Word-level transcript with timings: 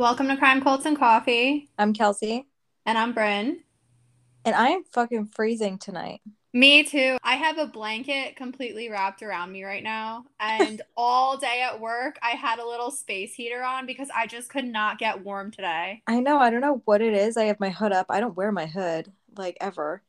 Welcome 0.00 0.28
to 0.28 0.36
Crime 0.38 0.62
Cults 0.62 0.86
and 0.86 0.98
Coffee. 0.98 1.68
I'm 1.76 1.92
Kelsey. 1.92 2.48
And 2.86 2.96
I'm 2.96 3.12
Bryn. 3.12 3.60
And 4.46 4.56
I 4.56 4.68
am 4.68 4.82
fucking 4.82 5.26
freezing 5.26 5.76
tonight. 5.76 6.22
Me 6.54 6.84
too. 6.84 7.18
I 7.22 7.34
have 7.34 7.58
a 7.58 7.66
blanket 7.66 8.34
completely 8.34 8.88
wrapped 8.88 9.22
around 9.22 9.52
me 9.52 9.62
right 9.62 9.82
now. 9.82 10.24
And 10.40 10.80
all 10.96 11.36
day 11.36 11.60
at 11.60 11.82
work, 11.82 12.18
I 12.22 12.30
had 12.30 12.60
a 12.60 12.66
little 12.66 12.90
space 12.90 13.34
heater 13.34 13.62
on 13.62 13.84
because 13.84 14.08
I 14.16 14.26
just 14.26 14.48
could 14.48 14.64
not 14.64 14.98
get 14.98 15.22
warm 15.22 15.50
today. 15.50 16.02
I 16.06 16.20
know. 16.20 16.38
I 16.38 16.48
don't 16.48 16.62
know 16.62 16.80
what 16.86 17.02
it 17.02 17.12
is. 17.12 17.36
I 17.36 17.44
have 17.44 17.60
my 17.60 17.68
hood 17.68 17.92
up. 17.92 18.06
I 18.08 18.20
don't 18.20 18.38
wear 18.38 18.52
my 18.52 18.64
hood 18.64 19.12
like 19.36 19.58
ever. 19.60 20.00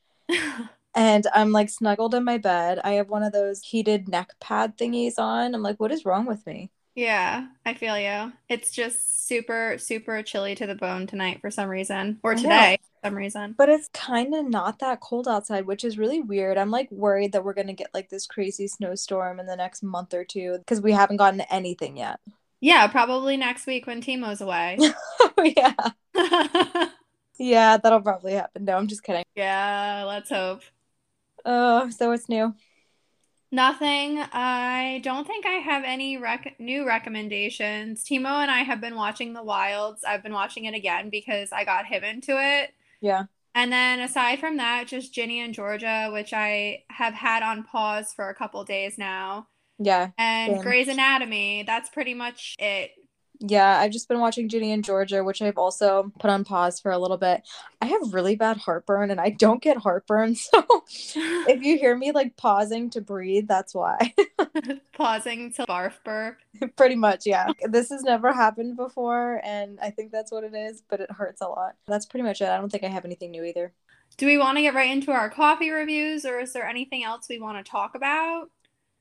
and 0.96 1.28
I'm 1.36 1.52
like 1.52 1.70
snuggled 1.70 2.16
in 2.16 2.24
my 2.24 2.38
bed. 2.38 2.80
I 2.82 2.92
have 2.92 3.10
one 3.10 3.24
of 3.24 3.34
those 3.34 3.62
heated 3.62 4.08
neck 4.08 4.36
pad 4.40 4.78
thingies 4.78 5.20
on. 5.20 5.54
I'm 5.54 5.62
like, 5.62 5.82
what 5.82 5.92
is 5.92 6.06
wrong 6.06 6.26
with 6.26 6.48
me? 6.48 6.72
Yeah, 7.02 7.48
I 7.66 7.74
feel 7.74 7.98
you. 7.98 8.32
It's 8.48 8.70
just 8.70 9.28
super, 9.28 9.78
super 9.80 10.22
chilly 10.22 10.54
to 10.54 10.68
the 10.68 10.76
bone 10.76 11.08
tonight 11.08 11.42
for 11.42 11.50
some 11.50 11.68
reason, 11.68 12.20
or 12.22 12.36
today 12.36 12.78
for 12.80 13.08
some 13.08 13.16
reason. 13.16 13.56
But 13.58 13.70
it's 13.70 13.90
kind 13.92 14.36
of 14.36 14.48
not 14.48 14.78
that 14.80 15.00
cold 15.00 15.28
outside, 15.28 15.66
which 15.66 15.84
is 15.84 15.98
really 15.98 16.22
weird. 16.22 16.60
I'm 16.60 16.70
like 16.70 16.92
worried 16.92 17.32
that 17.32 17.44
we're 17.44 17.56
going 17.56 17.66
to 17.66 17.74
get 17.74 17.90
like 17.96 18.10
this 18.10 18.28
crazy 18.28 18.68
snowstorm 18.68 19.40
in 19.40 19.48
the 19.48 19.56
next 19.56 19.82
month 19.82 20.14
or 20.14 20.24
two 20.24 20.60
because 20.60 20.80
we 20.80 20.92
haven't 20.92 21.18
gotten 21.18 21.42
anything 21.42 21.98
yet. 21.98 22.20
Yeah, 22.60 22.86
probably 22.86 23.36
next 23.36 23.66
week 23.66 23.88
when 23.88 24.02
Timo's 24.02 24.42
away. 24.42 24.78
oh, 25.20 25.32
yeah. 25.44 25.74
yeah, 27.40 27.78
that'll 27.78 28.02
probably 28.02 28.34
happen. 28.34 28.66
No, 28.66 28.78
I'm 28.78 28.86
just 28.86 29.02
kidding. 29.02 29.26
Yeah, 29.36 30.04
let's 30.08 30.30
hope. 30.30 30.62
Oh, 31.46 31.90
so 31.90 32.12
it's 32.12 32.30
new? 32.30 32.54
Nothing. 33.52 34.20
I 34.32 35.02
don't 35.04 35.28
think 35.28 35.46
I 35.46 35.56
have 35.56 35.84
any 35.86 36.18
rec- 36.18 36.56
new 36.58 36.88
recommendations. 36.88 38.04
Timo 38.04 38.42
and 38.42 38.50
I 38.50 38.60
have 38.60 38.80
been 38.80 38.96
watching 38.96 39.34
The 39.34 39.44
Wilds. 39.44 40.04
I've 40.08 40.24
been 40.24 40.34
watching 40.34 40.66
it 40.66 40.74
again 40.74 41.10
because 41.10 41.52
I 41.52 41.66
got 41.66 41.86
him 41.86 42.04
into 42.04 42.38
it. 42.40 42.74
Yeah. 43.02 43.26
And 43.54 43.72
then 43.72 44.00
aside 44.00 44.40
from 44.40 44.56
that, 44.58 44.88
just 44.88 45.14
Ginny 45.14 45.42
and 45.42 45.54
Georgia, 45.54 46.10
which 46.14 46.32
I 46.32 46.84
have 46.90 47.14
had 47.14 47.44
on 47.44 47.64
pause 47.64 48.14
for 48.14 48.30
a 48.30 48.36
couple 48.36 48.64
days 48.64 48.98
now. 48.98 49.48
Yeah. 49.78 50.12
And 50.18 50.54
same. 50.54 50.62
Grey's 50.62 50.88
Anatomy. 50.88 51.64
That's 51.68 51.90
pretty 51.90 52.14
much 52.14 52.56
it. 52.60 52.92
Yeah, 53.44 53.80
I've 53.80 53.92
just 53.92 54.08
been 54.08 54.20
watching 54.20 54.50
Ginny 54.50 54.72
and 54.72 54.84
Georgia, 54.84 55.24
which 55.24 55.42
I've 55.42 55.58
also 55.58 56.12
put 56.20 56.30
on 56.30 56.44
pause 56.44 56.80
for 56.80 56.92
a 56.92 57.00
little 57.00 57.18
bit. 57.18 57.42
I 57.82 57.88
have 57.88 58.14
really 58.14 58.36
bad 58.36 58.58
heartburn 58.58 59.10
and 59.10 59.20
I 59.20 59.32
don't 59.32 59.62
get 59.62 59.78
heartburn. 59.78 60.36
So 60.92 61.46
if 61.48 61.64
you 61.64 61.78
hear 61.78 61.96
me 61.96 62.12
like 62.12 62.38
pausing 62.38 62.90
to 62.92 63.02
breathe, 63.02 63.48
that's 63.48 63.74
why. 63.74 64.14
pausing 64.94 65.52
to 65.54 65.66
barf 65.66 65.94
burp. 66.04 66.38
Pretty 66.76 66.96
much, 66.96 67.26
yeah. 67.26 67.48
This 67.64 67.90
has 67.90 68.04
never 68.04 68.32
happened 68.32 68.76
before 68.76 69.42
and 69.44 69.80
I 69.82 69.90
think 69.90 70.12
that's 70.12 70.32
what 70.32 70.44
it 70.44 70.54
is, 70.54 70.84
but 70.88 71.00
it 71.00 71.12
hurts 71.12 71.42
a 71.42 71.48
lot. 71.48 71.76
That's 71.88 72.06
pretty 72.06 72.24
much 72.24 72.42
it. 72.42 72.50
I 72.50 72.58
don't 72.58 72.72
think 72.72 72.84
I 72.84 72.90
have 72.90 73.06
anything 73.06 73.32
new 73.32 73.44
either. 73.44 73.74
Do 74.18 74.26
we 74.28 74.38
want 74.38 74.58
to 74.58 74.62
get 74.62 74.76
right 74.76 74.92
into 74.92 75.12
our 75.12 75.30
coffee 75.30 75.72
reviews 75.72 76.26
or 76.26 76.40
is 76.40 76.54
there 76.54 76.68
anything 76.68 77.04
else 77.04 77.28
we 77.30 77.40
want 77.40 77.64
to 77.64 77.70
talk 77.70 77.96
about? 77.96 78.50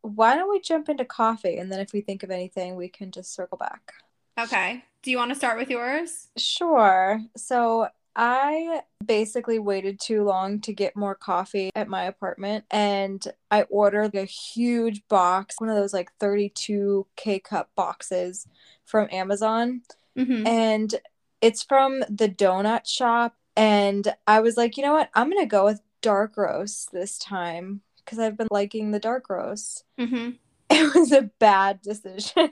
Why 0.02 0.34
don't 0.36 0.50
we 0.50 0.60
jump 0.60 0.88
into 0.88 1.04
coffee 1.04 1.58
and 1.58 1.70
then 1.70 1.80
if 1.80 1.92
we 1.92 2.00
think 2.00 2.22
of 2.22 2.30
anything, 2.30 2.76
we 2.76 2.88
can 2.88 3.10
just 3.10 3.34
circle 3.34 3.58
back. 3.58 3.92
Okay. 4.40 4.84
Do 5.02 5.10
you 5.10 5.18
want 5.18 5.30
to 5.30 5.34
start 5.34 5.58
with 5.58 5.70
yours? 5.70 6.28
Sure. 6.36 7.20
So 7.36 7.88
I 8.16 8.82
basically 9.04 9.58
waited 9.58 10.00
too 10.00 10.24
long 10.24 10.60
to 10.62 10.72
get 10.72 10.96
more 10.96 11.14
coffee 11.14 11.70
at 11.74 11.88
my 11.88 12.04
apartment 12.04 12.64
and 12.70 13.24
I 13.50 13.62
ordered 13.62 14.14
a 14.14 14.24
huge 14.24 15.06
box, 15.08 15.56
one 15.58 15.68
of 15.68 15.76
those 15.76 15.92
like 15.92 16.10
32 16.18 17.06
K 17.16 17.38
cup 17.38 17.70
boxes 17.74 18.46
from 18.84 19.08
Amazon. 19.12 19.82
Mm-hmm. 20.18 20.46
And 20.46 20.94
it's 21.40 21.62
from 21.62 22.00
the 22.08 22.28
donut 22.28 22.86
shop. 22.86 23.36
And 23.56 24.14
I 24.26 24.40
was 24.40 24.56
like, 24.56 24.76
you 24.76 24.82
know 24.82 24.92
what? 24.92 25.10
I'm 25.14 25.30
going 25.30 25.42
to 25.42 25.46
go 25.46 25.64
with 25.64 25.80
dark 26.02 26.36
roast 26.36 26.92
this 26.92 27.18
time 27.18 27.82
because 27.96 28.18
I've 28.18 28.36
been 28.36 28.48
liking 28.50 28.90
the 28.90 28.98
dark 28.98 29.28
roast. 29.28 29.84
Mm-hmm. 29.98 30.30
It 30.72 30.94
was 30.94 31.10
a 31.10 31.22
bad 31.22 31.82
decision. 31.82 32.48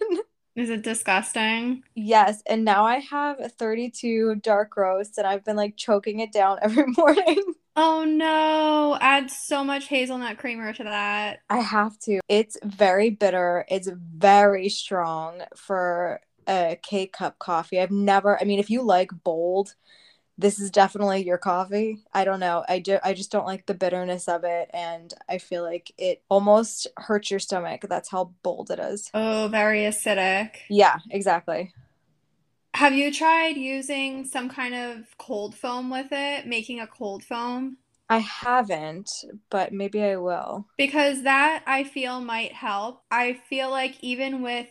Is 0.59 0.71
it 0.71 0.83
disgusting? 0.83 1.85
Yes. 1.95 2.43
And 2.45 2.65
now 2.65 2.85
I 2.85 2.99
have 2.99 3.53
32 3.53 4.37
dark 4.43 4.77
roasts 4.77 5.17
and 5.17 5.25
I've 5.25 5.45
been 5.45 5.55
like 5.55 5.77
choking 5.77 6.19
it 6.19 6.33
down 6.33 6.59
every 6.63 6.87
morning. 6.97 7.43
Oh 7.77 8.05
no. 8.05 8.99
Add 9.01 9.31
so 9.31 9.63
much 9.63 9.87
hazelnut 9.87 10.39
creamer 10.39 10.73
to 10.73 10.83
that. 10.83 11.39
I 11.49 11.61
have 11.61 11.97
to. 12.01 12.19
It's 12.29 12.59
very 12.65 13.11
bitter. 13.11 13.65
It's 13.69 13.89
very 13.89 14.69
strong 14.69 15.43
for 15.55 16.21
a 16.49 16.77
K 16.83 17.07
cup 17.07 17.39
coffee. 17.39 17.81
I've 17.81 17.93
never, 17.93 18.41
I 18.41 18.45
mean, 18.45 18.59
if 18.59 18.69
you 18.69 18.83
like 18.83 19.11
bold, 19.23 19.77
this 20.39 20.61
is 20.61 20.71
definitely 20.71 21.25
your 21.25 21.37
coffee. 21.39 21.99
I 22.15 22.25
don't 22.25 22.41
know. 22.41 22.65
I 22.69 22.79
do 22.79 22.99
I 23.03 23.13
just 23.13 23.31
don't 23.33 23.47
like 23.47 23.67
the 23.67 23.75
bitterness 23.75 24.29
of 24.29 24.45
it 24.45 24.71
and 24.73 25.13
I 25.29 25.39
feel 25.39 25.63
like 25.65 25.93
it 25.99 26.23
almost 26.29 26.87
hurts 26.97 27.31
your 27.31 27.41
stomach. 27.41 27.85
That's 27.89 28.09
how 28.09 28.33
bold 28.43 28.71
it 28.71 28.79
is. 28.79 29.11
Oh, 29.13 29.49
very 29.51 29.81
acidic. 29.81 30.51
Yeah, 30.71 30.99
exactly. 31.11 31.73
Have 32.75 32.95
you 32.95 33.13
tried 33.13 33.57
using 33.57 34.25
some 34.25 34.49
kind 34.49 34.75
of 34.75 35.19
cold 35.19 35.57
foam 35.57 35.91
with 35.91 36.09
it, 36.13 36.47
making 36.47 36.79
a 36.79 36.87
cold 36.87 37.25
foam? 37.25 37.79
I 38.09 38.19
haven't, 38.19 39.11
but 39.51 39.73
maybe 39.73 40.03
I 40.03 40.17
will. 40.17 40.67
Because 40.77 41.25
that 41.25 41.63
I 41.67 41.85
feel 41.85 42.21
might 42.21 42.53
help. 42.53 43.03
I 43.11 43.35
feel 43.49 43.71
like 43.71 43.97
even 44.01 44.43
with 44.43 44.67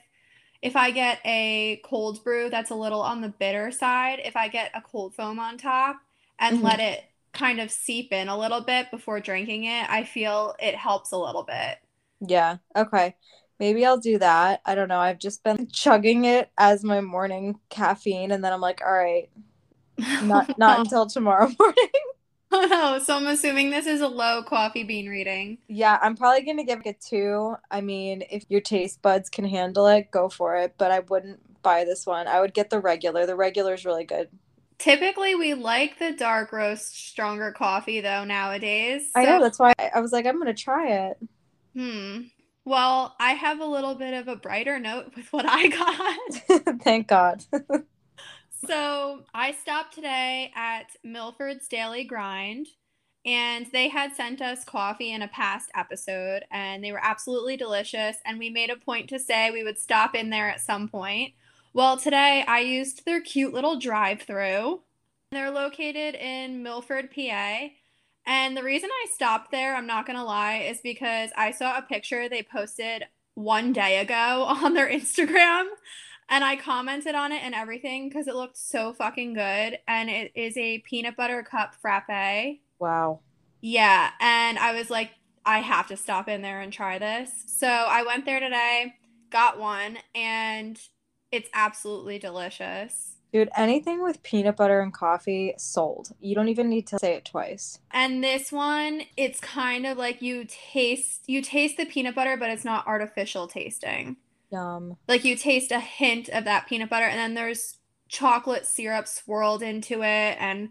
if 0.61 0.75
I 0.75 0.91
get 0.91 1.19
a 1.25 1.81
cold 1.83 2.23
brew 2.23 2.49
that's 2.49 2.71
a 2.71 2.75
little 2.75 3.01
on 3.01 3.21
the 3.21 3.29
bitter 3.29 3.71
side, 3.71 4.21
if 4.23 4.35
I 4.35 4.47
get 4.47 4.71
a 4.73 4.81
cold 4.81 5.15
foam 5.15 5.39
on 5.39 5.57
top 5.57 5.97
and 6.39 6.57
mm-hmm. 6.57 6.65
let 6.65 6.79
it 6.79 7.03
kind 7.33 7.59
of 7.59 7.69
seep 7.69 8.11
in 8.11 8.27
a 8.27 8.37
little 8.37 8.61
bit 8.61 8.89
before 8.91 9.19
drinking 9.19 9.65
it, 9.65 9.89
I 9.89 10.03
feel 10.03 10.55
it 10.59 10.75
helps 10.75 11.11
a 11.11 11.17
little 11.17 11.43
bit. 11.43 11.77
Yeah. 12.21 12.57
Okay. 12.75 13.15
Maybe 13.59 13.85
I'll 13.85 13.99
do 13.99 14.19
that. 14.19 14.61
I 14.65 14.75
don't 14.75 14.87
know. 14.87 14.99
I've 14.99 15.19
just 15.19 15.43
been 15.43 15.67
chugging 15.67 16.25
it 16.25 16.51
as 16.57 16.83
my 16.83 17.01
morning 17.01 17.59
caffeine 17.69 18.31
and 18.31 18.43
then 18.43 18.53
I'm 18.53 18.61
like, 18.61 18.81
all 18.85 18.93
right, 18.93 19.29
not 20.23 20.57
not 20.57 20.79
until 20.81 21.05
tomorrow 21.05 21.49
morning. 21.59 21.89
Oh 22.51 22.65
no, 22.65 22.99
so 22.99 23.17
I'm 23.17 23.27
assuming 23.27 23.71
this 23.71 23.85
is 23.85 23.99
a 23.99 24.07
low 24.07 24.41
coffee 24.41 24.83
bean 24.83 25.09
reading. 25.09 25.57
Yeah, 25.67 25.99
I'm 26.01 26.15
probably 26.15 26.43
gonna 26.43 26.63
give 26.63 26.79
it 26.79 26.87
a 26.87 26.93
two. 26.93 27.55
I 27.69 27.81
mean, 27.81 28.23
if 28.31 28.45
your 28.47 28.61
taste 28.61 29.01
buds 29.01 29.29
can 29.29 29.43
handle 29.43 29.85
it, 29.87 30.11
go 30.11 30.29
for 30.29 30.55
it. 30.55 30.75
But 30.77 30.91
I 30.91 30.99
wouldn't 30.99 31.61
buy 31.61 31.83
this 31.83 32.05
one. 32.05 32.25
I 32.25 32.39
would 32.39 32.53
get 32.53 32.69
the 32.69 32.79
regular. 32.79 33.25
The 33.25 33.35
regular 33.35 33.73
is 33.73 33.83
really 33.83 34.05
good. 34.05 34.29
Typically, 34.77 35.35
we 35.35 35.55
like 35.55 35.99
the 35.99 36.13
dark 36.13 36.53
roast, 36.53 36.95
stronger 37.09 37.51
coffee 37.51 37.99
though 37.99 38.23
nowadays. 38.23 39.11
So... 39.13 39.19
I 39.19 39.25
know 39.25 39.41
that's 39.41 39.59
why 39.59 39.73
I 39.93 39.99
was 39.99 40.13
like, 40.13 40.25
I'm 40.25 40.39
gonna 40.39 40.53
try 40.53 41.09
it. 41.09 41.17
Hmm. 41.75 42.21
Well, 42.63 43.15
I 43.19 43.31
have 43.31 43.59
a 43.59 43.65
little 43.65 43.95
bit 43.95 44.13
of 44.13 44.27
a 44.27 44.35
brighter 44.35 44.79
note 44.79 45.13
with 45.15 45.31
what 45.31 45.45
I 45.47 45.67
got. 45.67 46.81
Thank 46.81 47.07
God. 47.07 47.43
So 48.67 49.23
I 49.33 49.53
stopped 49.53 49.95
today 49.95 50.51
at 50.53 50.87
Milford's 51.01 51.69
Daily 51.69 52.03
Grind, 52.03 52.67
and 53.25 53.65
they 53.71 53.87
had 53.87 54.13
sent 54.13 54.41
us 54.41 54.65
coffee 54.65 55.13
in 55.13 55.21
a 55.21 55.29
past 55.29 55.69
episode, 55.73 56.43
and 56.51 56.83
they 56.83 56.91
were 56.91 56.99
absolutely 57.01 57.55
delicious. 57.55 58.17
And 58.25 58.37
we 58.37 58.49
made 58.49 58.69
a 58.69 58.75
point 58.75 59.07
to 59.09 59.19
say 59.19 59.51
we 59.51 59.63
would 59.63 59.79
stop 59.79 60.15
in 60.15 60.31
there 60.31 60.49
at 60.49 60.59
some 60.59 60.89
point. 60.89 61.33
Well, 61.73 61.95
today 61.95 62.43
I 62.45 62.59
used 62.59 63.05
their 63.05 63.21
cute 63.21 63.53
little 63.53 63.79
drive 63.79 64.23
through. 64.23 64.81
They're 65.31 65.51
located 65.51 66.15
in 66.15 66.61
Milford, 66.61 67.09
PA. 67.15 67.69
And 68.25 68.57
the 68.57 68.63
reason 68.63 68.89
I 68.91 69.07
stopped 69.13 69.49
there, 69.49 69.77
I'm 69.77 69.87
not 69.87 70.05
to 70.17 70.23
lie, 70.25 70.57
is 70.69 70.81
because 70.81 71.29
I 71.37 71.51
saw 71.51 71.77
a 71.77 71.83
picture 71.83 72.27
they 72.27 72.43
posted 72.43 73.05
one 73.35 73.71
day 73.71 73.99
ago 73.99 74.43
on 74.47 74.73
their 74.73 74.89
Instagram 74.89 75.67
and 76.29 76.43
I 76.43 76.55
commented 76.55 77.15
on 77.15 77.31
it 77.31 77.41
and 77.43 77.55
everything 77.55 78.09
because 78.09 78.27
it 78.27 78.35
looked 78.35 78.57
so 78.57 78.93
fucking 78.93 79.33
good. 79.33 79.79
And 79.87 80.09
it 80.09 80.31
is 80.35 80.57
a 80.57 80.79
peanut 80.79 81.15
butter 81.15 81.43
cup 81.43 81.75
frappe. 81.75 82.59
Wow. 82.79 83.21
Yeah. 83.61 84.11
And 84.19 84.59
I 84.59 84.73
was 84.73 84.89
like, 84.89 85.11
I 85.45 85.59
have 85.59 85.87
to 85.87 85.97
stop 85.97 86.27
in 86.27 86.41
there 86.41 86.59
and 86.59 86.73
try 86.73 86.99
this. 86.99 87.31
So 87.47 87.67
I 87.67 88.03
went 88.03 88.25
there 88.25 88.41
today, 88.41 88.95
got 89.31 89.57
one, 89.57 89.99
and 90.13 90.77
it's 91.31 91.49
absolutely 91.53 92.19
delicious. 92.19 93.13
Dude, 93.31 93.49
anything 93.55 94.01
with 94.03 94.23
peanut 94.23 94.55
butter 94.57 94.81
and 94.81 94.93
coffee 94.93 95.53
sold. 95.57 96.13
You 96.19 96.35
don't 96.35 96.49
even 96.49 96.69
need 96.69 96.87
to 96.87 96.99
say 96.99 97.13
it 97.13 97.25
twice. 97.25 97.79
And 97.91 98.23
this 98.23 98.51
one, 98.51 99.03
it's 99.15 99.39
kind 99.39 99.85
of 99.85 99.97
like 99.97 100.21
you 100.21 100.45
taste 100.47 101.23
you 101.27 101.41
taste 101.41 101.77
the 101.77 101.85
peanut 101.85 102.15
butter, 102.15 102.37
but 102.37 102.49
it's 102.49 102.65
not 102.65 102.87
artificial 102.87 103.47
tasting. 103.47 104.17
Yum. 104.51 104.97
Like 105.07 105.25
you 105.25 105.35
taste 105.35 105.71
a 105.71 105.79
hint 105.79 106.29
of 106.29 106.45
that 106.45 106.67
peanut 106.67 106.89
butter, 106.89 107.05
and 107.05 107.19
then 107.19 107.33
there's 107.33 107.77
chocolate 108.07 108.65
syrup 108.65 109.07
swirled 109.07 109.61
into 109.61 110.01
it, 110.01 110.37
and 110.39 110.69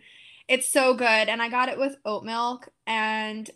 it's 0.49 0.69
so 0.69 0.95
good. 0.95 1.29
And 1.29 1.43
I 1.43 1.49
got 1.49 1.69
it 1.69 1.79
with 1.79 1.97
oat 2.05 2.25
milk, 2.25 2.69
and 2.87 3.51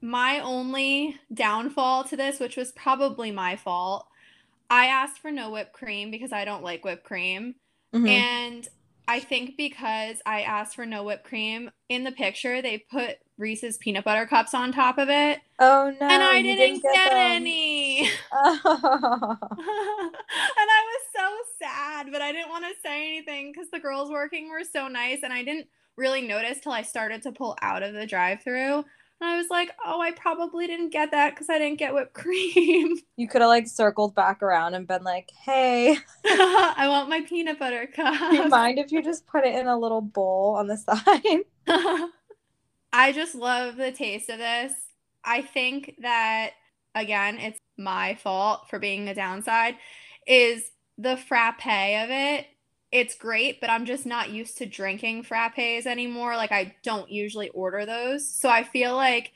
my 0.00 0.40
only 0.40 1.18
downfall 1.32 2.04
to 2.04 2.16
this, 2.16 2.40
which 2.40 2.56
was 2.56 2.72
probably 2.72 3.30
my 3.30 3.56
fault, 3.56 4.06
I 4.68 4.86
asked 4.86 5.18
for 5.18 5.30
no 5.30 5.50
whipped 5.50 5.72
cream 5.72 6.10
because 6.10 6.32
I 6.32 6.44
don't 6.44 6.62
like 6.62 6.84
whipped 6.84 7.04
cream. 7.04 7.54
Mhm. 7.94 8.08
And 8.08 8.68
I 9.06 9.20
think 9.20 9.56
because 9.56 10.22
I 10.24 10.42
asked 10.42 10.76
for 10.76 10.86
no 10.86 11.04
whipped 11.04 11.24
cream 11.24 11.70
in 11.88 12.04
the 12.04 12.12
picture, 12.12 12.62
they 12.62 12.78
put 12.78 13.18
Reese's 13.36 13.76
peanut 13.76 14.04
butter 14.04 14.26
cups 14.26 14.54
on 14.54 14.72
top 14.72 14.96
of 14.98 15.08
it. 15.10 15.40
oh 15.58 15.94
no. 16.00 16.06
and 16.08 16.22
I 16.22 16.38
you 16.38 16.56
didn't, 16.56 16.82
get, 16.82 17.10
them. 17.10 17.18
any. 17.18 18.10
Oh. 18.32 19.36
and 19.40 20.68
I 20.70 20.82
was 20.86 21.02
so 21.14 21.36
sad, 21.62 22.08
but 22.10 22.22
I 22.22 22.32
didn't 22.32 22.48
want 22.50 22.64
to 22.64 22.80
say 22.82 23.08
anything 23.08 23.52
because 23.52 23.70
the 23.70 23.80
girls 23.80 24.10
working 24.10 24.48
were 24.48 24.64
so 24.64 24.88
nice, 24.88 25.20
and 25.22 25.32
I 25.32 25.44
didn't 25.44 25.66
really 25.96 26.22
notice 26.22 26.60
till 26.60 26.72
I 26.72 26.82
started 26.82 27.22
to 27.22 27.32
pull 27.32 27.56
out 27.62 27.82
of 27.82 27.94
the 27.94 28.06
drive-through. 28.06 28.84
And 29.24 29.32
I 29.32 29.38
was 29.38 29.48
like, 29.48 29.70
"Oh, 29.82 30.02
I 30.02 30.10
probably 30.10 30.66
didn't 30.66 30.90
get 30.90 31.10
that 31.12 31.30
because 31.30 31.48
I 31.48 31.58
didn't 31.58 31.78
get 31.78 31.94
whipped 31.94 32.12
cream. 32.12 32.98
you 33.16 33.26
could 33.26 33.40
have 33.40 33.48
like 33.48 33.66
circled 33.66 34.14
back 34.14 34.42
around 34.42 34.74
and 34.74 34.86
been 34.86 35.02
like, 35.02 35.30
"Hey, 35.30 35.96
I 36.26 36.84
want 36.90 37.08
my 37.08 37.22
peanut 37.22 37.58
butter 37.58 37.86
do 37.86 38.02
you 38.02 38.42
cup." 38.42 38.50
mind 38.50 38.78
if 38.78 38.92
you 38.92 39.02
just 39.02 39.26
put 39.26 39.44
it 39.44 39.54
in 39.54 39.66
a 39.66 39.78
little 39.78 40.02
bowl 40.02 40.56
on 40.58 40.66
the 40.66 40.76
side?" 40.76 41.44
I 42.92 43.12
just 43.12 43.34
love 43.34 43.76
the 43.76 43.92
taste 43.92 44.28
of 44.28 44.36
this. 44.36 44.74
I 45.24 45.40
think 45.40 45.94
that 46.02 46.50
again, 46.94 47.38
it's 47.38 47.58
my 47.78 48.16
fault 48.16 48.68
for 48.68 48.78
being 48.78 49.08
a 49.08 49.14
downside 49.14 49.76
is 50.26 50.70
the 50.98 51.16
frappe 51.16 51.64
of 51.64 52.10
it. 52.10 52.46
It's 52.94 53.16
great, 53.16 53.60
but 53.60 53.70
I'm 53.70 53.86
just 53.86 54.06
not 54.06 54.30
used 54.30 54.56
to 54.58 54.66
drinking 54.66 55.24
frappes 55.24 55.84
anymore. 55.84 56.36
Like 56.36 56.52
I 56.52 56.76
don't 56.84 57.10
usually 57.10 57.48
order 57.48 57.84
those. 57.84 58.26
So 58.28 58.48
I 58.48 58.62
feel 58.62 58.94
like 58.94 59.32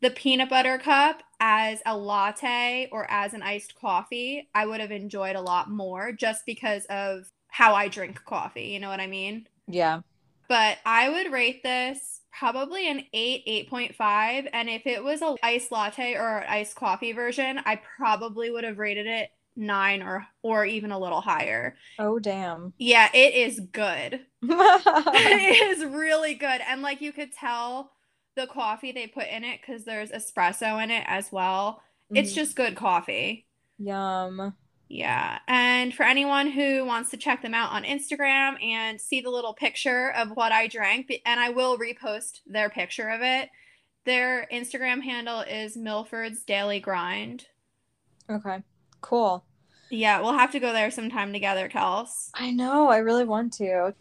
the 0.00 0.08
peanut 0.10 0.48
butter 0.48 0.78
cup 0.78 1.22
as 1.38 1.80
a 1.84 1.94
latte 1.94 2.88
or 2.90 3.06
as 3.10 3.34
an 3.34 3.42
iced 3.42 3.78
coffee, 3.78 4.48
I 4.54 4.64
would 4.64 4.80
have 4.80 4.90
enjoyed 4.90 5.36
a 5.36 5.42
lot 5.42 5.70
more 5.70 6.10
just 6.12 6.46
because 6.46 6.86
of 6.86 7.30
how 7.48 7.74
I 7.74 7.88
drink 7.88 8.24
coffee. 8.24 8.68
You 8.68 8.80
know 8.80 8.88
what 8.88 9.00
I 9.00 9.06
mean? 9.06 9.46
yeah. 9.68 10.00
but 10.48 10.78
I 10.86 11.10
would 11.10 11.30
rate 11.30 11.62
this 11.62 12.22
probably 12.36 12.88
an 12.90 13.04
8, 13.12 13.68
8.5. 13.70 14.48
And 14.54 14.70
if 14.70 14.86
it 14.86 15.04
was 15.04 15.20
a 15.20 15.36
iced 15.42 15.70
latte 15.70 16.14
or 16.14 16.38
an 16.38 16.48
iced 16.48 16.76
coffee 16.76 17.12
version, 17.12 17.60
I 17.66 17.76
probably 17.98 18.50
would 18.50 18.64
have 18.64 18.78
rated 18.78 19.06
it 19.06 19.30
9 19.56 20.02
or 20.02 20.26
or 20.42 20.64
even 20.64 20.90
a 20.92 20.98
little 20.98 21.20
higher. 21.20 21.76
Oh 21.98 22.18
damn. 22.18 22.72
Yeah, 22.78 23.08
it 23.14 23.34
is 23.34 23.60
good. 23.60 24.20
it 24.42 25.78
is 25.78 25.84
really 25.84 26.34
good. 26.34 26.60
And 26.68 26.82
like 26.82 27.00
you 27.00 27.12
could 27.12 27.32
tell 27.32 27.92
the 28.34 28.46
coffee 28.46 28.92
they 28.92 29.06
put 29.06 29.28
in 29.28 29.44
it 29.44 29.60
cuz 29.64 29.84
there's 29.84 30.10
espresso 30.10 30.82
in 30.82 30.90
it 30.90 31.04
as 31.06 31.30
well. 31.30 31.82
It's 32.10 32.32
Mhm. 32.32 32.34
just 32.36 32.56
good 32.56 32.76
coffee. 32.76 33.46
Yum. 33.78 34.54
Yeah. 34.88 35.38
And 35.48 35.94
for 35.94 36.02
anyone 36.02 36.50
who 36.50 36.84
wants 36.84 37.10
to 37.10 37.16
check 37.16 37.40
them 37.42 37.54
out 37.54 37.72
on 37.72 37.84
Instagram 37.84 38.62
and 38.62 39.00
see 39.00 39.20
the 39.22 39.30
little 39.30 39.54
picture 39.54 40.10
of 40.12 40.30
what 40.36 40.52
I 40.52 40.66
drank, 40.66 41.10
and 41.24 41.40
I 41.40 41.48
will 41.50 41.78
repost 41.78 42.40
their 42.46 42.68
picture 42.68 43.08
of 43.08 43.22
it, 43.22 43.48
their 44.04 44.46
Instagram 44.52 45.02
handle 45.02 45.40
is 45.40 45.76
Milford's 45.76 46.42
Daily 46.44 46.78
Grind. 46.80 47.46
Okay. 48.28 48.62
Cool. 49.02 49.44
Yeah, 49.90 50.20
we'll 50.20 50.32
have 50.32 50.52
to 50.52 50.60
go 50.60 50.72
there 50.72 50.90
sometime 50.90 51.34
together, 51.34 51.68
Kels. 51.68 52.30
I 52.34 52.50
know. 52.50 52.88
I 52.88 52.96
really 52.98 53.24
want 53.24 53.52
to. 53.54 53.94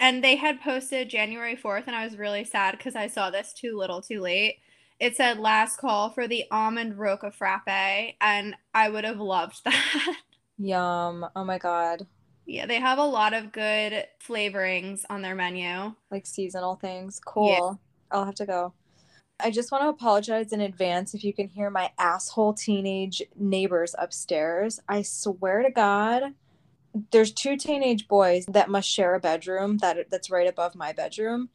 And 0.00 0.24
they 0.24 0.36
had 0.36 0.62
posted 0.62 1.10
January 1.10 1.54
4th, 1.54 1.86
and 1.86 1.94
I 1.94 2.04
was 2.04 2.16
really 2.16 2.44
sad 2.44 2.78
because 2.78 2.96
I 2.96 3.08
saw 3.08 3.28
this 3.28 3.52
too 3.52 3.76
little 3.76 4.00
too 4.00 4.20
late. 4.20 4.56
It 4.98 5.16
said 5.16 5.38
last 5.38 5.76
call 5.76 6.08
for 6.08 6.26
the 6.26 6.44
almond 6.50 6.98
roca 6.98 7.30
frappe, 7.30 8.14
and 8.20 8.56
I 8.72 8.88
would 8.88 9.04
have 9.04 9.20
loved 9.20 9.60
that. 9.64 10.16
Yum. 10.56 11.26
Oh 11.36 11.44
my 11.44 11.58
god. 11.58 12.06
Yeah, 12.46 12.66
they 12.66 12.80
have 12.80 12.98
a 12.98 13.04
lot 13.04 13.34
of 13.34 13.52
good 13.52 14.06
flavorings 14.26 15.04
on 15.10 15.20
their 15.20 15.34
menu. 15.34 15.94
Like 16.10 16.26
seasonal 16.26 16.76
things. 16.76 17.20
Cool. 17.24 17.78
I'll 18.10 18.24
have 18.24 18.34
to 18.36 18.46
go. 18.46 18.72
I 19.40 19.50
just 19.50 19.72
want 19.72 19.82
to 19.82 19.88
apologize 19.88 20.52
in 20.52 20.60
advance 20.60 21.12
if 21.12 21.24
you 21.24 21.32
can 21.32 21.48
hear 21.48 21.68
my 21.68 21.90
asshole 21.98 22.54
teenage 22.54 23.22
neighbors 23.36 23.94
upstairs. 23.98 24.80
I 24.88 25.02
swear 25.02 25.62
to 25.62 25.70
God, 25.70 26.34
there's 27.10 27.32
two 27.32 27.56
teenage 27.56 28.06
boys 28.06 28.46
that 28.46 28.70
must 28.70 28.88
share 28.88 29.14
a 29.14 29.20
bedroom 29.20 29.78
that 29.78 30.08
that's 30.10 30.30
right 30.30 30.46
above 30.48 30.76
my 30.76 30.92
bedroom. 30.92 31.48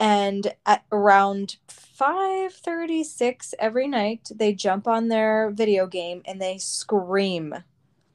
And 0.00 0.54
at 0.64 0.84
around 0.90 1.56
5:36 1.68 3.52
every 3.58 3.88
night, 3.88 4.30
they 4.34 4.54
jump 4.54 4.88
on 4.88 5.08
their 5.08 5.50
video 5.50 5.86
game 5.86 6.22
and 6.24 6.40
they 6.40 6.56
scream 6.58 7.54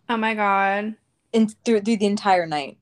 Oh 0.10 0.18
my 0.18 0.34
god. 0.34 0.96
in 1.32 1.50
through, 1.50 1.82
through 1.82 1.98
the 1.98 2.06
entire 2.06 2.48
night. 2.48 2.78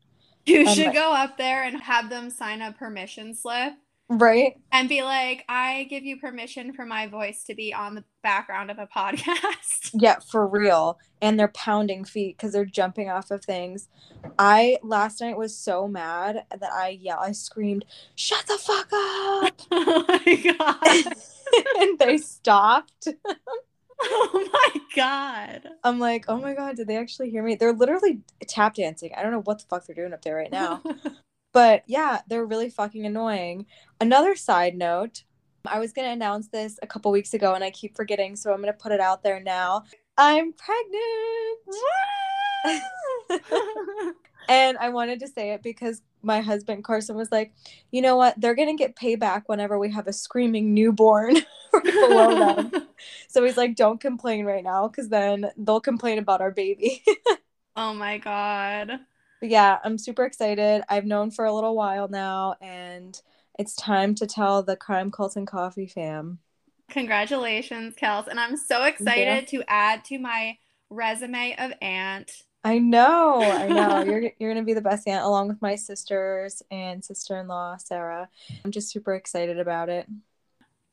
You 0.45 0.61
And 0.61 0.69
should 0.69 0.93
go 0.93 1.13
up 1.13 1.37
there 1.37 1.63
and 1.63 1.81
have 1.81 2.09
them 2.09 2.29
sign 2.29 2.61
a 2.61 2.71
permission 2.71 3.35
slip 3.35 3.73
Right? 4.11 4.57
and 4.71 4.89
be 4.89 5.03
like, 5.03 5.45
I 5.47 5.85
give 5.89 6.03
you 6.03 6.17
permission 6.17 6.73
for 6.73 6.85
my 6.85 7.07
voice 7.07 7.43
to 7.43 7.55
be 7.55 7.73
on 7.73 7.95
the 7.95 8.03
background 8.23 8.71
of 8.71 8.79
a 8.79 8.87
podcast. 8.87 9.91
Yeah, 9.93 10.19
for 10.19 10.47
real. 10.47 10.97
And 11.21 11.39
they're 11.39 11.49
pounding 11.49 12.05
feet 12.05 12.37
because 12.37 12.53
they're 12.53 12.65
jumping 12.65 13.09
off 13.09 13.31
of 13.31 13.43
things. 13.43 13.89
I 14.39 14.77
last 14.83 15.21
night 15.21 15.37
was 15.37 15.55
so 15.55 15.87
mad 15.87 16.45
that 16.49 16.71
I 16.71 16.97
yeah, 17.01 17.17
I 17.17 17.33
screamed, 17.33 17.85
"Shut 18.15 18.45
the 18.47 18.57
fuck 18.57 18.89
up!" 18.93 19.61
oh 19.71 20.05
my 20.07 20.55
god. 20.57 21.13
and 21.79 21.99
they 21.99 22.17
stopped. 22.17 23.07
Oh 24.03 24.49
my 24.51 24.81
god. 24.95 25.69
I'm 25.83 25.99
like, 25.99 26.25
"Oh 26.27 26.37
my 26.37 26.53
god, 26.53 26.77
did 26.77 26.87
they 26.87 26.97
actually 26.97 27.29
hear 27.29 27.43
me?" 27.43 27.55
They're 27.55 27.73
literally 27.73 28.21
tap 28.47 28.75
dancing. 28.75 29.11
I 29.15 29.21
don't 29.23 29.31
know 29.31 29.41
what 29.41 29.59
the 29.59 29.65
fuck 29.69 29.85
they're 29.85 29.95
doing 29.95 30.13
up 30.13 30.21
there 30.21 30.35
right 30.35 30.51
now. 30.51 30.81
But 31.53 31.83
yeah, 31.87 32.21
they're 32.27 32.45
really 32.45 32.69
fucking 32.69 33.05
annoying. 33.05 33.65
Another 33.99 34.35
side 34.35 34.75
note, 34.75 35.23
I 35.65 35.79
was 35.79 35.91
going 35.93 36.07
to 36.07 36.13
announce 36.13 36.47
this 36.47 36.79
a 36.81 36.87
couple 36.87 37.11
weeks 37.11 37.33
ago 37.33 37.53
and 37.53 37.63
I 37.63 37.71
keep 37.71 37.95
forgetting, 37.95 38.35
so 38.35 38.51
I'm 38.51 38.61
going 38.61 38.73
to 38.73 38.79
put 38.79 38.91
it 38.91 38.99
out 38.99 39.23
there 39.23 39.39
now. 39.39 39.83
I'm 40.17 40.53
pregnant. 40.53 41.01
and 44.49 44.77
I 44.77 44.89
wanted 44.89 45.19
to 45.21 45.27
say 45.27 45.51
it 45.51 45.63
because 45.63 46.01
my 46.21 46.41
husband 46.41 46.83
Carson 46.83 47.15
was 47.15 47.31
like, 47.31 47.53
"You 47.91 48.01
know 48.01 48.15
what? 48.15 48.39
They're 48.39 48.55
going 48.55 48.75
to 48.75 48.81
get 48.81 48.95
payback 48.95 49.43
whenever 49.47 49.79
we 49.79 49.91
have 49.91 50.07
a 50.07 50.13
screaming 50.13 50.73
newborn 50.73 51.37
below 51.83 52.35
them." 52.35 52.87
So 53.27 53.43
he's 53.43 53.57
like, 53.57 53.75
"Don't 53.75 53.99
complain 53.99 54.45
right 54.45 54.63
now 54.63 54.87
cuz 54.87 55.09
then 55.09 55.51
they'll 55.57 55.81
complain 55.81 56.19
about 56.19 56.41
our 56.41 56.51
baby." 56.51 57.03
oh 57.75 57.93
my 57.93 58.17
god. 58.17 58.99
Yeah, 59.41 59.79
I'm 59.83 59.97
super 59.97 60.23
excited. 60.25 60.83
I've 60.89 61.05
known 61.05 61.31
for 61.31 61.45
a 61.45 61.53
little 61.53 61.75
while 61.75 62.07
now, 62.07 62.55
and 62.61 63.19
it's 63.57 63.75
time 63.75 64.15
to 64.15 64.27
tell 64.27 64.63
the 64.63 64.75
Crime 64.75 65.11
Cult 65.11 65.35
and 65.35 65.47
Coffee 65.47 65.87
fam. 65.87 66.39
Congratulations, 66.89 67.95
Kels. 67.95 68.27
And 68.27 68.39
I'm 68.39 68.57
so 68.57 68.83
excited 68.83 69.47
to 69.47 69.63
add 69.67 70.05
to 70.05 70.19
my 70.19 70.57
resume 70.89 71.55
of 71.57 71.71
aunt. 71.81 72.31
I 72.63 72.77
know, 72.77 73.41
I 73.41 73.67
know. 73.69 74.01
You're 74.05 74.31
you're 74.37 74.53
gonna 74.53 74.63
be 74.65 74.73
the 74.73 74.81
best 74.81 75.07
aunt, 75.07 75.25
along 75.25 75.47
with 75.47 75.61
my 75.61 75.75
sisters 75.75 76.61
and 76.69 77.03
sister-in-law 77.03 77.77
Sarah. 77.77 78.29
I'm 78.63 78.71
just 78.71 78.91
super 78.91 79.15
excited 79.15 79.57
about 79.59 79.89
it, 79.89 80.07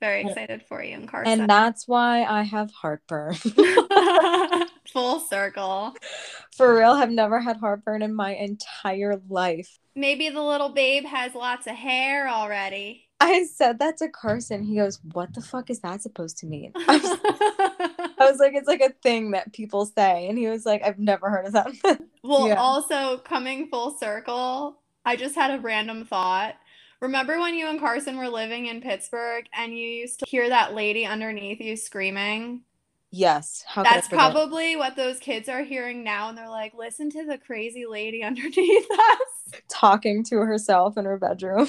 Very 0.01 0.23
excited 0.23 0.63
for 0.69 0.83
you 0.83 0.95
and 0.95 1.09
Carson. 1.09 1.41
and 1.41 1.51
that's 1.51 1.89
why 1.89 2.23
I 2.25 2.43
have 2.43 2.71
heartburn. 2.71 3.35
Full 4.93 5.21
circle. 5.21 5.95
For 6.57 6.77
real, 6.79 6.91
I've 6.93 7.11
never 7.11 7.41
had 7.41 7.57
heartburn 7.57 8.03
in 8.03 8.15
my 8.15 8.35
entire 8.35 9.21
life. 9.29 9.79
Maybe 9.95 10.29
the 10.29 10.43
little 10.43 10.71
babe 10.71 11.05
has 11.05 11.35
lots 11.35 11.67
of 11.67 11.75
hair 11.75 12.29
already. 12.29 13.05
I 13.21 13.45
said 13.45 13.81
that 13.81 13.97
to 13.99 14.09
Carson. 14.09 14.63
He 14.63 14.77
goes, 14.77 15.01
"What 15.13 15.35
the 15.35 15.41
fuck 15.41 15.71
is 15.71 15.81
that 15.81 16.01
supposed 16.03 16.39
to 16.39 16.47
mean?" 16.47 16.73
I 16.77 16.97
was, 16.97 17.19
I 18.21 18.31
was 18.31 18.39
like, 18.39 18.55
"It's 18.55 18.69
like 18.69 18.81
a 18.81 18.93
thing 19.03 19.33
that 19.33 19.53
people 19.53 19.87
say," 19.87 20.29
and 20.29 20.39
he 20.39 20.47
was 20.47 20.65
like, 20.65 20.83
"I've 20.85 21.01
never 21.01 21.29
heard 21.29 21.47
of 21.47 21.53
that." 21.55 22.01
well, 22.23 22.47
Yeah. 22.47 22.55
also 22.55 23.19
coming 23.19 23.69
full 23.69 23.99
circle, 23.99 24.79
I 25.05 25.17
just 25.17 25.35
had 25.35 25.51
a 25.51 25.59
random 25.61 26.05
thought. 26.05 26.55
Remember 27.01 27.39
when 27.39 27.55
you 27.55 27.69
and 27.69 27.79
Carson 27.79 28.19
were 28.19 28.29
living 28.29 28.67
in 28.67 28.81
Pittsburgh 28.81 29.47
and 29.53 29.73
you 29.73 29.87
used 29.87 30.19
to 30.21 30.27
hear 30.27 30.49
that 30.49 30.75
lady 30.75 31.07
underneath 31.07 31.61
you 31.61 31.77
screaming? 31.77 32.63
yes, 33.11 33.65
That's 33.75 34.09
probably 34.09 34.77
what 34.77 34.97
those 34.97 35.19
kids 35.19 35.49
are 35.49 35.63
hearing 35.63 36.05
now, 36.05 36.29
and 36.29 36.37
they're 36.37 36.49
like, 36.49 36.75
listen 36.75 37.09
to 37.11 37.25
the 37.25 37.39
crazy 37.39 37.87
lady 37.87 38.23
underneath 38.25 38.87
us. 38.91 39.61
talking 39.69 40.25
to 40.25 40.39
herself 40.39 40.99
in 40.99 41.05
her 41.05 41.19
bedroom. 41.19 41.69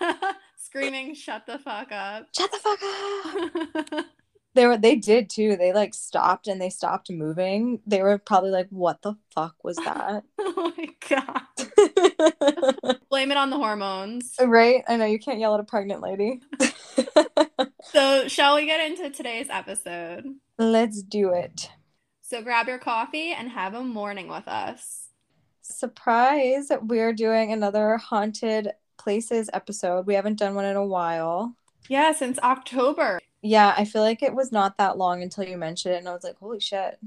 Screaming, 0.58 1.14
shut 1.14 1.46
the 1.46 1.58
fuck 1.58 1.90
up. 1.90 2.26
Shut 2.36 2.50
the 2.52 2.58
fuck 2.58 3.92
up. 3.92 4.04
They 4.56 4.66
were 4.66 4.78
they 4.78 4.96
did 4.96 5.28
too. 5.30 5.56
They 5.56 5.72
like 5.72 5.94
stopped 5.94 6.48
and 6.48 6.60
they 6.60 6.70
stopped 6.70 7.10
moving. 7.10 7.80
They 7.86 8.02
were 8.02 8.18
probably 8.18 8.50
like, 8.50 8.68
"What 8.70 9.02
the 9.02 9.14
fuck 9.34 9.54
was 9.62 9.76
that?" 9.84 10.24
oh 10.40 10.72
my 10.76 10.88
god. 11.08 11.42
Blame 13.10 13.30
it 13.30 13.36
on 13.36 13.50
the 13.50 13.58
hormones. 13.58 14.34
right? 14.40 14.82
I 14.88 14.96
know 14.96 15.04
you 15.04 15.18
can't 15.18 15.38
yell 15.38 15.54
at 15.54 15.60
a 15.60 15.64
pregnant 15.64 16.02
lady. 16.02 16.40
So, 17.92 18.26
shall 18.28 18.56
we 18.56 18.66
get 18.66 18.84
into 18.90 19.10
today's 19.10 19.46
episode? 19.48 20.24
Let's 20.58 21.02
do 21.02 21.32
it. 21.32 21.70
So, 22.20 22.42
grab 22.42 22.66
your 22.66 22.78
coffee 22.78 23.30
and 23.30 23.48
have 23.48 23.74
a 23.74 23.82
morning 23.82 24.28
with 24.28 24.48
us. 24.48 25.06
Surprise! 25.62 26.68
We're 26.82 27.12
doing 27.12 27.52
another 27.52 27.96
haunted 27.96 28.72
places 28.98 29.48
episode. 29.52 30.06
We 30.06 30.14
haven't 30.14 30.38
done 30.38 30.54
one 30.56 30.64
in 30.64 30.76
a 30.76 30.84
while. 30.84 31.54
Yeah, 31.88 32.12
since 32.12 32.38
October. 32.40 33.20
Yeah, 33.46 33.72
I 33.76 33.84
feel 33.84 34.02
like 34.02 34.24
it 34.24 34.34
was 34.34 34.50
not 34.50 34.76
that 34.78 34.98
long 34.98 35.22
until 35.22 35.44
you 35.44 35.56
mentioned 35.56 35.94
it, 35.94 35.98
and 35.98 36.08
I 36.08 36.12
was 36.12 36.24
like, 36.24 36.36
holy 36.38 36.58
shit. 36.58 36.98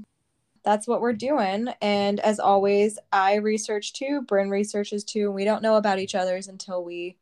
That's 0.64 0.88
what 0.88 1.02
we're 1.02 1.12
doing. 1.12 1.68
And 1.82 2.18
as 2.20 2.40
always, 2.40 2.98
I 3.12 3.34
research 3.36 3.92
too, 3.92 4.22
Bryn 4.22 4.48
researches 4.48 5.04
too, 5.04 5.26
and 5.26 5.34
we 5.34 5.44
don't 5.44 5.62
know 5.62 5.76
about 5.76 5.98
each 5.98 6.14
other's 6.14 6.48
until 6.48 6.82
we 6.82 7.16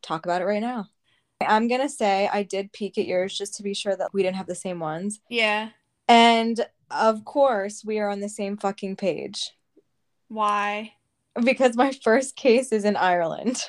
talk 0.00 0.24
about 0.24 0.42
it 0.42 0.46
right 0.46 0.60
now. 0.60 0.88
I'm 1.40 1.68
going 1.68 1.80
to 1.80 1.88
say 1.88 2.30
I 2.32 2.42
did 2.44 2.72
peek 2.72 2.96
at 2.98 3.06
yours 3.06 3.36
just 3.36 3.56
to 3.56 3.62
be 3.62 3.74
sure 3.74 3.96
that 3.96 4.14
we 4.14 4.22
didn't 4.22 4.36
have 4.36 4.46
the 4.46 4.54
same 4.54 4.78
ones. 4.78 5.20
Yeah. 5.28 5.70
And 6.08 6.66
of 6.90 7.24
course, 7.24 7.84
we 7.84 7.98
are 7.98 8.08
on 8.08 8.20
the 8.20 8.28
same 8.28 8.56
fucking 8.56 8.96
page. 8.96 9.50
Why? 10.28 10.92
Because 11.42 11.76
my 11.76 11.92
first 12.04 12.36
case 12.36 12.72
is 12.72 12.84
in 12.84 12.96
Ireland. 12.96 13.64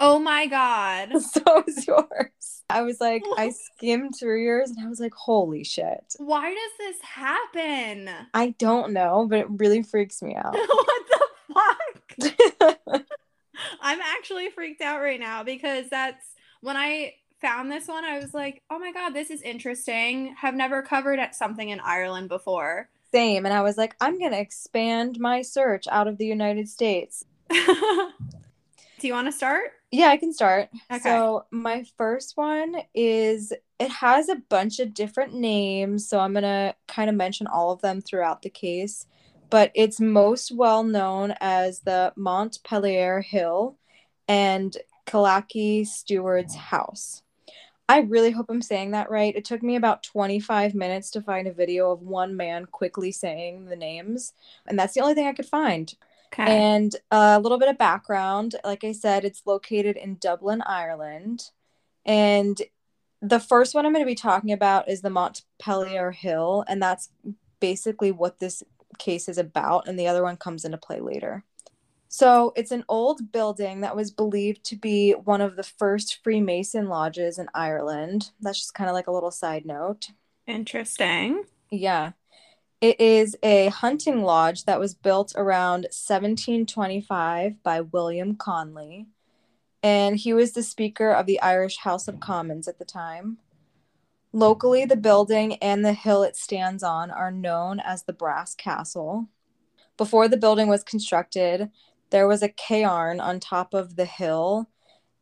Oh 0.00 0.18
my 0.18 0.46
god. 0.46 1.12
So 1.20 1.64
is 1.66 1.86
yours. 1.86 2.62
I 2.70 2.82
was 2.82 3.00
like, 3.00 3.22
I 3.36 3.50
skimmed 3.76 4.14
through 4.18 4.42
yours 4.42 4.70
and 4.70 4.84
I 4.84 4.88
was 4.88 5.00
like, 5.00 5.14
holy 5.14 5.64
shit. 5.64 6.14
Why 6.18 6.50
does 6.50 6.72
this 6.78 7.02
happen? 7.02 8.10
I 8.32 8.50
don't 8.58 8.92
know, 8.92 9.26
but 9.28 9.40
it 9.40 9.46
really 9.50 9.82
freaks 9.82 10.22
me 10.22 10.34
out. 10.36 10.54
what 10.54 11.02
the 11.10 12.32
fuck? 12.88 13.04
I'm 13.80 14.00
actually 14.00 14.50
freaked 14.50 14.80
out 14.80 15.00
right 15.00 15.20
now 15.20 15.42
because 15.42 15.88
that's 15.90 16.24
when 16.60 16.76
I 16.76 17.14
found 17.40 17.70
this 17.70 17.86
one, 17.88 18.04
I 18.04 18.18
was 18.18 18.32
like, 18.32 18.62
oh 18.70 18.78
my 18.78 18.90
God, 18.92 19.10
this 19.10 19.30
is 19.30 19.42
interesting. 19.42 20.34
Have 20.38 20.54
never 20.54 20.82
covered 20.82 21.20
something 21.32 21.68
in 21.68 21.78
Ireland 21.80 22.28
before. 22.30 22.88
Same. 23.12 23.44
And 23.44 23.54
I 23.54 23.60
was 23.60 23.76
like, 23.76 23.94
I'm 24.00 24.18
going 24.18 24.32
to 24.32 24.40
expand 24.40 25.20
my 25.20 25.42
search 25.42 25.86
out 25.88 26.08
of 26.08 26.16
the 26.18 26.26
United 26.26 26.68
States. 26.68 27.24
Do 29.04 29.08
you 29.08 29.12
want 29.12 29.28
to 29.28 29.32
start? 29.32 29.72
Yeah, 29.90 30.06
I 30.06 30.16
can 30.16 30.32
start. 30.32 30.70
Okay. 30.90 30.98
So, 30.98 31.44
my 31.50 31.84
first 31.98 32.38
one 32.38 32.74
is 32.94 33.52
it 33.78 33.90
has 33.90 34.30
a 34.30 34.36
bunch 34.48 34.80
of 34.80 34.94
different 34.94 35.34
names. 35.34 36.08
So, 36.08 36.20
I'm 36.20 36.32
going 36.32 36.44
to 36.44 36.74
kind 36.88 37.10
of 37.10 37.14
mention 37.14 37.46
all 37.46 37.70
of 37.70 37.82
them 37.82 38.00
throughout 38.00 38.40
the 38.40 38.48
case. 38.48 39.04
But 39.50 39.72
it's 39.74 40.00
most 40.00 40.52
well 40.52 40.84
known 40.84 41.34
as 41.42 41.80
the 41.80 42.14
Montpelier 42.16 43.20
Hill 43.20 43.76
and 44.26 44.74
Killakee 45.06 45.86
Steward's 45.86 46.54
house. 46.54 47.20
I 47.86 47.98
really 47.98 48.30
hope 48.30 48.46
I'm 48.48 48.62
saying 48.62 48.92
that 48.92 49.10
right. 49.10 49.36
It 49.36 49.44
took 49.44 49.62
me 49.62 49.76
about 49.76 50.02
25 50.02 50.74
minutes 50.74 51.10
to 51.10 51.20
find 51.20 51.46
a 51.46 51.52
video 51.52 51.90
of 51.90 52.00
one 52.00 52.38
man 52.38 52.64
quickly 52.64 53.12
saying 53.12 53.66
the 53.66 53.76
names, 53.76 54.32
and 54.66 54.78
that's 54.78 54.94
the 54.94 55.02
only 55.02 55.12
thing 55.12 55.26
I 55.26 55.34
could 55.34 55.44
find. 55.44 55.94
Okay. 56.34 56.44
And 56.44 56.94
a 57.12 57.38
little 57.38 57.58
bit 57.58 57.68
of 57.68 57.78
background 57.78 58.56
like 58.64 58.82
I 58.82 58.92
said, 58.92 59.24
it's 59.24 59.42
located 59.46 59.96
in 59.96 60.16
Dublin, 60.16 60.62
Ireland. 60.66 61.50
And 62.04 62.60
the 63.22 63.40
first 63.40 63.74
one 63.74 63.86
I'm 63.86 63.92
going 63.92 64.04
to 64.04 64.10
be 64.10 64.16
talking 64.16 64.52
about 64.52 64.88
is 64.88 65.00
the 65.00 65.10
Montpelier 65.10 66.10
Hill, 66.10 66.64
and 66.68 66.82
that's 66.82 67.10
basically 67.60 68.10
what 68.10 68.40
this 68.40 68.62
case 68.98 69.28
is 69.28 69.38
about. 69.38 69.88
And 69.88 69.98
the 69.98 70.08
other 70.08 70.22
one 70.22 70.36
comes 70.36 70.64
into 70.64 70.76
play 70.76 71.00
later. 71.00 71.44
So 72.08 72.52
it's 72.54 72.70
an 72.70 72.84
old 72.88 73.32
building 73.32 73.80
that 73.80 73.96
was 73.96 74.10
believed 74.10 74.64
to 74.64 74.76
be 74.76 75.12
one 75.12 75.40
of 75.40 75.56
the 75.56 75.62
first 75.62 76.20
Freemason 76.22 76.88
lodges 76.88 77.38
in 77.38 77.48
Ireland. 77.54 78.30
That's 78.40 78.58
just 78.58 78.74
kind 78.74 78.90
of 78.90 78.94
like 78.94 79.06
a 79.06 79.12
little 79.12 79.30
side 79.30 79.66
note. 79.66 80.08
Interesting. 80.46 81.44
Yeah. 81.70 82.12
It 82.84 83.00
is 83.00 83.34
a 83.42 83.68
hunting 83.68 84.24
lodge 84.24 84.66
that 84.66 84.78
was 84.78 84.92
built 84.92 85.32
around 85.36 85.84
1725 85.84 87.62
by 87.62 87.80
William 87.80 88.36
Conolly. 88.36 89.06
And 89.82 90.18
he 90.18 90.34
was 90.34 90.52
the 90.52 90.62
Speaker 90.62 91.10
of 91.10 91.24
the 91.24 91.40
Irish 91.40 91.78
House 91.78 92.08
of 92.08 92.20
Commons 92.20 92.68
at 92.68 92.78
the 92.78 92.84
time. 92.84 93.38
Locally, 94.34 94.84
the 94.84 94.98
building 94.98 95.54
and 95.62 95.82
the 95.82 95.94
hill 95.94 96.22
it 96.24 96.36
stands 96.36 96.82
on 96.82 97.10
are 97.10 97.30
known 97.30 97.80
as 97.80 98.02
the 98.02 98.12
Brass 98.12 98.54
Castle. 98.54 99.30
Before 99.96 100.28
the 100.28 100.36
building 100.36 100.68
was 100.68 100.84
constructed, 100.84 101.70
there 102.10 102.28
was 102.28 102.42
a 102.42 102.50
cairn 102.50 103.18
on 103.18 103.40
top 103.40 103.72
of 103.72 103.96
the 103.96 104.04
hill. 104.04 104.68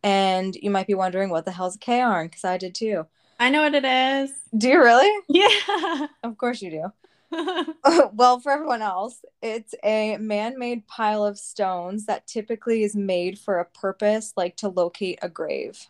And 0.03 0.57
you 0.57 0.73
might 0.73 0.89
be 0.89 0.95
wondering 0.95 1.31
what 1.31 1.45
the 1.45 1.53
hell's 1.53 1.77
a 1.77 1.79
cairn? 1.79 2.27
Because 2.27 2.43
I 2.43 2.59
did 2.59 2.75
too. 2.75 3.07
I 3.39 3.51
know 3.51 3.63
what 3.63 3.77
it 3.77 3.85
is. 3.85 4.33
Do 4.59 4.69
you 4.69 4.83
really? 4.83 5.11
Yeah. 5.29 6.09
Of 6.25 6.37
course 6.39 6.61
you 6.61 6.73
do. 6.73 6.93
well, 8.13 8.41
for 8.41 8.53
everyone 8.53 8.83
else, 8.83 9.25
it's 9.41 9.75
a 9.83 10.17
man 10.19 10.59
made 10.59 10.87
pile 10.87 11.25
of 11.25 11.39
stones 11.39 12.07
that 12.07 12.27
typically 12.27 12.83
is 12.83 12.95
made 12.95 13.39
for 13.39 13.59
a 13.59 13.65
purpose, 13.65 14.33
like 14.37 14.57
to 14.57 14.69
locate 14.69 15.19
a 15.23 15.29
grave. 15.29 15.89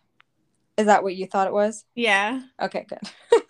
Is 0.78 0.86
that 0.86 1.02
what 1.02 1.14
you 1.14 1.26
thought 1.26 1.46
it 1.46 1.52
was? 1.52 1.84
yeah. 1.94 2.40
Okay, 2.60 2.86
good. 2.88 3.00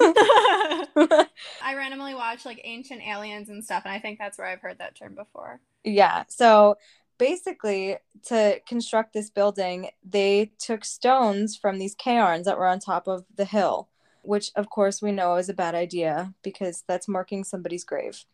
I 1.63 1.75
randomly 1.77 2.15
watch 2.15 2.45
like 2.45 2.61
ancient 2.65 3.01
aliens 3.07 3.49
and 3.49 3.65
stuff, 3.65 3.85
and 3.85 3.95
I 3.95 4.01
think 4.01 4.19
that's 4.19 4.39
where 4.39 4.49
I've 4.49 4.61
heard 4.61 4.79
that 4.79 4.97
term 4.97 5.15
before. 5.15 5.61
yeah. 5.85 6.25
So 6.29 6.77
basically, 7.19 7.99
to 8.25 8.61
construct 8.67 9.13
this 9.13 9.31
building, 9.31 9.91
they 10.05 10.51
took 10.59 10.85
stones 10.85 11.57
from 11.57 11.79
these 11.79 11.95
cairns 11.95 12.47
that 12.47 12.59
were 12.59 12.67
on 12.67 12.81
top 12.81 13.07
of 13.07 13.25
the 13.37 13.45
hill, 13.45 13.89
which 14.23 14.51
of 14.57 14.71
course 14.71 15.03
we 15.03 15.13
know 15.13 15.37
is 15.37 15.49
a 15.49 15.55
bad 15.55 15.75
idea 15.75 16.33
because 16.43 16.85
that's 16.89 17.09
marking 17.09 17.45
somebody's 17.45 17.85
grave. 17.85 18.25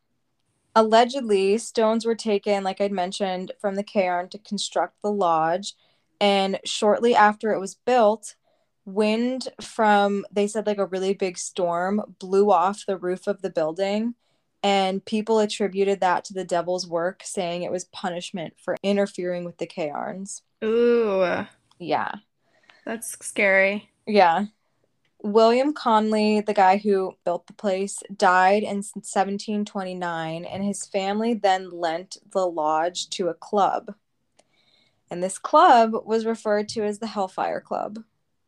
Allegedly, 0.74 1.58
stones 1.58 2.04
were 2.04 2.14
taken, 2.14 2.62
like 2.62 2.80
I'd 2.80 2.92
mentioned, 2.92 3.52
from 3.60 3.74
the 3.74 3.82
cairn 3.82 4.28
to 4.28 4.38
construct 4.38 5.02
the 5.02 5.10
lodge. 5.10 5.74
And 6.20 6.60
shortly 6.64 7.14
after 7.14 7.52
it 7.52 7.58
was 7.58 7.74
built, 7.74 8.36
wind 8.84 9.48
from, 9.60 10.24
they 10.30 10.46
said, 10.46 10.66
like 10.66 10.78
a 10.78 10.86
really 10.86 11.14
big 11.14 11.36
storm 11.38 12.14
blew 12.18 12.50
off 12.52 12.84
the 12.86 12.96
roof 12.96 13.26
of 13.26 13.42
the 13.42 13.50
building. 13.50 14.14
And 14.62 15.04
people 15.04 15.38
attributed 15.38 16.00
that 16.00 16.24
to 16.26 16.34
the 16.34 16.44
devil's 16.44 16.86
work, 16.86 17.22
saying 17.24 17.62
it 17.62 17.70
was 17.72 17.84
punishment 17.84 18.54
for 18.62 18.76
interfering 18.82 19.44
with 19.44 19.58
the 19.58 19.66
cairns. 19.66 20.42
Ooh, 20.64 21.44
Yeah. 21.78 22.12
that's 22.84 23.16
scary. 23.24 23.90
Yeah. 24.06 24.46
William 25.22 25.74
Conolly, 25.74 26.44
the 26.44 26.54
guy 26.54 26.76
who 26.76 27.16
built 27.24 27.46
the 27.46 27.52
place, 27.52 28.02
died 28.16 28.62
in 28.62 28.76
1729, 28.76 30.44
and 30.44 30.64
his 30.64 30.86
family 30.86 31.34
then 31.34 31.70
lent 31.70 32.18
the 32.32 32.46
lodge 32.46 33.08
to 33.10 33.28
a 33.28 33.34
club. 33.34 33.94
And 35.10 35.22
this 35.22 35.38
club 35.38 35.92
was 36.04 36.26
referred 36.26 36.68
to 36.70 36.84
as 36.84 36.98
the 36.98 37.06
Hellfire 37.06 37.60
Club. 37.60 38.04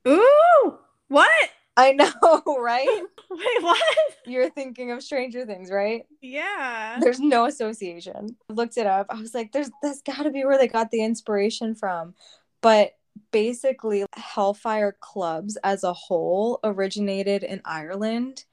Ooh, 0.07 0.79
what? 1.09 1.51
I 1.77 1.93
know, 1.95 2.43
right? 2.61 2.87
Wait, 3.31 3.63
what? 3.63 3.97
You're 4.27 4.51
thinking 4.51 4.91
of 4.91 5.03
Stranger 5.03 5.47
Things, 5.47 5.71
right? 5.71 6.05
Yeah. 6.21 6.99
There's 7.01 7.21
no 7.21 7.47
association. 7.47 8.37
I 8.49 8.53
looked 8.53 8.77
it 8.77 8.87
up. 8.87 9.07
I 9.09 9.21
was 9.21 9.35
like, 9.35 9.53
there's 9.53 9.71
that's 9.83 10.03
gotta 10.03 10.31
be 10.31 10.45
where 10.45 10.59
they 10.59 10.69
got 10.69 10.91
the 10.91 11.03
inspiration 11.03 11.75
from. 11.75 12.15
But 12.61 12.93
basically, 13.33 14.05
Hellfire 14.17 14.97
clubs 15.01 15.57
as 15.63 15.85
a 15.85 15.93
whole 15.93 16.61
originated 16.65 17.43
in 17.43 17.61
Ireland 17.65 18.45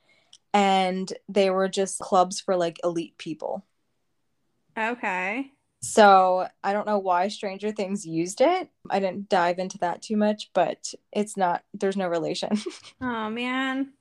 and 0.53 1.11
they 1.29 1.49
were 1.49 1.69
just 1.69 1.99
clubs 1.99 2.41
for 2.41 2.55
like 2.55 2.79
elite 2.83 3.17
people. 3.17 3.65
Okay. 4.77 5.51
So 5.81 6.47
I 6.63 6.73
don't 6.73 6.87
know 6.87 6.97
why 6.97 7.27
Stranger 7.27 7.71
Things 7.71 8.05
used 8.05 8.41
it. 8.41 8.69
I 8.89 8.99
didn't 8.99 9.29
dive 9.29 9.59
into 9.59 9.77
that 9.79 10.01
too 10.01 10.17
much, 10.17 10.49
but 10.53 10.93
it's 11.11 11.37
not, 11.37 11.63
there's 11.73 11.97
no 11.97 12.07
relation. 12.07 12.57
Oh 13.01 13.29
man. 13.29 13.93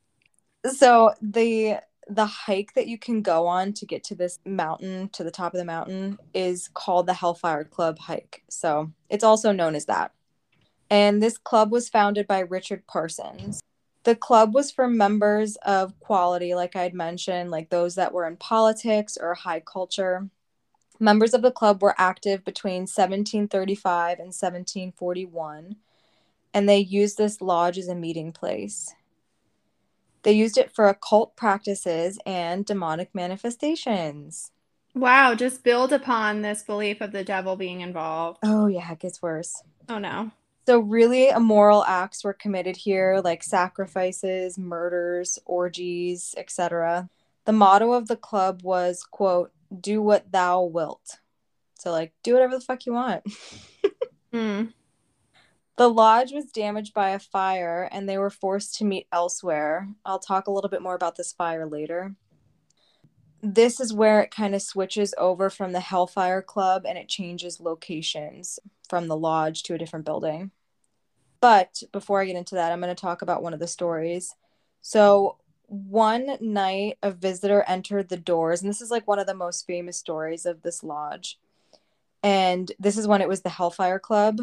so 0.73 1.13
the 1.21 1.77
the 2.09 2.25
hike 2.25 2.73
that 2.75 2.87
you 2.87 2.99
can 2.99 3.21
go 3.21 3.47
on 3.47 3.73
to 3.75 3.85
get 3.85 4.05
to 4.05 4.15
this 4.15 4.39
mountain 4.47 5.09
to 5.11 5.25
the 5.25 5.31
top 5.31 5.53
of 5.53 5.59
the 5.59 5.65
mountain 5.65 6.19
is 6.33 6.69
called 6.69 7.07
the 7.07 7.13
hellfire 7.15 7.65
club 7.65 7.99
hike 7.99 8.45
so 8.49 8.91
it's 9.11 9.25
also 9.25 9.51
known 9.51 9.75
as 9.75 9.87
that 9.87 10.13
and 10.91 11.23
this 11.23 11.39
club 11.39 11.71
was 11.71 11.89
founded 11.89 12.27
by 12.27 12.39
richard 12.41 12.87
parsons 12.87 13.63
the 14.05 14.15
club 14.15 14.55
was 14.55 14.71
for 14.71 14.89
members 14.89 15.57
of 15.63 15.99
quality 16.01 16.55
like 16.55 16.77
i'd 16.77 16.95
mentioned 16.95 17.51
like 17.51 17.71
those 17.71 17.95
that 17.95 18.13
were 18.13 18.27
in 18.27 18.37
politics 18.37 19.17
or 19.21 19.35
high 19.35 19.61
culture 19.61 20.29
members 20.99 21.35
of 21.35 21.43
the 21.43 21.51
club 21.51 21.83
were 21.83 21.95
active 21.99 22.45
between 22.45 22.83
1735 22.83 24.19
and 24.19 24.29
1741 24.29 25.77
and 26.55 26.69
they 26.69 26.79
used 26.79 27.19
this 27.19 27.41
lodge 27.41 27.77
as 27.77 27.89
a 27.89 27.95
meeting 27.95 28.33
place 28.33 28.95
they 30.27 30.33
used 30.33 30.59
it 30.59 30.75
for 30.75 30.89
occult 30.89 31.37
practices 31.37 32.19
and 32.27 32.67
demonic 32.67 33.15
manifestations. 33.15 34.51
Wow, 34.93 35.37
just 35.37 35.63
build 35.63 35.93
upon 35.93 36.43
this 36.43 36.65
belief 36.65 37.01
of 37.01 37.13
the 37.13 37.23
devil 37.23 37.55
being 37.55 37.81
involved. 37.81 38.41
Oh, 38.43 38.67
yeah, 38.67 38.91
it 38.91 38.99
gets 38.99 39.23
worse. 39.23 39.63
Oh 39.89 40.01
no. 40.01 40.33
So, 40.67 40.81
really, 40.81 41.29
immoral 41.29 41.85
acts 41.85 42.25
were 42.25 42.33
committed 42.33 42.77
here, 42.77 43.21
like 43.23 43.43
sacrifices, 43.45 44.59
murders, 44.59 45.39
orgies, 45.47 46.35
etc. 46.37 47.09
The 47.45 47.53
motto 47.53 47.93
of 47.93 48.09
the 48.09 48.17
club 48.17 48.63
was, 48.63 49.05
quote, 49.05 49.53
do 49.81 50.03
what 50.03 50.31
thou 50.33 50.63
wilt. 50.65 51.19
So 51.79 51.91
like 51.91 52.13
do 52.23 52.33
whatever 52.33 52.55
the 52.55 52.65
fuck 52.65 52.87
you 52.87 52.93
want. 52.93 53.25
Mm. 54.33 54.73
The 55.77 55.89
lodge 55.89 56.33
was 56.33 56.47
damaged 56.47 56.93
by 56.93 57.11
a 57.11 57.19
fire 57.19 57.89
and 57.91 58.07
they 58.09 58.19
were 58.19 58.29
forced 58.29 58.75
to 58.77 58.85
meet 58.85 59.07
elsewhere. 59.13 59.89
I'll 60.05 60.19
talk 60.19 60.47
a 60.47 60.51
little 60.51 60.69
bit 60.69 60.83
more 60.83 60.95
about 60.95 61.17
this 61.17 61.33
fire 61.33 61.65
later. 61.65 62.17
This 63.43 63.79
is 63.79 63.95
where 63.95 64.21
it 64.21 64.31
kind 64.31 64.55
of 64.55 64.61
switches 64.61 65.15
over 65.17 65.49
from 65.49 65.73
the 65.73 65.81
Hellfire 65.81 66.43
Club 66.43 66.85
and 66.87 66.99
it 66.99 67.09
changes 67.09 67.61
locations 67.61 68.59
from 68.91 69.07
the 69.07 69.17
lodge 69.17 69.63
to 69.63 69.75
a 69.75 69.79
different 69.79 70.05
building. 70.05 70.51
But 71.41 71.83
before 71.93 72.21
I 72.21 72.27
get 72.27 72.37
into 72.37 72.55
that, 72.55 72.73
I'm 72.73 72.81
going 72.81 72.95
to 72.95 73.01
talk 73.01 73.23
about 73.23 73.43
one 73.43 73.55
of 73.55 73.61
the 73.61 73.67
stories. 73.67 74.35
So, 74.81 75.37
one 75.69 76.39
night, 76.41 76.99
a 77.03 77.11
visitor 77.11 77.65
entered 77.67 78.09
the 78.09 78.17
doors, 78.17 78.63
and 78.63 78.71
this 78.71 78.81
is 78.81 78.91
like 78.91 79.07
one 79.09 79.19
of 79.19 79.27
the 79.27 79.35
most 79.35 79.67
famous 79.67 79.97
stories 79.97 80.47
of 80.47 80.63
this 80.63 80.85
lodge. 80.85 81.39
And 82.23 82.71
this 82.79 82.97
is 82.97 83.09
when 83.09 83.21
it 83.21 83.29
was 83.29 83.43
the 83.43 83.51
Hellfire 83.51 83.99
Club, 83.99 84.41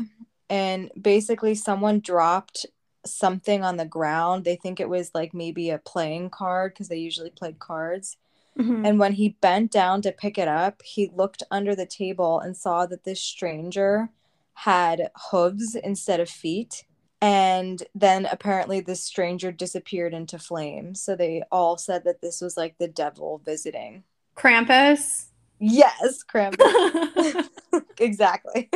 and 0.49 0.91
basically 0.99 1.55
someone 1.55 1.99
dropped 1.99 2.65
something 3.05 3.63
on 3.63 3.77
the 3.77 3.85
ground. 3.85 4.43
They 4.43 4.55
think 4.55 4.79
it 4.79 4.89
was 4.89 5.11
like 5.13 5.33
maybe 5.33 5.69
a 5.69 5.77
playing 5.77 6.29
card 6.29 6.73
because 6.73 6.89
they 6.89 6.97
usually 6.97 7.29
played 7.29 7.59
cards. 7.59 8.17
Mhm. 8.57 8.87
And 8.87 8.99
when 8.99 9.13
he 9.13 9.29
bent 9.41 9.71
down 9.71 10.01
to 10.03 10.11
pick 10.11 10.37
it 10.37 10.47
up, 10.47 10.81
he 10.83 11.07
looked 11.07 11.43
under 11.49 11.75
the 11.75 11.85
table 11.85 12.39
and 12.39 12.55
saw 12.55 12.85
that 12.85 13.03
this 13.03 13.19
stranger 13.19 14.09
had 14.53 15.09
hooves 15.31 15.75
instead 15.75 16.19
of 16.19 16.29
feet. 16.29 16.85
And 17.21 17.81
then 17.95 18.25
apparently 18.29 18.81
this 18.81 19.03
stranger 19.03 19.51
disappeared 19.51 20.13
into 20.13 20.37
flames. 20.37 21.01
So 21.01 21.15
they 21.15 21.43
all 21.51 21.77
said 21.77 22.03
that 22.03 22.21
this 22.21 22.41
was 22.41 22.57
like 22.57 22.75
the 22.77 22.87
devil 22.89 23.41
visiting. 23.45 24.03
Krampus. 24.35 25.27
Yes, 25.59 26.23
Krampus. 26.23 27.47
exactly. 27.99 28.69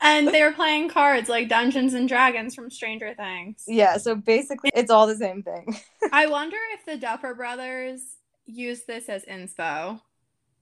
and 0.00 0.28
they 0.28 0.42
were 0.42 0.52
playing 0.52 0.88
cards 0.88 1.28
like 1.28 1.48
Dungeons 1.48 1.94
and 1.94 2.08
Dragons 2.08 2.54
from 2.54 2.70
Stranger 2.70 3.14
Things. 3.14 3.64
yeah, 3.66 3.96
so 3.96 4.14
basically 4.14 4.70
it's 4.74 4.90
all 4.90 5.06
the 5.08 5.16
same 5.16 5.42
thing. 5.42 5.76
I 6.12 6.26
wonder 6.26 6.56
if 6.74 6.84
the 6.86 6.96
Duffer 6.96 7.34
Brothers 7.34 8.00
used 8.46 8.86
this 8.86 9.08
as 9.08 9.24
inspo. 9.24 10.00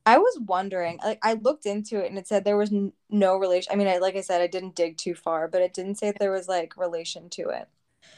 I 0.06 0.18
was 0.18 0.38
wondering, 0.38 0.98
like, 1.02 1.18
I 1.22 1.34
looked 1.34 1.64
into 1.64 1.98
it 1.98 2.08
and 2.10 2.18
it 2.18 2.28
said 2.28 2.44
there 2.44 2.58
was 2.58 2.72
n- 2.72 2.92
no 3.08 3.36
relation. 3.36 3.72
I 3.72 3.76
mean, 3.76 3.88
I, 3.88 3.98
like 3.98 4.16
I 4.16 4.20
said, 4.20 4.42
I 4.42 4.46
didn't 4.46 4.74
dig 4.74 4.98
too 4.98 5.14
far, 5.14 5.48
but 5.48 5.62
it 5.62 5.72
didn't 5.72 5.96
say 5.96 6.12
there 6.12 6.30
was 6.30 6.46
like 6.46 6.76
relation 6.76 7.30
to 7.30 7.48
it. 7.48 7.68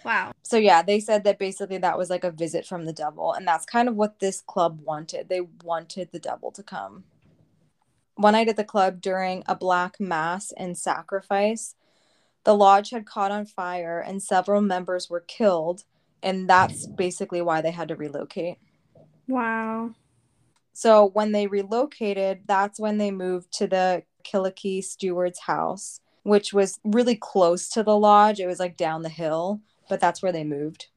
Wow. 0.05 0.33
So, 0.43 0.57
yeah, 0.57 0.83
they 0.83 0.99
said 0.99 1.23
that 1.25 1.39
basically 1.39 1.79
that 1.79 1.97
was 1.97 2.11
like 2.11 2.25
a 2.25 2.33
visit 2.33 2.67
from 2.67 2.87
the 2.87 2.93
devil. 2.93 3.33
And 3.33 3.47
that's 3.47 3.65
kind 3.65 3.89
of 3.89 3.95
what 3.95 4.19
this 4.19 4.41
club 4.41 4.81
wanted. 4.83 5.29
They 5.29 5.43
wanted 5.63 6.11
the 6.11 6.19
devil 6.19 6.51
to 6.53 6.63
come. 6.63 7.05
One 8.17 8.33
night 8.33 8.49
at 8.49 8.57
the 8.57 8.65
club 8.65 9.01
during 9.01 9.45
a 9.47 9.55
black 9.55 10.01
mass 10.01 10.53
and 10.57 10.77
sacrifice, 10.77 11.77
the 12.43 12.55
lodge 12.55 12.91
had 12.91 13.07
caught 13.07 13.31
on 13.31 13.47
fire 13.47 14.01
and 14.01 14.23
several 14.23 14.61
members 14.61 15.09
were 15.09 15.21
killed. 15.21 15.85
And 16.21 16.49
that's 16.51 16.87
basically 16.87 17.43
why 17.43 17.61
they 17.61 17.71
had 17.71 17.89
to 17.89 17.97
relocate. 17.97 18.59
Wow. 19.29 19.91
So 20.77 21.07
when 21.07 21.33
they 21.33 21.47
relocated, 21.47 22.43
that's 22.45 22.79
when 22.79 22.99
they 22.99 23.11
moved 23.11 23.51
to 23.55 23.67
the 23.67 24.03
Killakee 24.23 24.85
steward's 24.85 25.39
house, 25.39 26.03
which 26.23 26.53
was 26.53 26.81
really 26.85 27.17
close 27.17 27.71
to 27.71 27.83
the 27.83 27.97
lodge. 27.97 28.41
It 28.41 28.47
was 28.47 28.61
like 28.61 28.77
down 28.77 29.01
the 29.01 29.09
hill, 29.09 29.63
but 29.89 30.01
that's 30.01 30.23
where 30.23 30.33
they 30.33 30.45
moved. 30.45 30.89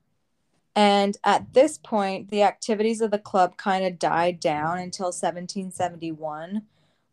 And 0.76 1.16
at 1.24 1.54
this 1.54 1.78
point, 1.78 2.30
the 2.30 2.44
activities 2.44 3.00
of 3.00 3.12
the 3.12 3.18
club 3.18 3.56
kind 3.56 3.86
of 3.86 3.98
died 3.98 4.42
down 4.42 4.80
until 4.80 5.14
1771 5.14 6.64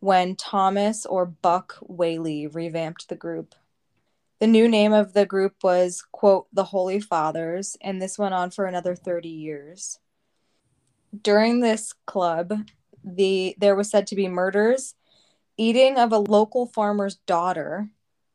when 0.00 0.34
Thomas 0.34 1.06
or 1.06 1.24
Buck 1.24 1.76
Whaley 1.80 2.48
revamped 2.48 3.08
the 3.08 3.14
group. 3.14 3.54
The 4.40 4.48
new 4.48 4.66
name 4.66 4.92
of 4.92 5.12
the 5.12 5.24
group 5.24 5.62
was, 5.62 6.02
quote, 6.10 6.48
the 6.52 6.64
Holy 6.64 6.98
Fathers, 6.98 7.76
and 7.80 8.02
this 8.02 8.18
went 8.18 8.34
on 8.34 8.50
for 8.50 8.66
another 8.66 8.96
30 8.96 9.28
years 9.28 10.00
during 11.22 11.60
this 11.60 11.92
club 12.06 12.52
the 13.04 13.54
there 13.58 13.76
was 13.76 13.90
said 13.90 14.06
to 14.06 14.16
be 14.16 14.28
murders 14.28 14.94
eating 15.56 15.96
of 15.98 16.12
a 16.12 16.18
local 16.18 16.66
farmer's 16.66 17.16
daughter 17.26 17.88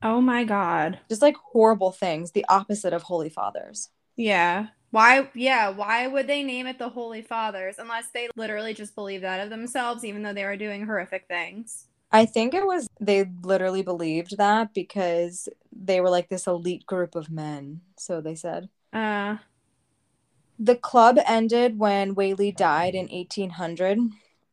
Oh 0.04 0.20
my 0.22 0.44
god. 0.44 1.00
just 1.10 1.22
like 1.22 1.36
horrible 1.38 1.92
things 1.92 2.32
the 2.32 2.46
opposite 2.50 2.94
of 2.94 3.04
holy 3.04 3.30
fathers 3.30 3.90
Yeah. 4.16 4.68
Why 4.92 5.30
yeah, 5.34 5.70
why 5.70 6.08
would 6.08 6.28
they 6.28 6.44
name 6.44 6.68
it 6.68 6.78
the 6.78 6.90
Holy 6.90 7.22
Fathers 7.22 7.76
unless 7.80 8.10
they 8.14 8.28
literally 8.36 8.74
just 8.74 8.94
believe 8.94 9.22
that 9.22 9.40
of 9.40 9.50
themselves 9.50 10.04
even 10.04 10.22
though 10.22 10.34
they 10.34 10.44
were 10.44 10.58
doing 10.58 10.86
horrific 10.86 11.28
things? 11.30 11.88
i 12.12 12.26
think 12.26 12.54
it 12.54 12.66
was 12.66 12.88
they 13.00 13.24
literally 13.44 13.84
believed 13.84 14.38
that 14.38 14.74
because 14.74 15.48
they 15.72 16.02
were 16.02 16.10
like 16.10 16.28
this 16.28 16.46
elite 16.46 16.86
group 16.86 17.16
of 17.16 17.32
men 17.32 17.80
so 17.98 18.20
they 18.20 18.36
said 18.36 18.68
Uh 18.92 19.38
the 20.62 20.76
club 20.76 21.18
ended 21.26 21.80
when 21.80 22.14
Whaley 22.14 22.52
died 22.52 22.94
in 22.94 23.08
1800. 23.08 23.98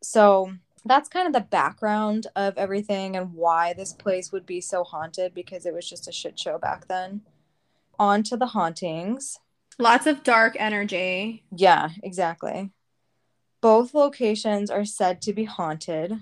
So 0.02 0.54
that's 0.86 1.08
kind 1.10 1.26
of 1.26 1.34
the 1.34 1.40
background 1.40 2.26
of 2.34 2.56
everything 2.56 3.14
and 3.14 3.34
why 3.34 3.74
this 3.74 3.92
place 3.92 4.32
would 4.32 4.46
be 4.46 4.62
so 4.62 4.84
haunted 4.84 5.34
because 5.34 5.66
it 5.66 5.74
was 5.74 5.88
just 5.88 6.08
a 6.08 6.12
shit 6.12 6.38
show 6.38 6.56
back 6.56 6.88
then. 6.88 7.20
On 7.98 8.22
to 8.22 8.38
the 8.38 8.46
hauntings. 8.46 9.38
lots 9.78 10.06
of 10.06 10.22
dark 10.22 10.56
energy. 10.58 11.44
Yeah, 11.54 11.90
exactly. 12.02 12.70
Both 13.60 13.92
locations 13.92 14.70
are 14.70 14.86
said 14.86 15.20
to 15.22 15.34
be 15.34 15.44
haunted. 15.44 16.18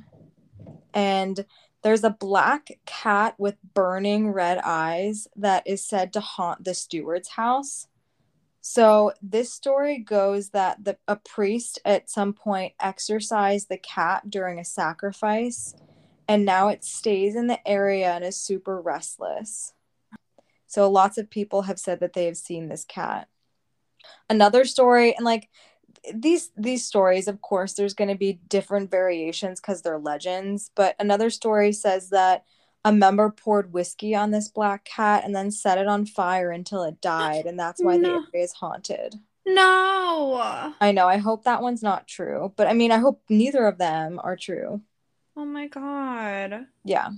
And 0.92 1.44
there's 1.82 2.02
a 2.02 2.10
black 2.10 2.70
cat 2.86 3.36
with 3.38 3.56
burning 3.72 4.32
red 4.32 4.58
eyes 4.64 5.28
that 5.36 5.64
is 5.64 5.84
said 5.84 6.12
to 6.14 6.20
haunt 6.20 6.64
the 6.64 6.74
steward's 6.74 7.28
house. 7.28 7.86
So 8.68 9.12
this 9.22 9.52
story 9.52 9.98
goes 9.98 10.50
that 10.50 10.82
the 10.82 10.98
a 11.06 11.14
priest 11.14 11.78
at 11.84 12.10
some 12.10 12.32
point 12.32 12.72
exorcised 12.80 13.68
the 13.68 13.78
cat 13.78 14.28
during 14.28 14.58
a 14.58 14.64
sacrifice 14.64 15.72
and 16.26 16.44
now 16.44 16.66
it 16.66 16.82
stays 16.82 17.36
in 17.36 17.46
the 17.46 17.60
area 17.66 18.10
and 18.10 18.24
is 18.24 18.36
super 18.36 18.80
restless. 18.80 19.72
So 20.66 20.90
lots 20.90 21.16
of 21.16 21.30
people 21.30 21.62
have 21.62 21.78
said 21.78 22.00
that 22.00 22.12
they 22.12 22.24
have 22.24 22.36
seen 22.36 22.68
this 22.68 22.84
cat. 22.84 23.28
Another 24.28 24.64
story 24.64 25.14
and 25.16 25.24
like 25.24 25.48
these 26.12 26.50
these 26.56 26.84
stories 26.84 27.28
of 27.28 27.40
course 27.40 27.74
there's 27.74 27.94
going 27.94 28.10
to 28.10 28.16
be 28.16 28.40
different 28.48 28.90
variations 28.90 29.60
cuz 29.60 29.82
they're 29.82 29.96
legends, 29.96 30.72
but 30.74 30.96
another 30.98 31.30
story 31.30 31.70
says 31.72 32.08
that 32.10 32.44
a 32.86 32.92
member 32.92 33.28
poured 33.30 33.72
whiskey 33.72 34.14
on 34.14 34.30
this 34.30 34.48
black 34.48 34.84
cat 34.84 35.24
and 35.24 35.34
then 35.34 35.50
set 35.50 35.76
it 35.76 35.88
on 35.88 36.06
fire 36.06 36.52
until 36.52 36.84
it 36.84 37.00
died 37.00 37.44
and 37.44 37.58
that's 37.58 37.82
why 37.82 37.96
No. 37.96 38.08
the 38.22 38.28
area 38.32 38.44
is 38.44 38.52
haunted. 38.52 39.16
No. 39.44 40.70
I 40.80 40.92
know. 40.92 41.08
I 41.08 41.16
hope 41.16 41.42
that 41.44 41.62
one's 41.62 41.82
not 41.82 42.06
true. 42.06 42.52
But 42.56 42.68
I 42.68 42.74
mean, 42.74 42.92
I 42.92 42.98
hope 42.98 43.22
neither 43.28 43.66
of 43.66 43.78
them 43.78 44.20
are 44.22 44.36
true. 44.36 44.82
Oh 45.36 45.44
my 45.44 45.66
god. 45.66 46.66
Yeah. 46.84 47.08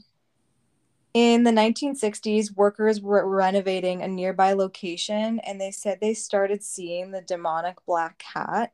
In 1.13 1.45
the 1.45 1.51
1960s, 1.51 2.57
workers 2.57 3.03
were 3.03 3.29
renovating 3.29 4.01
a 4.03 4.09
nearby 4.09 4.55
location 4.55 5.39
and 5.41 5.61
they 5.61 5.71
said 5.71 5.99
they 6.01 6.15
started 6.15 6.63
seeing 6.63 7.11
the 7.11 7.21
demonic 7.21 7.77
black 7.85 8.19
cat. 8.19 8.73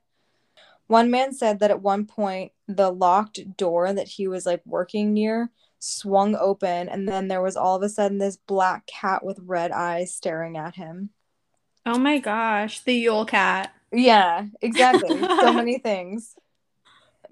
One 0.87 1.11
man 1.11 1.33
said 1.33 1.59
that 1.59 1.73
at 1.73 1.83
one 1.83 2.07
point, 2.07 2.53
the 2.69 2.93
locked 2.93 3.57
door 3.57 3.93
that 3.93 4.07
he 4.07 4.29
was 4.29 4.47
like 4.47 4.63
working 4.65 5.13
near 5.13 5.51
swung 5.85 6.35
open, 6.37 6.89
and 6.89 7.09
then 7.09 7.29
there 7.29 7.43
was 7.43 7.57
all 7.57 7.77
of 7.77 7.83
a 7.83 7.89
sudden 7.89 8.19
this 8.19 8.37
black 8.37 8.87
cat 8.87 9.25
with 9.25 9.39
red 9.43 9.71
eyes 9.71 10.15
staring 10.15 10.57
at 10.57 10.77
him. 10.77 11.11
Oh 11.87 11.99
my 11.99 12.19
gosh. 12.19 12.81
The 12.81 12.95
Yule 12.95 13.27
cat. 13.27 13.75
Yeah, 13.93 14.47
exactly. 14.63 15.19
so 15.21 15.53
many 15.55 15.79
things. 15.79 16.35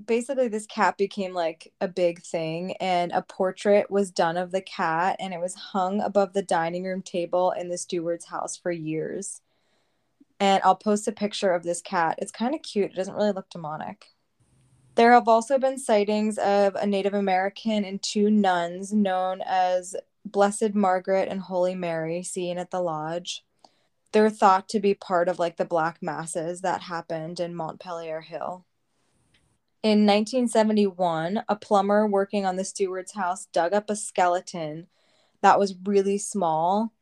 Basically, 0.04 0.48
this 0.48 0.66
cat 0.66 0.96
became 0.98 1.32
like 1.32 1.72
a 1.80 1.88
big 1.88 2.22
thing, 2.22 2.74
and 2.80 3.12
a 3.12 3.22
portrait 3.22 3.90
was 3.90 4.10
done 4.10 4.36
of 4.36 4.50
the 4.50 4.60
cat, 4.60 5.16
and 5.20 5.32
it 5.32 5.40
was 5.40 5.54
hung 5.54 6.00
above 6.00 6.32
the 6.32 6.42
dining 6.42 6.84
room 6.84 7.02
table 7.02 7.52
in 7.52 7.68
the 7.68 7.78
steward's 7.78 8.26
house 8.26 8.56
for 8.56 8.70
years. 8.70 9.40
And 10.40 10.60
I'll 10.64 10.74
post 10.74 11.06
a 11.06 11.12
picture 11.12 11.52
of 11.52 11.62
this 11.62 11.80
cat. 11.80 12.16
It's 12.18 12.32
kind 12.32 12.54
of 12.54 12.62
cute, 12.62 12.90
it 12.90 12.96
doesn't 12.96 13.14
really 13.14 13.32
look 13.32 13.48
demonic. 13.48 14.06
There 14.94 15.12
have 15.12 15.28
also 15.28 15.58
been 15.58 15.78
sightings 15.78 16.38
of 16.38 16.74
a 16.74 16.86
Native 16.86 17.14
American 17.14 17.84
and 17.84 18.02
two 18.02 18.30
nuns 18.30 18.92
known 18.92 19.42
as 19.44 19.96
Blessed 20.24 20.74
Margaret 20.74 21.28
and 21.28 21.40
Holy 21.40 21.74
Mary 21.74 22.22
seen 22.22 22.58
at 22.58 22.70
the 22.70 22.80
lodge 22.80 23.44
they're 24.12 24.30
thought 24.30 24.68
to 24.68 24.80
be 24.80 24.94
part 24.94 25.28
of 25.28 25.38
like 25.38 25.56
the 25.56 25.64
black 25.64 25.98
masses 26.02 26.60
that 26.60 26.82
happened 26.82 27.40
in 27.40 27.54
Montpelier 27.54 28.20
Hill. 28.20 28.64
In 29.82 30.06
1971, 30.06 31.42
a 31.48 31.56
plumber 31.56 32.06
working 32.06 32.46
on 32.46 32.56
the 32.56 32.64
steward's 32.64 33.14
house 33.14 33.46
dug 33.46 33.72
up 33.72 33.90
a 33.90 33.96
skeleton 33.96 34.86
that 35.40 35.58
was 35.58 35.74
really 35.84 36.18
small. 36.18 36.92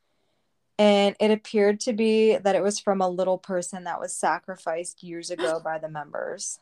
And 0.79 1.15
it 1.21 1.31
appeared 1.31 1.79
to 1.81 1.93
be 1.93 2.39
that 2.39 2.57
it 2.57 2.63
was 2.63 2.81
from 2.81 3.03
a 3.03 3.09
little 3.09 3.37
person 3.37 3.85
that 3.85 4.01
was 4.01 4.17
sacrificed 4.17 5.03
years 5.03 5.31
ago 5.31 5.61
by 5.63 5.79
the 5.79 5.91
members. 5.91 6.59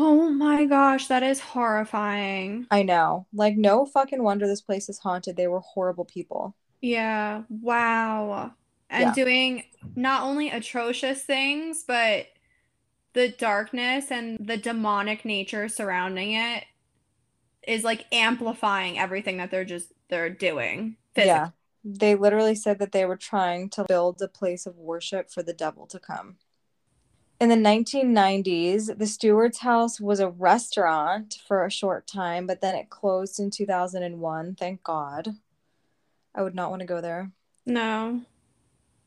Oh 0.00 0.30
my 0.30 0.64
gosh, 0.64 1.08
that 1.08 1.24
is 1.24 1.40
horrifying. 1.40 2.68
I 2.70 2.84
know. 2.84 3.26
Like, 3.32 3.56
no 3.56 3.84
fucking 3.84 4.22
wonder 4.22 4.46
this 4.46 4.60
place 4.60 4.88
is 4.88 5.00
haunted. 5.00 5.36
They 5.36 5.48
were 5.48 5.58
horrible 5.58 6.04
people. 6.04 6.54
Yeah, 6.80 7.42
wow. 7.48 8.52
And 8.88 9.08
Yeah. 9.08 9.12
doing 9.12 9.64
not 9.96 10.22
only 10.22 10.50
atrocious 10.50 11.24
things, 11.24 11.82
but 11.82 12.28
the 13.14 13.30
darkness 13.30 14.12
and 14.12 14.38
the 14.38 14.56
demonic 14.56 15.24
nature 15.24 15.68
surrounding 15.68 16.32
it 16.32 16.64
is 17.66 17.82
like 17.82 18.06
amplifying 18.12 19.00
everything 19.00 19.38
that 19.38 19.50
they're 19.50 19.64
just 19.64 19.92
they're 20.08 20.30
doing 20.30 20.96
physically. 21.12 21.26
Yeah. 21.34 21.48
They 21.84 22.14
literally 22.14 22.54
said 22.54 22.78
that 22.78 22.92
they 22.92 23.04
were 23.04 23.16
trying 23.16 23.68
to 23.70 23.84
build 23.88 24.22
a 24.22 24.28
place 24.28 24.64
of 24.64 24.76
worship 24.76 25.28
for 25.30 25.42
the 25.42 25.52
devil 25.52 25.86
to 25.88 25.98
come. 25.98 26.36
In 27.40 27.50
the 27.50 27.54
1990s, 27.54 28.98
the 28.98 29.06
Steward's 29.06 29.58
House 29.58 30.00
was 30.00 30.18
a 30.18 30.28
restaurant 30.28 31.38
for 31.46 31.64
a 31.64 31.70
short 31.70 32.08
time, 32.08 32.48
but 32.48 32.60
then 32.60 32.74
it 32.74 32.90
closed 32.90 33.38
in 33.38 33.50
2001. 33.50 34.56
Thank 34.56 34.82
God. 34.82 35.36
I 36.34 36.42
would 36.42 36.56
not 36.56 36.70
want 36.70 36.80
to 36.80 36.86
go 36.86 37.00
there. 37.00 37.30
No. 37.64 38.22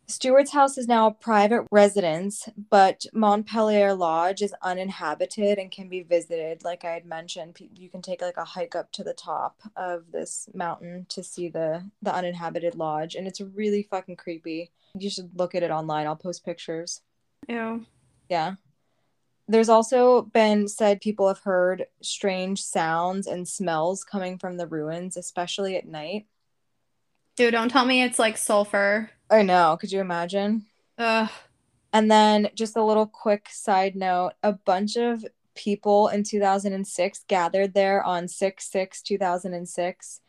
Steward's 0.08 0.52
House 0.52 0.78
is 0.78 0.88
now 0.88 1.08
a 1.08 1.12
private 1.12 1.67
residence, 1.72 2.48
but 2.70 3.06
Montpelier 3.13 3.94
Lodge 3.94 4.41
is 4.41 4.54
uninhabited 4.62 5.58
and 5.58 5.70
can 5.70 5.89
be 5.89 6.02
visited. 6.02 6.63
Like 6.63 6.86
I 6.86 6.91
had 6.91 7.06
mentioned, 7.06 7.58
you 7.76 7.89
can 7.89 8.02
take 8.02 8.22
like 8.22 8.38
a 8.38 8.46
hike 8.46 8.76
up 8.76 8.94
to 8.94 9.04
the 9.04 9.13
top 9.13 9.62
of 9.76 10.12
this 10.12 10.48
mountain 10.54 11.06
to 11.10 11.22
see 11.22 11.50
the 11.50 11.84
the 12.02 12.13
uninhabited 12.13 12.76
lodge, 12.76 13.15
and 13.15 13.28
it's 13.28 13.41
really 13.41 13.84
fucking 13.84 14.17
creepy. 14.17 14.72
You 14.98 15.10
should 15.10 15.38
look 15.38 15.54
at 15.54 15.63
it 15.63 15.72
online. 15.72 16.08
I'll 16.08 16.15
post 16.15 16.46
pictures. 16.46 17.02
Ew. 17.48 17.86
Yeah. 18.32 18.54
There's 19.50 19.67
also 19.67 20.22
been 20.22 20.70
said 20.70 21.02
people 21.02 21.28
have 21.28 21.39
heard 21.39 21.88
strange 22.02 22.63
sounds 22.63 23.28
and 23.28 23.46
smells 23.46 24.06
coming 24.06 24.38
from 24.38 24.56
the 24.56 24.67
ruins, 24.67 25.17
especially 25.17 25.76
at 25.76 25.86
night. 25.86 26.28
Dude, 27.36 27.52
don't 27.52 27.67
tell 27.67 27.84
me 27.84 28.04
it's 28.04 28.20
like 28.20 28.38
sulfur. 28.38 29.10
I 29.30 29.44
know. 29.44 29.76
Could 29.82 29.91
you 29.91 30.00
imagine? 30.00 30.65
Ugh. 30.98 31.30
And 31.91 32.10
then 32.10 32.48
just 32.56 32.78
a 32.78 32.84
little 32.84 33.06
quick 33.06 33.50
side 33.52 33.98
note, 33.98 34.32
a 34.44 34.54
bunch 34.54 34.96
of 34.96 35.26
people 35.54 36.08
in 36.08 36.24
2006 36.24 37.26
gathered 37.28 37.74
there 37.74 38.02
on 38.02 38.30
6 38.30 38.72
6 38.72 39.02
2006 39.02 40.22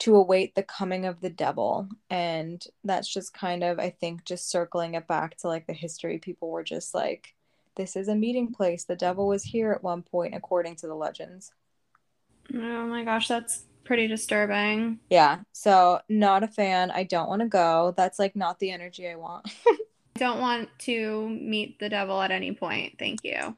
to 0.00 0.16
await 0.16 0.54
the 0.54 0.62
coming 0.62 1.06
of 1.06 1.20
the 1.20 1.30
devil. 1.30 1.88
And 2.10 2.64
that's 2.84 3.08
just 3.08 3.32
kind 3.32 3.62
of, 3.62 3.78
I 3.78 3.90
think, 3.90 4.24
just 4.24 4.50
circling 4.50 4.94
it 4.94 5.06
back 5.06 5.36
to 5.38 5.48
like 5.48 5.66
the 5.66 5.72
history. 5.72 6.18
People 6.18 6.50
were 6.50 6.64
just 6.64 6.94
like, 6.94 7.34
this 7.76 7.96
is 7.96 8.08
a 8.08 8.14
meeting 8.14 8.52
place. 8.52 8.84
The 8.84 8.96
devil 8.96 9.26
was 9.28 9.44
here 9.44 9.72
at 9.72 9.82
one 9.82 10.02
point, 10.02 10.34
according 10.34 10.76
to 10.76 10.86
the 10.86 10.94
legends. 10.94 11.52
Oh 12.52 12.86
my 12.86 13.04
gosh, 13.04 13.28
that's 13.28 13.64
pretty 13.84 14.06
disturbing. 14.08 14.98
Yeah. 15.08 15.40
So, 15.52 16.00
not 16.08 16.42
a 16.42 16.48
fan. 16.48 16.90
I 16.90 17.04
don't 17.04 17.28
want 17.28 17.42
to 17.42 17.48
go. 17.48 17.94
That's 17.96 18.18
like 18.18 18.36
not 18.36 18.58
the 18.58 18.70
energy 18.70 19.08
I 19.08 19.16
want. 19.16 19.46
I 19.66 20.18
don't 20.18 20.40
want 20.40 20.68
to 20.80 21.28
meet 21.28 21.78
the 21.78 21.88
devil 21.88 22.20
at 22.20 22.30
any 22.30 22.52
point. 22.52 22.96
Thank 22.98 23.20
you. 23.24 23.56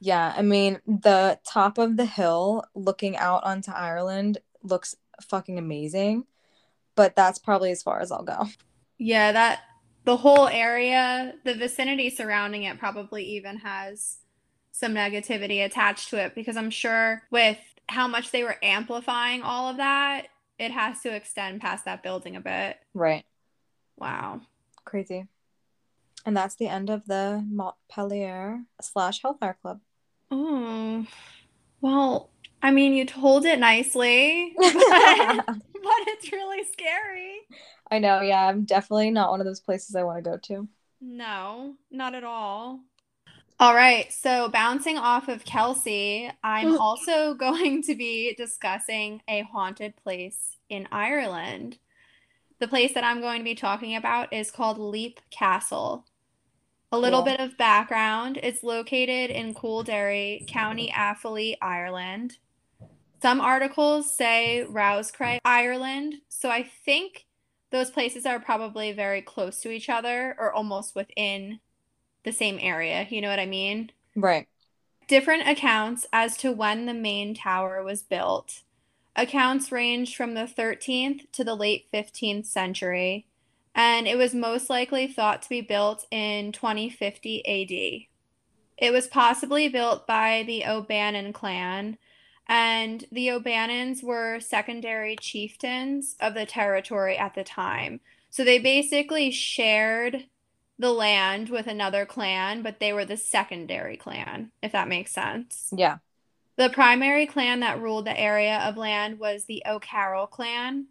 Yeah, 0.00 0.32
I 0.36 0.42
mean, 0.42 0.80
the 0.86 1.40
top 1.44 1.78
of 1.78 1.96
the 1.96 2.06
hill 2.06 2.64
looking 2.74 3.16
out 3.16 3.42
onto 3.44 3.72
Ireland 3.72 4.38
looks 4.62 4.94
fucking 5.22 5.58
amazing, 5.58 6.24
but 6.94 7.16
that's 7.16 7.38
probably 7.38 7.70
as 7.70 7.82
far 7.82 8.00
as 8.00 8.12
I'll 8.12 8.22
go. 8.22 8.46
Yeah, 8.98 9.32
that 9.32 9.60
the 10.04 10.16
whole 10.16 10.48
area, 10.48 11.34
the 11.44 11.54
vicinity 11.54 12.10
surrounding 12.10 12.64
it 12.64 12.78
probably 12.78 13.24
even 13.24 13.58
has 13.58 14.18
some 14.72 14.94
negativity 14.94 15.64
attached 15.64 16.10
to 16.10 16.16
it 16.16 16.34
because 16.34 16.56
I'm 16.56 16.70
sure 16.70 17.22
with 17.30 17.58
how 17.88 18.06
much 18.06 18.30
they 18.30 18.42
were 18.42 18.56
amplifying 18.62 19.42
all 19.42 19.68
of 19.68 19.78
that, 19.78 20.28
it 20.58 20.70
has 20.70 21.00
to 21.02 21.14
extend 21.14 21.60
past 21.60 21.84
that 21.84 22.02
building 22.02 22.36
a 22.36 22.40
bit. 22.40 22.78
Right. 22.94 23.24
Wow. 23.96 24.42
Crazy. 24.84 25.26
And 26.24 26.36
that's 26.36 26.56
the 26.56 26.68
end 26.68 26.90
of 26.90 27.06
the 27.06 27.44
Montpelier 27.48 28.64
slash 28.80 29.22
Hellfire 29.22 29.56
Club. 29.60 29.80
Oh, 30.30 31.06
well, 31.80 32.30
I 32.62 32.70
mean, 32.70 32.92
you 32.94 33.04
told 33.06 33.44
it 33.46 33.58
nicely, 33.58 34.58
but, 34.60 34.74
but 35.74 36.00
it's 36.08 36.32
really 36.32 36.64
scary. 36.72 37.40
I 37.90 37.98
know, 37.98 38.20
yeah, 38.20 38.46
I'm 38.46 38.64
definitely 38.64 39.10
not 39.10 39.30
one 39.30 39.40
of 39.40 39.46
those 39.46 39.60
places 39.60 39.94
I 39.96 40.02
want 40.04 40.22
to 40.24 40.30
go 40.30 40.36
to. 40.38 40.68
No, 41.00 41.76
not 41.90 42.14
at 42.14 42.24
all. 42.24 42.80
All 43.60 43.74
right, 43.74 44.12
so 44.12 44.48
bouncing 44.48 44.98
off 44.98 45.28
of 45.28 45.44
Kelsey, 45.44 46.30
I'm 46.44 46.72
also 46.78 47.34
going 47.34 47.82
to 47.84 47.94
be 47.96 48.34
discussing 48.34 49.22
a 49.28 49.42
haunted 49.42 49.96
place 49.96 50.56
in 50.68 50.88
Ireland. 50.92 51.78
The 52.60 52.68
place 52.68 52.94
that 52.94 53.04
I'm 53.04 53.20
going 53.20 53.38
to 53.40 53.44
be 53.44 53.54
talking 53.56 53.96
about 53.96 54.32
is 54.32 54.50
called 54.50 54.78
Leap 54.78 55.20
Castle. 55.30 56.06
A 56.92 56.98
little 56.98 57.22
Cool. 57.22 57.24
bit 57.24 57.40
of 57.40 57.58
background 57.58 58.38
it's 58.42 58.62
located 58.64 59.30
in 59.30 59.54
Coolderry, 59.54 60.46
County 60.48 60.92
Offaly, 60.96 61.56
Ireland. 61.62 62.38
Some 63.20 63.40
articles 63.40 64.14
say 64.14 64.64
Roscrea, 64.68 65.40
Ireland, 65.44 66.16
so 66.28 66.50
I 66.50 66.62
think 66.62 67.26
those 67.70 67.90
places 67.90 68.24
are 68.24 68.38
probably 68.38 68.92
very 68.92 69.22
close 69.22 69.60
to 69.60 69.70
each 69.70 69.88
other 69.88 70.36
or 70.38 70.52
almost 70.52 70.94
within 70.94 71.60
the 72.24 72.32
same 72.32 72.58
area. 72.60 73.06
You 73.10 73.20
know 73.20 73.28
what 73.28 73.40
I 73.40 73.46
mean? 73.46 73.90
Right. 74.14 74.46
Different 75.08 75.48
accounts 75.48 76.06
as 76.12 76.36
to 76.38 76.52
when 76.52 76.86
the 76.86 76.94
main 76.94 77.34
tower 77.34 77.82
was 77.82 78.02
built. 78.02 78.62
Accounts 79.16 79.72
range 79.72 80.14
from 80.14 80.34
the 80.34 80.46
13th 80.46 81.30
to 81.32 81.42
the 81.42 81.56
late 81.56 81.86
15th 81.92 82.46
century, 82.46 83.26
and 83.74 84.06
it 84.06 84.16
was 84.16 84.34
most 84.34 84.70
likely 84.70 85.08
thought 85.08 85.42
to 85.42 85.48
be 85.48 85.60
built 85.60 86.06
in 86.10 86.52
2050 86.52 87.40
AD. 87.44 88.06
It 88.76 88.92
was 88.92 89.08
possibly 89.08 89.68
built 89.68 90.06
by 90.06 90.44
the 90.46 90.64
O'Bannon 90.64 91.32
clan, 91.32 91.98
and 92.48 93.04
the 93.12 93.30
O'Bannons 93.30 94.02
were 94.02 94.40
secondary 94.40 95.16
chieftains 95.16 96.16
of 96.20 96.34
the 96.34 96.46
territory 96.46 97.16
at 97.18 97.34
the 97.34 97.44
time. 97.44 98.00
So 98.30 98.44
they 98.44 98.58
basically 98.58 99.30
shared 99.30 100.26
the 100.78 100.92
land 100.92 101.50
with 101.50 101.66
another 101.66 102.06
clan, 102.06 102.62
but 102.62 102.80
they 102.80 102.92
were 102.92 103.04
the 103.04 103.16
secondary 103.16 103.96
clan, 103.96 104.52
if 104.62 104.72
that 104.72 104.88
makes 104.88 105.12
sense. 105.12 105.72
Yeah. 105.76 105.98
The 106.56 106.70
primary 106.70 107.26
clan 107.26 107.60
that 107.60 107.80
ruled 107.80 108.06
the 108.06 108.18
area 108.18 108.58
of 108.58 108.76
land 108.76 109.18
was 109.18 109.44
the 109.44 109.62
O'Carroll 109.66 110.26
clan. 110.26 110.86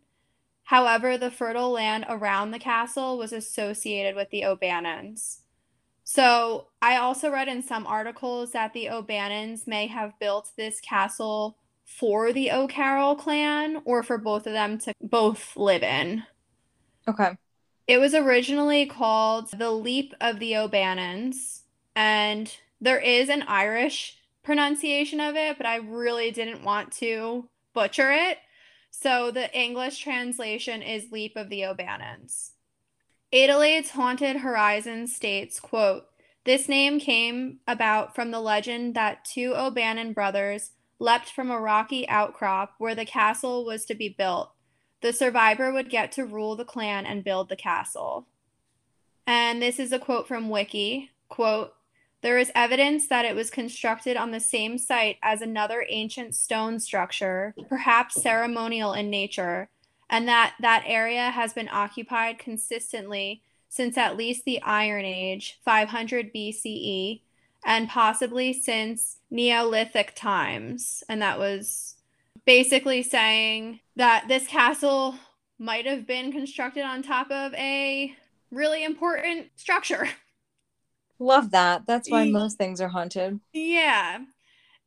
However, 0.65 1.17
the 1.17 1.31
fertile 1.31 1.71
land 1.71 2.05
around 2.09 2.51
the 2.51 2.59
castle 2.59 3.17
was 3.17 3.33
associated 3.33 4.15
with 4.15 4.29
the 4.29 4.45
O'Bannons. 4.45 5.41
So, 6.09 6.67
I 6.81 6.95
also 6.95 7.29
read 7.29 7.49
in 7.49 7.61
some 7.61 7.85
articles 7.85 8.53
that 8.53 8.71
the 8.71 8.89
O'Bannons 8.89 9.67
may 9.67 9.87
have 9.87 10.17
built 10.19 10.51
this 10.55 10.79
castle 10.79 11.57
for 11.83 12.31
the 12.31 12.49
O'Carroll 12.49 13.17
clan 13.17 13.81
or 13.83 14.03
for 14.03 14.17
both 14.17 14.47
of 14.47 14.53
them 14.53 14.77
to 14.77 14.93
both 15.01 15.57
live 15.57 15.83
in. 15.83 16.23
Okay. 17.09 17.35
It 17.87 17.97
was 17.97 18.13
originally 18.13 18.85
called 18.85 19.51
the 19.51 19.69
Leap 19.69 20.13
of 20.21 20.39
the 20.39 20.55
O'Bannons, 20.55 21.63
and 21.93 22.55
there 22.79 22.99
is 23.01 23.27
an 23.27 23.43
Irish 23.45 24.17
pronunciation 24.43 25.19
of 25.19 25.35
it, 25.35 25.57
but 25.57 25.65
I 25.65 25.75
really 25.75 26.31
didn't 26.31 26.63
want 26.63 26.93
to 26.93 27.49
butcher 27.73 28.13
it. 28.13 28.37
So 28.91 29.29
the 29.29 29.53
English 29.53 29.97
translation 29.97 30.81
is 30.81 31.11
Leap 31.11 31.35
of 31.35 31.49
the 31.49 31.65
O'Bannons. 31.65 32.53
Adelaide's 33.33 33.91
Haunted 33.91 34.37
Horizons 34.37 35.13
states, 35.13 35.59
quote, 35.59 36.05
This 36.45 36.69
name 36.69 36.99
came 36.99 37.59
about 37.67 38.15
from 38.15 38.31
the 38.31 38.39
legend 38.39 38.95
that 38.95 39.25
two 39.25 39.53
O'Bannon 39.55 40.13
brothers 40.13 40.71
leapt 40.99 41.29
from 41.29 41.51
a 41.51 41.59
rocky 41.59 42.07
outcrop 42.07 42.75
where 42.77 42.95
the 42.95 43.05
castle 43.05 43.65
was 43.65 43.85
to 43.85 43.95
be 43.95 44.09
built. 44.09 44.51
The 45.01 45.11
survivor 45.11 45.73
would 45.73 45.89
get 45.89 46.11
to 46.13 46.25
rule 46.25 46.55
the 46.55 46.65
clan 46.65 47.05
and 47.05 47.23
build 47.23 47.49
the 47.49 47.55
castle. 47.55 48.27
And 49.27 49.61
this 49.61 49.77
is 49.77 49.91
a 49.91 49.99
quote 49.99 50.27
from 50.27 50.49
Wiki. 50.49 51.11
Quote, 51.27 51.73
there 52.21 52.39
is 52.39 52.51
evidence 52.55 53.07
that 53.09 53.25
it 53.25 53.35
was 53.35 53.51
constructed 53.51 54.17
on 54.17 54.31
the 54.31 54.39
same 54.39 54.77
site 54.77 55.17
as 55.21 55.41
another 55.41 55.85
ancient 55.87 56.33
stone 56.33 56.79
structure, 56.79 57.53
perhaps 57.69 58.21
ceremonial 58.21 58.93
in 58.93 59.09
nature, 59.09 59.69
and 60.09 60.27
that 60.27 60.55
that 60.59 60.83
area 60.85 61.31
has 61.31 61.53
been 61.53 61.69
occupied 61.69 62.39
consistently 62.39 63.41
since 63.69 63.97
at 63.97 64.17
least 64.17 64.45
the 64.45 64.61
Iron 64.61 65.05
Age, 65.05 65.59
500 65.63 66.33
BCE, 66.33 67.21
and 67.65 67.89
possibly 67.89 68.53
since 68.53 69.17
Neolithic 69.29 70.15
times. 70.15 71.03
And 71.09 71.21
that 71.21 71.37
was 71.37 71.95
basically 72.45 73.03
saying 73.03 73.81
that 73.95 74.25
this 74.27 74.47
castle 74.47 75.15
might 75.59 75.85
have 75.85 76.07
been 76.07 76.31
constructed 76.31 76.83
on 76.83 77.03
top 77.03 77.29
of 77.29 77.53
a 77.55 78.15
really 78.51 78.83
important 78.83 79.47
structure. 79.55 80.07
Love 81.19 81.51
that. 81.51 81.85
That's 81.87 82.09
why 82.09 82.29
most 82.29 82.57
things 82.57 82.79
are 82.79 82.87
haunted. 82.87 83.39
Yeah. 83.51 84.19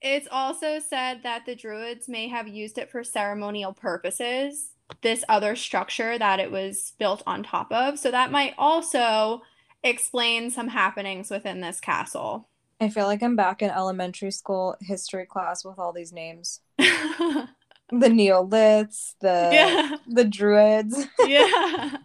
It's 0.00 0.28
also 0.30 0.78
said 0.78 1.22
that 1.24 1.44
the 1.44 1.54
Druids 1.54 2.08
may 2.08 2.28
have 2.28 2.48
used 2.48 2.78
it 2.78 2.90
for 2.90 3.04
ceremonial 3.04 3.72
purposes, 3.72 4.70
this 5.02 5.24
other 5.28 5.56
structure 5.56 6.18
that 6.18 6.40
it 6.40 6.50
was 6.50 6.92
built 6.98 7.22
on 7.26 7.42
top 7.42 7.72
of. 7.72 7.98
So 7.98 8.10
that 8.10 8.30
might 8.30 8.54
also 8.58 9.42
explain 9.82 10.50
some 10.50 10.68
happenings 10.68 11.30
within 11.30 11.60
this 11.60 11.80
castle. 11.80 12.48
I 12.80 12.88
feel 12.88 13.06
like 13.06 13.22
I'm 13.22 13.36
back 13.36 13.62
in 13.62 13.70
elementary 13.70 14.30
school 14.30 14.76
history 14.80 15.26
class 15.26 15.64
with 15.64 15.78
all 15.78 15.92
these 15.92 16.12
names. 16.12 16.60
the 16.78 17.48
Neoliths, 17.92 19.14
the 19.20 19.50
yeah. 19.52 19.96
the 20.08 20.24
Druids. 20.24 21.06
yeah. 21.26 21.96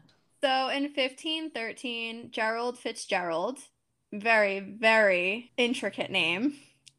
So 0.44 0.70
in 0.70 0.84
1513, 0.84 2.30
Gerald 2.32 2.78
Fitzgerald, 2.78 3.58
very, 4.14 4.60
very 4.60 5.52
intricate 5.58 6.12
name, 6.12 6.56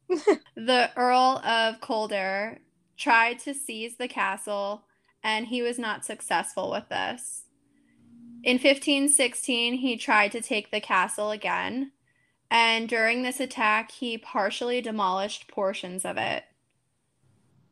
the 0.55 0.89
Earl 0.95 1.41
of 1.45 1.79
Kildare 1.81 2.59
tried 2.97 3.39
to 3.39 3.53
seize 3.53 3.95
the 3.97 4.07
castle, 4.07 4.83
and 5.27 5.47
he 5.47 5.61
was 5.61 5.77
not 5.77 6.05
successful 6.05 6.71
with 6.71 6.87
this. 6.87 7.43
In 8.43 8.53
1516, 8.53 9.73
he 9.73 9.97
tried 9.97 10.31
to 10.31 10.39
take 10.39 10.71
the 10.71 10.79
castle 10.79 11.31
again, 11.31 11.91
and 12.49 12.87
during 12.87 13.23
this 13.23 13.41
attack, 13.41 13.91
he 13.91 14.17
partially 14.17 14.79
demolished 14.79 15.49
portions 15.49 16.05
of 16.05 16.15
it. 16.15 16.45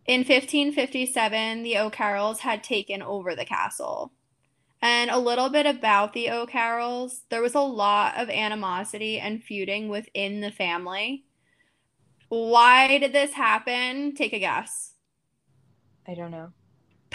In 0.06 0.20
1557, 0.20 1.64
the 1.64 1.78
O'Carrolls 1.78 2.40
had 2.40 2.62
taken 2.62 3.02
over 3.02 3.34
the 3.34 3.46
castle. 3.46 4.12
And 4.82 5.10
a 5.10 5.18
little 5.18 5.50
bit 5.50 5.66
about 5.66 6.12
the 6.12 6.30
O'Carrolls 6.30 7.22
there 7.30 7.42
was 7.42 7.56
a 7.56 7.62
lot 7.62 8.18
of 8.18 8.30
animosity 8.30 9.18
and 9.18 9.42
feuding 9.42 9.88
within 9.88 10.42
the 10.42 10.52
family. 10.52 11.24
Why 12.28 12.98
did 13.00 13.14
this 13.14 13.32
happen? 13.32 14.14
Take 14.14 14.34
a 14.34 14.40
guess. 14.40 14.96
I 16.06 16.16
don't 16.16 16.32
know. 16.32 16.52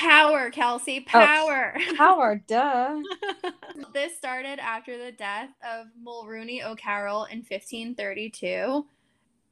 Power, 0.00 0.50
Kelsey, 0.50 1.04
oh, 1.06 1.10
power. 1.10 1.76
Oh, 1.76 1.94
power, 1.96 2.42
duh. 2.46 2.96
this 3.92 4.16
started 4.16 4.58
after 4.58 4.96
the 4.96 5.12
death 5.12 5.50
of 5.62 5.88
Mulrooney 6.02 6.62
O'Carroll 6.62 7.24
in 7.24 7.38
1532. 7.38 8.86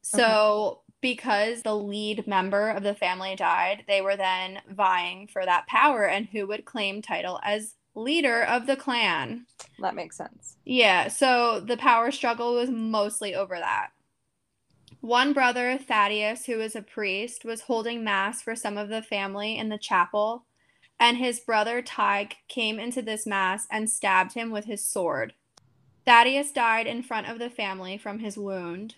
So, 0.01 0.25
okay. 0.25 0.79
because 1.01 1.61
the 1.61 1.75
lead 1.75 2.25
member 2.25 2.69
of 2.69 2.81
the 2.81 2.95
family 2.95 3.35
died, 3.35 3.83
they 3.87 4.01
were 4.01 4.15
then 4.15 4.61
vying 4.67 5.27
for 5.27 5.45
that 5.45 5.67
power 5.67 6.07
and 6.07 6.25
who 6.25 6.47
would 6.47 6.65
claim 6.65 7.03
title 7.03 7.39
as 7.43 7.75
leader 7.93 8.41
of 8.43 8.65
the 8.65 8.75
clan. 8.75 9.45
That 9.79 9.93
makes 9.93 10.17
sense. 10.17 10.57
Yeah, 10.65 11.09
so 11.09 11.59
the 11.59 11.77
power 11.77 12.11
struggle 12.11 12.55
was 12.55 12.71
mostly 12.71 13.35
over 13.35 13.55
that. 13.55 13.89
One 15.01 15.31
brother, 15.31 15.77
Thaddeus, 15.77 16.45
who 16.45 16.57
was 16.57 16.75
a 16.75 16.81
priest, 16.81 17.45
was 17.45 17.61
holding 17.61 18.03
mass 18.03 18.41
for 18.41 18.55
some 18.55 18.77
of 18.77 18.89
the 18.89 19.01
family 19.01 19.57
in 19.57 19.69
the 19.69 19.77
chapel, 19.77 20.45
and 20.99 21.17
his 21.17 21.39
brother 21.39 21.81
Tige 21.81 22.33
came 22.49 22.79
into 22.79 23.01
this 23.01 23.25
mass 23.25 23.65
and 23.71 23.89
stabbed 23.89 24.33
him 24.33 24.51
with 24.51 24.65
his 24.65 24.85
sword. 24.85 25.33
Thaddeus 26.05 26.51
died 26.51 26.85
in 26.85 27.01
front 27.01 27.29
of 27.29 27.39
the 27.39 27.49
family 27.49 27.97
from 27.97 28.19
his 28.19 28.37
wound. 28.37 28.95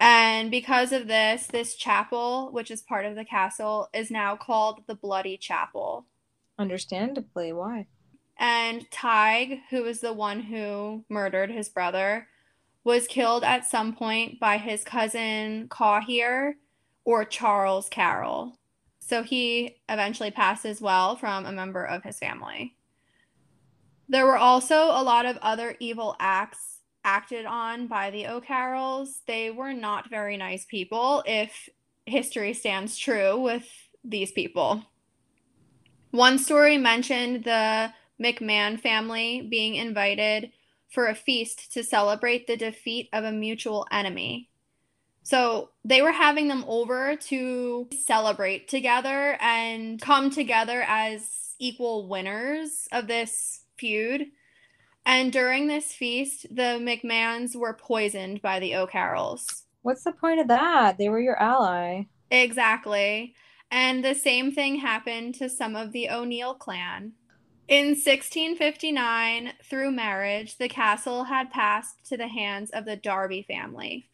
And 0.00 0.50
because 0.50 0.92
of 0.92 1.08
this, 1.08 1.46
this 1.46 1.74
chapel, 1.74 2.50
which 2.50 2.70
is 2.70 2.80
part 2.80 3.04
of 3.04 3.16
the 3.16 3.24
castle, 3.24 3.88
is 3.92 4.10
now 4.10 4.34
called 4.36 4.82
the 4.86 4.94
Bloody 4.94 5.36
Chapel. 5.36 6.06
Understandably, 6.58 7.52
why? 7.52 7.86
And 8.38 8.90
Tige, 8.90 9.60
who 9.70 9.82
was 9.82 10.00
the 10.00 10.12
one 10.12 10.40
who 10.40 11.04
murdered 11.08 11.50
his 11.50 11.68
brother, 11.68 12.28
was 12.86 13.08
killed 13.08 13.42
at 13.42 13.66
some 13.66 13.92
point 13.92 14.38
by 14.38 14.56
his 14.56 14.84
cousin 14.84 15.66
Cahir 15.68 16.54
or 17.04 17.24
Charles 17.24 17.88
Carroll. 17.88 18.60
So 19.00 19.24
he 19.24 19.78
eventually 19.88 20.30
passed 20.30 20.64
as 20.64 20.80
well 20.80 21.16
from 21.16 21.46
a 21.46 21.52
member 21.52 21.82
of 21.82 22.04
his 22.04 22.20
family. 22.20 22.76
There 24.08 24.24
were 24.24 24.38
also 24.38 24.76
a 24.76 25.02
lot 25.02 25.26
of 25.26 25.36
other 25.38 25.74
evil 25.80 26.14
acts 26.20 26.78
acted 27.04 27.44
on 27.44 27.88
by 27.88 28.12
the 28.12 28.28
O'Carrolls. 28.28 29.20
They 29.26 29.50
were 29.50 29.72
not 29.72 30.08
very 30.08 30.36
nice 30.36 30.64
people, 30.64 31.24
if 31.26 31.68
history 32.04 32.52
stands 32.52 32.96
true 32.96 33.36
with 33.36 33.66
these 34.04 34.30
people. 34.30 34.84
One 36.12 36.38
story 36.38 36.78
mentioned 36.78 37.42
the 37.42 37.92
McMahon 38.22 38.78
family 38.78 39.42
being 39.50 39.74
invited 39.74 40.52
for 40.88 41.08
a 41.08 41.14
feast 41.14 41.72
to 41.72 41.82
celebrate 41.82 42.46
the 42.46 42.56
defeat 42.56 43.08
of 43.12 43.24
a 43.24 43.32
mutual 43.32 43.86
enemy. 43.90 44.48
So 45.22 45.70
they 45.84 46.02
were 46.02 46.12
having 46.12 46.46
them 46.46 46.64
over 46.68 47.16
to 47.16 47.88
celebrate 48.04 48.68
together 48.68 49.36
and 49.40 50.00
come 50.00 50.30
together 50.30 50.84
as 50.86 51.54
equal 51.58 52.08
winners 52.08 52.86
of 52.92 53.08
this 53.08 53.62
feud. 53.76 54.26
And 55.04 55.32
during 55.32 55.66
this 55.66 55.92
feast, 55.92 56.46
the 56.50 56.78
McMahons 56.80 57.56
were 57.56 57.74
poisoned 57.74 58.40
by 58.40 58.60
the 58.60 58.76
O'Carrolls. 58.76 59.64
What's 59.82 60.04
the 60.04 60.12
point 60.12 60.40
of 60.40 60.48
that? 60.48 60.98
They 60.98 61.08
were 61.08 61.20
your 61.20 61.40
ally. 61.40 62.04
Exactly. 62.30 63.34
And 63.70 64.04
the 64.04 64.14
same 64.14 64.52
thing 64.52 64.76
happened 64.76 65.34
to 65.36 65.48
some 65.48 65.76
of 65.76 65.92
the 65.92 66.08
O'Neill 66.08 66.54
clan. 66.54 67.12
In 67.68 67.88
1659, 67.88 69.54
through 69.64 69.90
marriage, 69.90 70.56
the 70.56 70.68
castle 70.68 71.24
had 71.24 71.50
passed 71.50 71.96
to 72.08 72.16
the 72.16 72.28
hands 72.28 72.70
of 72.70 72.84
the 72.84 72.94
Darby 72.94 73.42
family. 73.42 74.08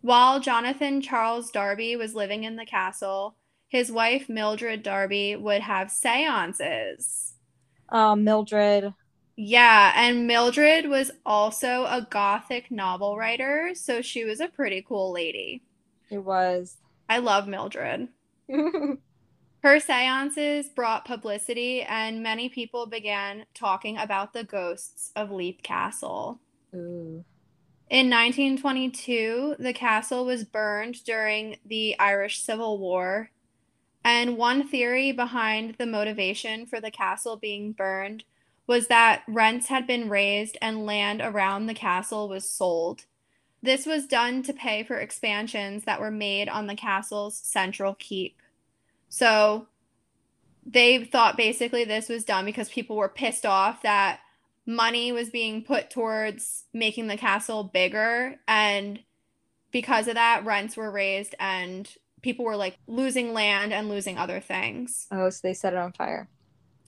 While 0.00 0.40
Jonathan 0.40 1.02
Charles 1.02 1.50
Darby 1.50 1.96
was 1.96 2.14
living 2.14 2.44
in 2.44 2.56
the 2.56 2.64
castle, 2.64 3.36
his 3.68 3.92
wife 3.92 4.28
Mildred 4.28 4.82
Darby 4.82 5.36
would 5.36 5.60
have 5.60 5.90
seances. 5.90 7.34
Oh, 7.90 8.16
Mildred. 8.16 8.94
Yeah, 9.36 9.92
and 9.94 10.26
Mildred 10.26 10.88
was 10.88 11.10
also 11.26 11.84
a 11.84 12.06
gothic 12.10 12.70
novel 12.70 13.18
writer, 13.18 13.72
so 13.74 14.00
she 14.00 14.24
was 14.24 14.40
a 14.40 14.48
pretty 14.48 14.82
cool 14.86 15.12
lady. 15.12 15.62
It 16.10 16.18
was. 16.18 16.78
I 17.08 17.18
love 17.18 17.46
Mildred. 17.46 18.08
Her 19.62 19.78
seances 19.78 20.68
brought 20.68 21.04
publicity, 21.04 21.82
and 21.82 22.22
many 22.22 22.48
people 22.48 22.86
began 22.86 23.46
talking 23.54 23.96
about 23.96 24.32
the 24.32 24.42
ghosts 24.42 25.12
of 25.14 25.30
Leap 25.30 25.62
Castle. 25.62 26.40
Ooh. 26.74 27.24
In 27.88 28.10
1922, 28.10 29.56
the 29.60 29.72
castle 29.72 30.24
was 30.24 30.44
burned 30.44 31.04
during 31.04 31.58
the 31.64 31.96
Irish 32.00 32.40
Civil 32.42 32.78
War. 32.78 33.30
And 34.04 34.36
one 34.36 34.66
theory 34.66 35.12
behind 35.12 35.76
the 35.78 35.86
motivation 35.86 36.66
for 36.66 36.80
the 36.80 36.90
castle 36.90 37.36
being 37.36 37.70
burned 37.70 38.24
was 38.66 38.88
that 38.88 39.22
rents 39.28 39.68
had 39.68 39.86
been 39.86 40.08
raised 40.08 40.58
and 40.60 40.86
land 40.86 41.20
around 41.22 41.66
the 41.66 41.74
castle 41.74 42.28
was 42.28 42.50
sold. 42.50 43.04
This 43.62 43.86
was 43.86 44.06
done 44.06 44.42
to 44.42 44.52
pay 44.52 44.82
for 44.82 44.96
expansions 44.96 45.84
that 45.84 46.00
were 46.00 46.10
made 46.10 46.48
on 46.48 46.66
the 46.66 46.74
castle's 46.74 47.36
central 47.36 47.94
keep. 47.94 48.40
So 49.12 49.66
they 50.64 51.04
thought 51.04 51.36
basically 51.36 51.84
this 51.84 52.08
was 52.08 52.24
done 52.24 52.46
because 52.46 52.70
people 52.70 52.96
were 52.96 53.10
pissed 53.10 53.44
off 53.44 53.82
that 53.82 54.20
money 54.64 55.12
was 55.12 55.28
being 55.28 55.62
put 55.62 55.90
towards 55.90 56.64
making 56.72 57.08
the 57.08 57.16
castle 57.18 57.62
bigger 57.62 58.36
and 58.48 59.00
because 59.70 60.08
of 60.08 60.14
that 60.14 60.46
rents 60.46 60.78
were 60.78 60.90
raised 60.90 61.34
and 61.38 61.94
people 62.22 62.46
were 62.46 62.56
like 62.56 62.78
losing 62.86 63.34
land 63.34 63.74
and 63.74 63.90
losing 63.90 64.16
other 64.16 64.40
things. 64.40 65.08
Oh, 65.12 65.28
so 65.28 65.40
they 65.42 65.52
set 65.52 65.74
it 65.74 65.78
on 65.78 65.92
fire. 65.92 66.30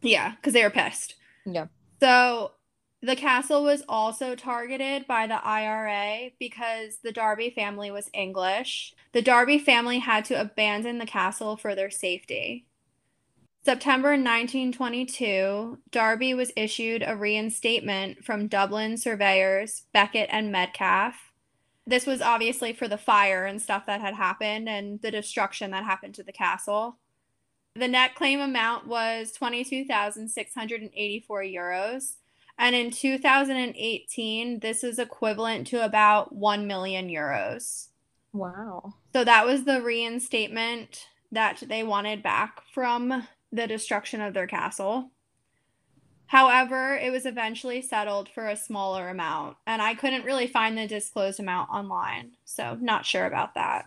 Yeah, 0.00 0.34
because 0.37 0.54
they 0.54 0.62
were 0.62 0.70
pissed. 0.70 1.16
Yeah. 1.44 1.66
So 2.00 2.52
the 3.04 3.16
castle 3.16 3.62
was 3.62 3.82
also 3.86 4.34
targeted 4.34 5.06
by 5.06 5.26
the 5.26 5.44
IRA 5.44 6.30
because 6.38 7.00
the 7.02 7.12
Darby 7.12 7.50
family 7.50 7.90
was 7.90 8.08
English. 8.14 8.94
The 9.12 9.20
Darby 9.20 9.58
family 9.58 9.98
had 9.98 10.24
to 10.26 10.40
abandon 10.40 10.98
the 10.98 11.04
castle 11.04 11.58
for 11.58 11.74
their 11.74 11.90
safety. 11.90 12.64
September 13.62 14.10
1922, 14.10 15.80
Darby 15.90 16.32
was 16.32 16.52
issued 16.56 17.04
a 17.06 17.14
reinstatement 17.14 18.24
from 18.24 18.46
Dublin 18.46 18.96
surveyors 18.96 19.82
Beckett 19.92 20.30
and 20.32 20.50
Metcalfe. 20.50 21.32
This 21.86 22.06
was 22.06 22.22
obviously 22.22 22.72
for 22.72 22.88
the 22.88 22.96
fire 22.96 23.44
and 23.44 23.60
stuff 23.60 23.84
that 23.86 24.00
had 24.00 24.14
happened 24.14 24.66
and 24.66 24.98
the 25.02 25.10
destruction 25.10 25.72
that 25.72 25.84
happened 25.84 26.14
to 26.14 26.22
the 26.22 26.32
castle. 26.32 26.96
The 27.74 27.88
net 27.88 28.14
claim 28.14 28.40
amount 28.40 28.86
was 28.86 29.32
22,684 29.32 31.42
euros 31.42 32.14
and 32.58 32.74
in 32.74 32.90
2018, 32.90 34.60
this 34.60 34.84
is 34.84 34.98
equivalent 34.98 35.66
to 35.68 35.84
about 35.84 36.34
1 36.34 36.66
million 36.66 37.08
euros. 37.08 37.88
Wow. 38.32 38.94
So 39.12 39.24
that 39.24 39.46
was 39.46 39.64
the 39.64 39.82
reinstatement 39.82 41.06
that 41.32 41.62
they 41.66 41.82
wanted 41.82 42.22
back 42.22 42.62
from 42.72 43.26
the 43.52 43.66
destruction 43.66 44.20
of 44.20 44.34
their 44.34 44.46
castle. 44.46 45.10
However, 46.26 46.96
it 46.96 47.12
was 47.12 47.26
eventually 47.26 47.82
settled 47.82 48.28
for 48.28 48.48
a 48.48 48.56
smaller 48.56 49.08
amount, 49.08 49.56
and 49.66 49.82
I 49.82 49.94
couldn't 49.94 50.24
really 50.24 50.46
find 50.46 50.76
the 50.76 50.86
disclosed 50.86 51.38
amount 51.38 51.70
online, 51.70 52.32
so 52.44 52.76
not 52.80 53.06
sure 53.06 53.26
about 53.26 53.54
that. 53.54 53.86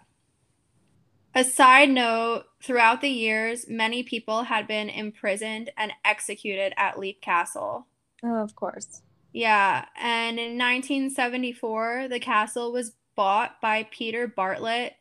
A 1.36 1.44
side 1.44 1.90
note 1.90 2.46
throughout 2.64 3.02
the 3.02 3.10
years, 3.10 3.68
many 3.68 4.02
people 4.02 4.44
had 4.44 4.68
been 4.68 4.90
imprisoned 4.90 5.72
and 5.78 5.92
executed 6.06 6.74
at 6.78 6.98
Leap 6.98 7.22
Castle. 7.22 7.88
Oh, 8.24 8.44
of 8.44 8.56
course. 8.56 9.02
Yeah, 9.34 9.86
and 9.96 10.40
in 10.40 10.58
1974, 10.58 12.08
the 12.10 12.20
castle 12.20 12.72
was 12.72 12.94
bought 13.16 13.62
by 13.62 13.84
Peter 13.92 14.28
Bartlett, 14.28 14.96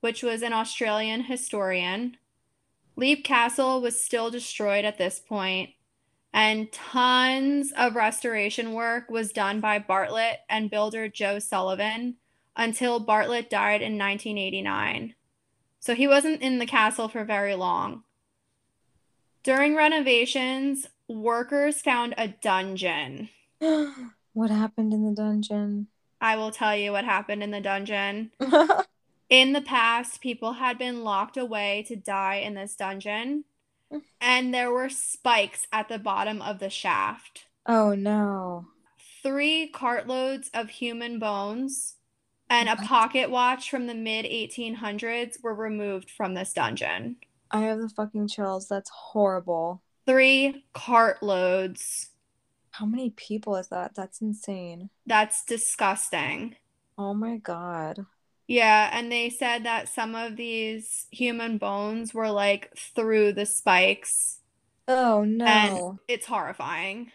which 0.00 0.22
was 0.22 0.42
an 0.42 0.52
Australian 0.52 1.22
historian. 1.22 2.16
Leap 2.96 3.24
Castle 3.24 3.80
was 3.80 4.04
still 4.04 4.30
destroyed 4.30 4.84
at 4.84 4.98
this 4.98 5.18
point, 5.18 5.70
and 6.32 6.70
tons 6.72 7.72
of 7.76 7.96
restoration 7.96 8.74
work 8.74 9.10
was 9.10 9.32
done 9.32 9.60
by 9.60 9.78
Bartlett 9.78 10.40
and 10.48 10.70
builder 10.70 11.08
Joe 11.08 11.38
Sullivan 11.38 12.16
until 12.56 13.00
Bartlett 13.00 13.48
died 13.48 13.80
in 13.80 13.98
1989. 13.98 15.14
So 15.80 15.94
he 15.94 16.06
wasn't 16.06 16.42
in 16.42 16.58
the 16.58 16.66
castle 16.66 17.08
for 17.08 17.24
very 17.24 17.54
long. 17.54 18.04
During 19.42 19.74
renovations, 19.74 20.86
workers 21.12 21.80
found 21.80 22.14
a 22.16 22.28
dungeon. 22.28 23.28
what 24.32 24.50
happened 24.50 24.92
in 24.92 25.04
the 25.04 25.14
dungeon? 25.14 25.88
I 26.20 26.36
will 26.36 26.50
tell 26.50 26.76
you 26.76 26.92
what 26.92 27.04
happened 27.04 27.42
in 27.42 27.50
the 27.50 27.60
dungeon. 27.60 28.30
in 29.28 29.52
the 29.52 29.60
past, 29.60 30.20
people 30.20 30.54
had 30.54 30.78
been 30.78 31.04
locked 31.04 31.36
away 31.36 31.84
to 31.88 31.96
die 31.96 32.36
in 32.36 32.54
this 32.54 32.76
dungeon, 32.76 33.44
and 34.20 34.54
there 34.54 34.70
were 34.70 34.88
spikes 34.88 35.66
at 35.72 35.88
the 35.88 35.98
bottom 35.98 36.40
of 36.40 36.58
the 36.58 36.70
shaft. 36.70 37.46
Oh 37.66 37.94
no. 37.94 38.66
Three 39.22 39.70
cartloads 39.72 40.48
of 40.54 40.70
human 40.70 41.18
bones 41.18 41.96
and 42.48 42.68
a 42.68 42.76
pocket 42.76 43.30
watch 43.30 43.70
from 43.70 43.86
the 43.86 43.94
mid 43.94 44.26
1800s 44.26 45.42
were 45.42 45.54
removed 45.54 46.10
from 46.10 46.34
this 46.34 46.52
dungeon. 46.52 47.16
I 47.50 47.60
have 47.62 47.78
the 47.78 47.88
fucking 47.88 48.28
chills. 48.28 48.68
That's 48.68 48.90
horrible. 48.90 49.82
Three 50.06 50.64
cartloads. 50.74 52.08
How 52.70 52.86
many 52.86 53.10
people 53.10 53.56
is 53.56 53.68
that? 53.68 53.94
That's 53.94 54.20
insane. 54.20 54.90
That's 55.06 55.44
disgusting. 55.44 56.56
Oh 56.98 57.14
my 57.14 57.36
god. 57.36 58.06
Yeah, 58.46 58.90
and 58.92 59.10
they 59.10 59.30
said 59.30 59.64
that 59.64 59.88
some 59.88 60.14
of 60.14 60.36
these 60.36 61.06
human 61.10 61.58
bones 61.58 62.12
were 62.12 62.30
like 62.30 62.76
through 62.76 63.32
the 63.32 63.46
spikes. 63.46 64.40
Oh 64.88 65.24
no. 65.24 65.44
And 65.46 65.98
it's 66.08 66.26
horrifying. 66.26 67.12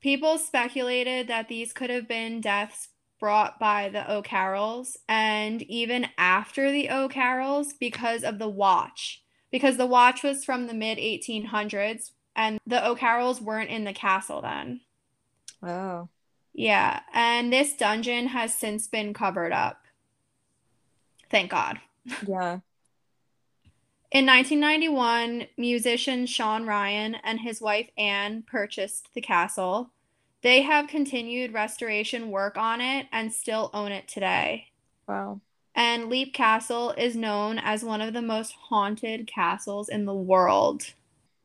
People 0.00 0.38
speculated 0.38 1.28
that 1.28 1.48
these 1.48 1.72
could 1.72 1.90
have 1.90 2.08
been 2.08 2.40
deaths 2.40 2.88
brought 3.18 3.58
by 3.60 3.90
the 3.90 4.10
O'Carrolls 4.10 4.96
and 5.08 5.60
even 5.62 6.06
after 6.16 6.70
the 6.72 6.90
O'Carrolls 6.90 7.74
because 7.74 8.24
of 8.24 8.38
the 8.38 8.48
watch. 8.48 9.22
Because 9.50 9.76
the 9.76 9.86
watch 9.86 10.22
was 10.22 10.44
from 10.44 10.66
the 10.66 10.74
mid 10.74 10.98
1800s 10.98 12.12
and 12.36 12.58
the 12.66 12.86
O'Carrolls 12.86 13.40
weren't 13.40 13.70
in 13.70 13.84
the 13.84 13.92
castle 13.92 14.40
then. 14.40 14.80
Oh. 15.62 16.08
Yeah, 16.52 17.00
and 17.12 17.52
this 17.52 17.74
dungeon 17.74 18.28
has 18.28 18.54
since 18.54 18.86
been 18.88 19.14
covered 19.14 19.52
up. 19.52 19.82
Thank 21.30 21.50
God. 21.50 21.80
Yeah. 22.26 22.58
In 24.10 24.26
1991, 24.26 25.46
musician 25.56 26.26
Sean 26.26 26.66
Ryan 26.66 27.14
and 27.22 27.38
his 27.40 27.60
wife 27.60 27.88
Anne 27.96 28.42
purchased 28.42 29.08
the 29.14 29.20
castle. 29.20 29.90
They 30.42 30.62
have 30.62 30.88
continued 30.88 31.52
restoration 31.52 32.30
work 32.30 32.56
on 32.56 32.80
it 32.80 33.06
and 33.12 33.32
still 33.32 33.70
own 33.72 33.92
it 33.92 34.08
today. 34.08 34.68
Wow. 35.06 35.40
And 35.74 36.08
Leap 36.08 36.34
Castle 36.34 36.90
is 36.98 37.14
known 37.16 37.58
as 37.58 37.84
one 37.84 38.00
of 38.00 38.12
the 38.12 38.22
most 38.22 38.52
haunted 38.52 39.26
castles 39.26 39.88
in 39.88 40.04
the 40.04 40.14
world. 40.14 40.94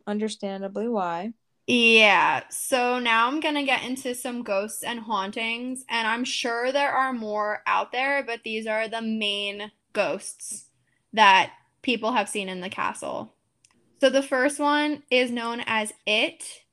Understandably 0.08 0.88
why. 0.88 1.34
Yeah, 1.68 2.44
so 2.50 3.00
now 3.00 3.28
I'm 3.28 3.40
gonna 3.40 3.64
get 3.64 3.84
into 3.84 4.14
some 4.14 4.44
ghosts 4.44 4.84
and 4.84 5.00
hauntings, 5.00 5.84
and 5.90 6.08
I'm 6.08 6.24
sure 6.24 6.72
there 6.72 6.92
are 6.92 7.12
more 7.12 7.64
out 7.66 7.92
there, 7.92 8.24
but 8.24 8.44
these 8.44 8.68
are 8.68 8.88
the 8.88 9.02
main 9.02 9.72
ghosts 9.94 10.66
that 11.14 11.54
people 11.82 12.12
have 12.12 12.30
seen 12.30 12.50
in 12.50 12.62
the 12.62 12.70
castle. 12.70 13.34
So 14.00 14.10
the 14.12 14.22
first 14.22 14.60
one 14.60 15.04
is 15.10 15.32
known 15.32 15.64
as 15.66 15.92
It 16.06 16.66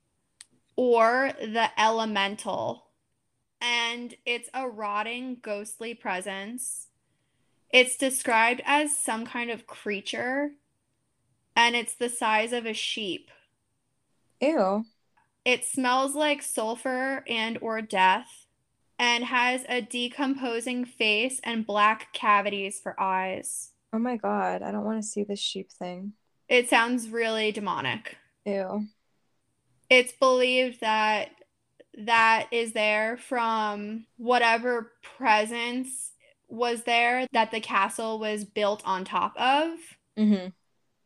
or 0.75 1.31
the 1.41 1.69
Elemental, 1.79 2.85
and 3.61 4.13
it's 4.25 4.49
a 4.53 4.67
rotting, 4.67 5.37
ghostly 5.41 5.95
presence. 5.95 6.89
It's 7.73 7.97
described 7.97 8.61
as 8.65 8.95
some 8.95 9.25
kind 9.25 9.49
of 9.49 9.65
creature, 9.65 10.51
and 11.55 11.75
it's 11.75 11.95
the 11.95 12.07
size 12.07 12.53
of 12.53 12.67
a 12.67 12.73
sheep. 12.73 13.31
Ew. 14.39 14.85
It 15.43 15.65
smells 15.65 16.13
like 16.13 16.43
sulfur 16.43 17.25
and 17.27 17.57
or 17.61 17.81
death 17.81 18.45
and 18.99 19.23
has 19.23 19.65
a 19.67 19.81
decomposing 19.81 20.85
face 20.85 21.41
and 21.43 21.65
black 21.65 22.13
cavities 22.13 22.79
for 22.79 22.97
eyes. 22.99 23.71
Oh 23.91 23.99
my 23.99 24.17
god, 24.17 24.61
I 24.61 24.71
don't 24.71 24.85
want 24.85 25.01
to 25.01 25.07
see 25.07 25.23
this 25.23 25.39
sheep 25.39 25.71
thing. 25.71 26.13
It 26.47 26.69
sounds 26.69 27.09
really 27.09 27.51
demonic. 27.51 28.17
Ew. 28.45 28.85
It's 29.89 30.13
believed 30.13 30.79
that 30.81 31.31
that 31.97 32.47
is 32.51 32.73
there 32.73 33.17
from 33.17 34.05
whatever 34.17 34.91
presence 35.17 36.12
was 36.53 36.83
there 36.83 37.27
that 37.33 37.51
the 37.51 37.59
castle 37.59 38.19
was 38.19 38.45
built 38.45 38.81
on 38.85 39.03
top 39.03 39.35
of. 39.37 39.77
Mm-hmm 40.17 40.49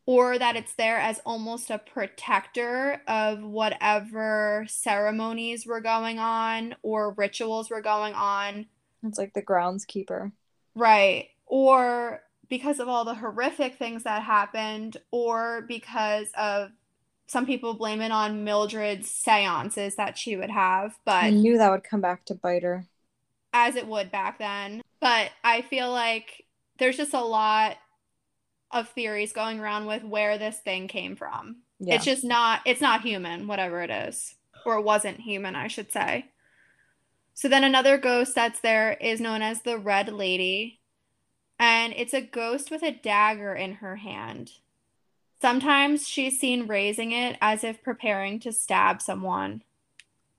or 0.07 0.39
that 0.39 0.55
it's 0.55 0.73
there 0.75 0.97
as 0.97 1.19
almost 1.25 1.69
a 1.69 1.77
protector 1.77 3.01
of 3.07 3.43
whatever 3.43 4.65
ceremonies 4.69 5.67
were 5.67 5.81
going 5.81 6.17
on 6.17 6.73
or 6.81 7.11
rituals 7.11 7.69
were 7.69 7.81
going 7.81 8.13
on. 8.13 8.65
It's 9.03 9.17
like 9.17 9.33
the 9.33 9.41
groundskeeper. 9.41 10.31
Right. 10.73 11.27
Or 11.45 12.21
because 12.47 12.79
of 12.79 12.87
all 12.87 13.03
the 13.03 13.15
horrific 13.15 13.75
things 13.75 14.03
that 14.03 14.23
happened, 14.23 14.95
or 15.11 15.65
because 15.67 16.29
of 16.37 16.71
some 17.27 17.45
people 17.45 17.73
blame 17.73 17.99
it 17.99 18.11
on 18.11 18.45
Mildred's 18.45 19.11
seances 19.11 19.95
that 19.97 20.17
she 20.17 20.37
would 20.37 20.49
have. 20.49 20.97
But 21.03 21.25
I 21.25 21.29
knew 21.31 21.57
that 21.57 21.69
would 21.69 21.83
come 21.83 21.99
back 21.99 22.23
to 22.25 22.35
bite 22.35 22.63
her. 22.63 22.85
As 23.51 23.75
it 23.75 23.87
would 23.87 24.09
back 24.09 24.39
then. 24.39 24.81
But 24.99 25.31
I 25.43 25.61
feel 25.61 25.91
like 25.91 26.45
there's 26.79 26.97
just 26.97 27.13
a 27.13 27.21
lot 27.21 27.77
of 28.71 28.89
theories 28.89 29.33
going 29.33 29.59
around 29.59 29.85
with 29.85 30.03
where 30.03 30.37
this 30.37 30.59
thing 30.59 30.87
came 30.87 31.15
from. 31.15 31.57
Yeah. 31.79 31.95
It's 31.95 32.05
just 32.05 32.23
not 32.23 32.61
it's 32.65 32.81
not 32.81 33.01
human, 33.01 33.47
whatever 33.47 33.81
it 33.81 33.89
is. 33.89 34.35
Or 34.65 34.77
it 34.77 34.83
wasn't 34.83 35.21
human, 35.21 35.55
I 35.55 35.67
should 35.67 35.91
say. 35.91 36.25
So 37.33 37.47
then 37.47 37.63
another 37.63 37.97
ghost 37.97 38.33
that's 38.35 38.59
there 38.59 38.93
is 38.93 39.21
known 39.21 39.41
as 39.41 39.61
the 39.61 39.77
Red 39.77 40.11
Lady. 40.11 40.79
And 41.59 41.93
it's 41.95 42.13
a 42.13 42.21
ghost 42.21 42.71
with 42.71 42.83
a 42.83 42.91
dagger 42.91 43.53
in 43.53 43.75
her 43.75 43.97
hand. 43.97 44.51
Sometimes 45.41 46.07
she's 46.07 46.39
seen 46.39 46.67
raising 46.67 47.11
it 47.11 47.37
as 47.41 47.63
if 47.63 47.83
preparing 47.83 48.39
to 48.39 48.51
stab 48.51 49.01
someone. 49.01 49.61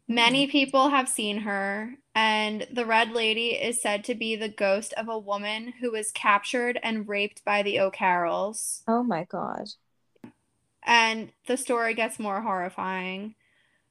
Many 0.08 0.46
mm. 0.46 0.50
people 0.50 0.88
have 0.88 1.08
seen 1.08 1.38
her, 1.38 1.94
and 2.18 2.66
the 2.72 2.84
Red 2.84 3.12
Lady 3.12 3.50
is 3.50 3.80
said 3.80 4.02
to 4.02 4.14
be 4.16 4.34
the 4.34 4.48
ghost 4.48 4.92
of 4.94 5.08
a 5.08 5.16
woman 5.16 5.72
who 5.80 5.92
was 5.92 6.10
captured 6.10 6.76
and 6.82 7.08
raped 7.08 7.44
by 7.44 7.62
the 7.62 7.78
O'Carrolls. 7.78 8.82
Oh 8.88 9.04
my 9.04 9.22
god. 9.22 9.68
And 10.82 11.30
the 11.46 11.56
story 11.56 11.94
gets 11.94 12.18
more 12.18 12.40
horrifying. 12.40 13.36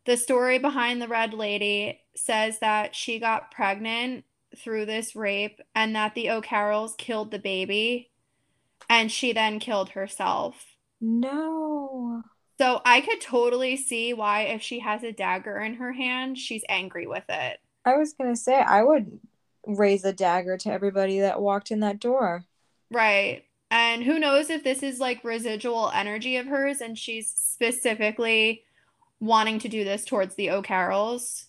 The 0.03 0.17
story 0.17 0.59
behind 0.59 1.01
the 1.01 1.07
Red 1.07 1.33
Lady 1.33 2.01
says 2.17 2.59
that 2.59 2.95
she 2.95 3.17
got 3.17 3.49
pregnant 3.49 4.25
through 4.57 4.87
this 4.87 5.15
rape 5.15 5.61
and 5.73 5.95
that 5.95 6.13
the 6.13 6.29
O'Carrolls 6.29 6.95
killed 6.97 7.31
the 7.31 7.39
baby 7.39 8.11
and 8.89 9.09
she 9.09 9.31
then 9.31 9.57
killed 9.57 9.91
herself. 9.91 10.75
No. 10.99 12.23
So 12.57 12.81
I 12.83 12.99
could 12.99 13.21
totally 13.21 13.77
see 13.77 14.13
why, 14.13 14.41
if 14.41 14.61
she 14.61 14.79
has 14.79 15.01
a 15.03 15.13
dagger 15.13 15.59
in 15.59 15.75
her 15.75 15.93
hand, 15.93 16.37
she's 16.37 16.63
angry 16.67 17.07
with 17.07 17.25
it. 17.29 17.61
I 17.87 17.95
was 17.95 18.11
going 18.11 18.33
to 18.33 18.39
say, 18.39 18.59
I 18.59 18.83
would 18.83 19.17
raise 19.65 20.03
a 20.03 20.11
dagger 20.11 20.57
to 20.57 20.71
everybody 20.71 21.21
that 21.21 21.41
walked 21.41 21.71
in 21.71 21.79
that 21.79 22.01
door. 22.01 22.43
Right. 22.91 23.45
And 23.71 24.03
who 24.03 24.19
knows 24.19 24.49
if 24.49 24.63
this 24.63 24.83
is 24.83 24.99
like 24.99 25.23
residual 25.23 25.89
energy 25.93 26.35
of 26.35 26.47
hers 26.47 26.81
and 26.81 26.97
she's 26.97 27.31
specifically 27.31 28.63
wanting 29.21 29.59
to 29.59 29.69
do 29.69 29.85
this 29.85 30.03
towards 30.03 30.35
the 30.35 30.49
O'Carrolls. 30.49 31.45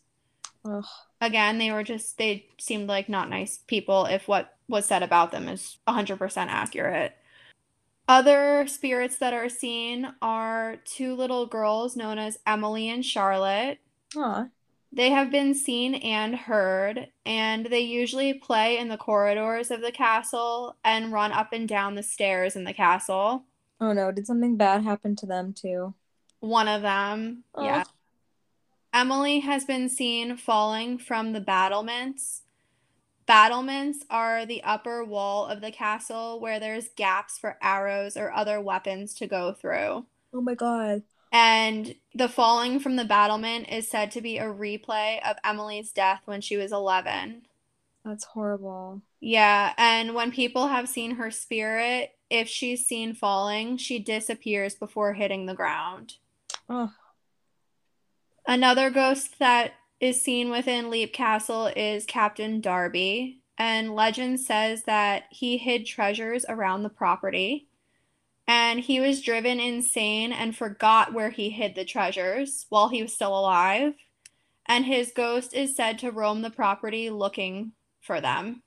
Ugh. 0.65 0.85
Again, 1.21 1.59
they 1.59 1.73
were 1.73 1.83
just, 1.83 2.19
they 2.19 2.47
seemed 2.59 2.89
like 2.89 3.09
not 3.09 3.29
nice 3.29 3.59
people 3.67 4.07
if 4.07 4.29
what 4.29 4.57
was 4.69 4.87
said 4.87 5.03
about 5.03 5.33
them 5.33 5.49
is 5.49 5.79
100% 5.89 6.37
accurate. 6.37 7.17
Other 8.07 8.65
spirits 8.69 9.19
that 9.19 9.33
are 9.33 9.49
seen 9.49 10.15
are 10.23 10.77
two 10.85 11.15
little 11.15 11.47
girls 11.47 11.97
known 11.97 12.17
as 12.19 12.39
Emily 12.47 12.89
and 12.89 13.05
Charlotte. 13.05 13.79
Aww. 14.15 14.51
They 14.99 15.11
have 15.11 15.31
been 15.31 15.55
seen 15.55 15.95
and 15.95 16.35
heard, 16.35 17.07
and 17.25 17.67
they 17.67 17.79
usually 17.79 18.35
play 18.35 18.79
in 18.79 18.89
the 18.89 18.97
corridors 18.97 19.71
of 19.71 19.81
the 19.81 19.93
castle 19.93 20.77
and 20.83 21.13
run 21.13 21.31
up 21.31 21.53
and 21.53 21.69
down 21.69 21.95
the 21.95 22.03
stairs 22.03 22.57
in 22.57 22.65
the 22.65 22.73
castle. 22.73 23.45
Oh 23.81 23.93
no, 23.93 24.11
did 24.11 24.27
something 24.27 24.57
bad 24.57 24.83
happen 24.83 25.15
to 25.15 25.25
them 25.25 25.53
too? 25.53 25.95
One 26.41 26.67
of 26.67 26.83
them, 26.83 27.45
Oh. 27.55 27.63
yeah. 27.63 27.85
Emily 28.93 29.39
has 29.39 29.65
been 29.65 29.89
seen 29.89 30.37
falling 30.37 30.99
from 30.99 31.33
the 31.33 31.41
battlements. 31.41 32.43
Battlements 33.25 34.05
are 34.11 34.45
the 34.47 34.65
upper 34.65 35.05
wall 35.05 35.47
of 35.47 35.61
the 35.61 35.71
castle 35.71 36.41
where 36.41 36.59
there's 36.59 36.89
gaps 36.97 37.39
for 37.39 37.57
arrows 37.63 38.17
or 38.17 38.33
other 38.33 38.61
weapons 38.61 39.15
to 39.15 39.29
go 39.29 39.53
through. 39.53 40.07
Oh 40.35 40.41
my 40.41 40.57
god. 40.57 41.05
And 41.31 41.95
the 42.15 42.29
falling 42.29 42.81
from 42.81 42.97
the 42.97 43.05
battlement 43.05 43.69
is 43.71 43.89
said 43.89 44.11
to 44.13 44.21
be 44.21 44.39
a 44.39 44.45
replay 44.45 45.21
of 45.29 45.37
Emily's 45.45 45.93
death 45.93 46.23
when 46.25 46.41
she 46.41 46.57
was 46.57 46.73
11. 46.73 47.43
That's 48.05 48.25
horrible. 48.25 49.03
Yeah, 49.21 49.75
and 49.77 50.15
when 50.15 50.31
people 50.33 50.69
have 50.69 50.89
seen 50.89 51.17
her 51.17 51.31
spirit, 51.31 52.13
if 52.31 52.49
she's 52.49 52.87
seen 52.87 53.15
falling, 53.15 53.77
she 53.77 53.99
disappears 53.99 54.75
before 54.75 55.13
hitting 55.13 55.47
the 55.47 55.55
ground. 55.55 56.15
Oh, 56.69 56.93
Another 58.49 58.89
ghost 58.89 59.39
that 59.41 59.73
is 60.01 60.23
seen 60.23 60.49
within 60.49 60.89
Leap 60.89 61.13
Castle 61.13 61.67
is 61.77 62.07
Captain 62.07 62.63
Darby, 62.63 63.43
and 63.59 63.95
legend 63.95 64.41
says 64.41 64.85
that 64.85 65.25
he 65.31 65.59
hid 65.59 65.85
treasures 65.85 66.47
around 66.49 66.83
the 66.83 66.89
property. 66.89 67.68
And 68.49 68.81
he 68.81 68.99
was 68.99 69.21
driven 69.21 69.61
insane 69.61 70.33
and 70.33 70.57
forgot 70.57 71.13
where 71.13 71.31
he 71.31 71.51
hid 71.51 71.75
the 71.77 71.85
treasures 71.85 72.67
while 72.71 72.89
he 72.89 73.03
was 73.03 73.13
still 73.13 73.39
alive. 73.39 73.93
And 74.67 74.85
his 74.87 75.13
ghost 75.15 75.55
is 75.55 75.77
said 75.77 75.99
to 76.01 76.11
roam 76.11 76.43
the 76.43 76.51
property 76.51 77.11
looking 77.11 77.73
for 78.01 78.21
them. 78.21 78.63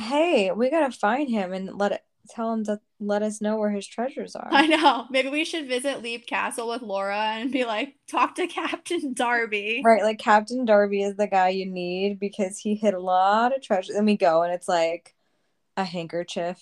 hey, 0.00 0.50
we 0.52 0.70
gotta 0.70 0.92
find 0.92 1.28
him 1.30 1.52
and 1.52 1.78
let 1.78 1.92
it 1.92 2.02
tell 2.28 2.52
him 2.52 2.64
to 2.64 2.80
let 3.00 3.22
us 3.22 3.40
know 3.40 3.56
where 3.56 3.70
his 3.70 3.86
treasures 3.86 4.34
are. 4.36 4.48
I 4.50 4.66
know. 4.66 5.06
Maybe 5.10 5.28
we 5.28 5.44
should 5.44 5.68
visit 5.68 6.02
Leap 6.02 6.26
Castle 6.26 6.68
with 6.68 6.82
Laura 6.82 7.16
and 7.18 7.52
be 7.52 7.64
like, 7.64 7.94
talk 8.10 8.34
to 8.36 8.46
Captain 8.48 9.14
Darby. 9.14 9.82
Right, 9.84 10.02
like 10.02 10.18
Captain 10.18 10.64
Darby 10.64 11.02
is 11.02 11.16
the 11.16 11.26
guy 11.28 11.50
you 11.50 11.66
need 11.66 12.18
because 12.18 12.58
he 12.58 12.74
hid 12.74 12.94
a 12.94 13.00
lot 13.00 13.54
of 13.54 13.62
treasure. 13.62 13.92
Then 13.94 14.06
we 14.06 14.16
go 14.16 14.42
and 14.42 14.52
it's 14.52 14.68
like 14.68 15.14
a 15.76 15.84
handkerchief. 15.84 16.58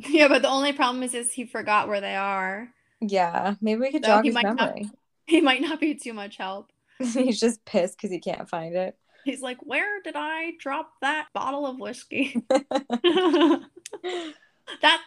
Yeah, 0.08 0.28
but 0.28 0.42
the 0.42 0.48
only 0.48 0.72
problem 0.72 1.02
is, 1.02 1.12
is 1.14 1.32
he 1.32 1.44
forgot 1.44 1.88
where 1.88 2.00
they 2.00 2.14
are. 2.14 2.68
Yeah, 3.00 3.54
maybe 3.60 3.80
we 3.80 3.90
could 3.92 4.04
So 4.04 4.10
jog 4.12 4.24
his 4.24 4.34
might 4.34 4.54
not- 4.54 4.78
He 5.26 5.40
might 5.40 5.60
not 5.60 5.80
be 5.80 5.94
too 5.94 6.14
much 6.14 6.36
help. 6.36 6.70
He's 6.98 7.38
just 7.40 7.64
pissed 7.64 7.96
because 7.98 8.10
he 8.10 8.18
can't 8.18 8.48
find 8.48 8.74
it. 8.74 8.96
He's 9.24 9.42
like, 9.42 9.58
where 9.60 10.00
did 10.02 10.14
I 10.16 10.52
drop 10.58 10.90
that 11.02 11.26
bottle 11.34 11.66
of 11.66 11.78
whiskey? 11.78 12.42
that 12.50 13.60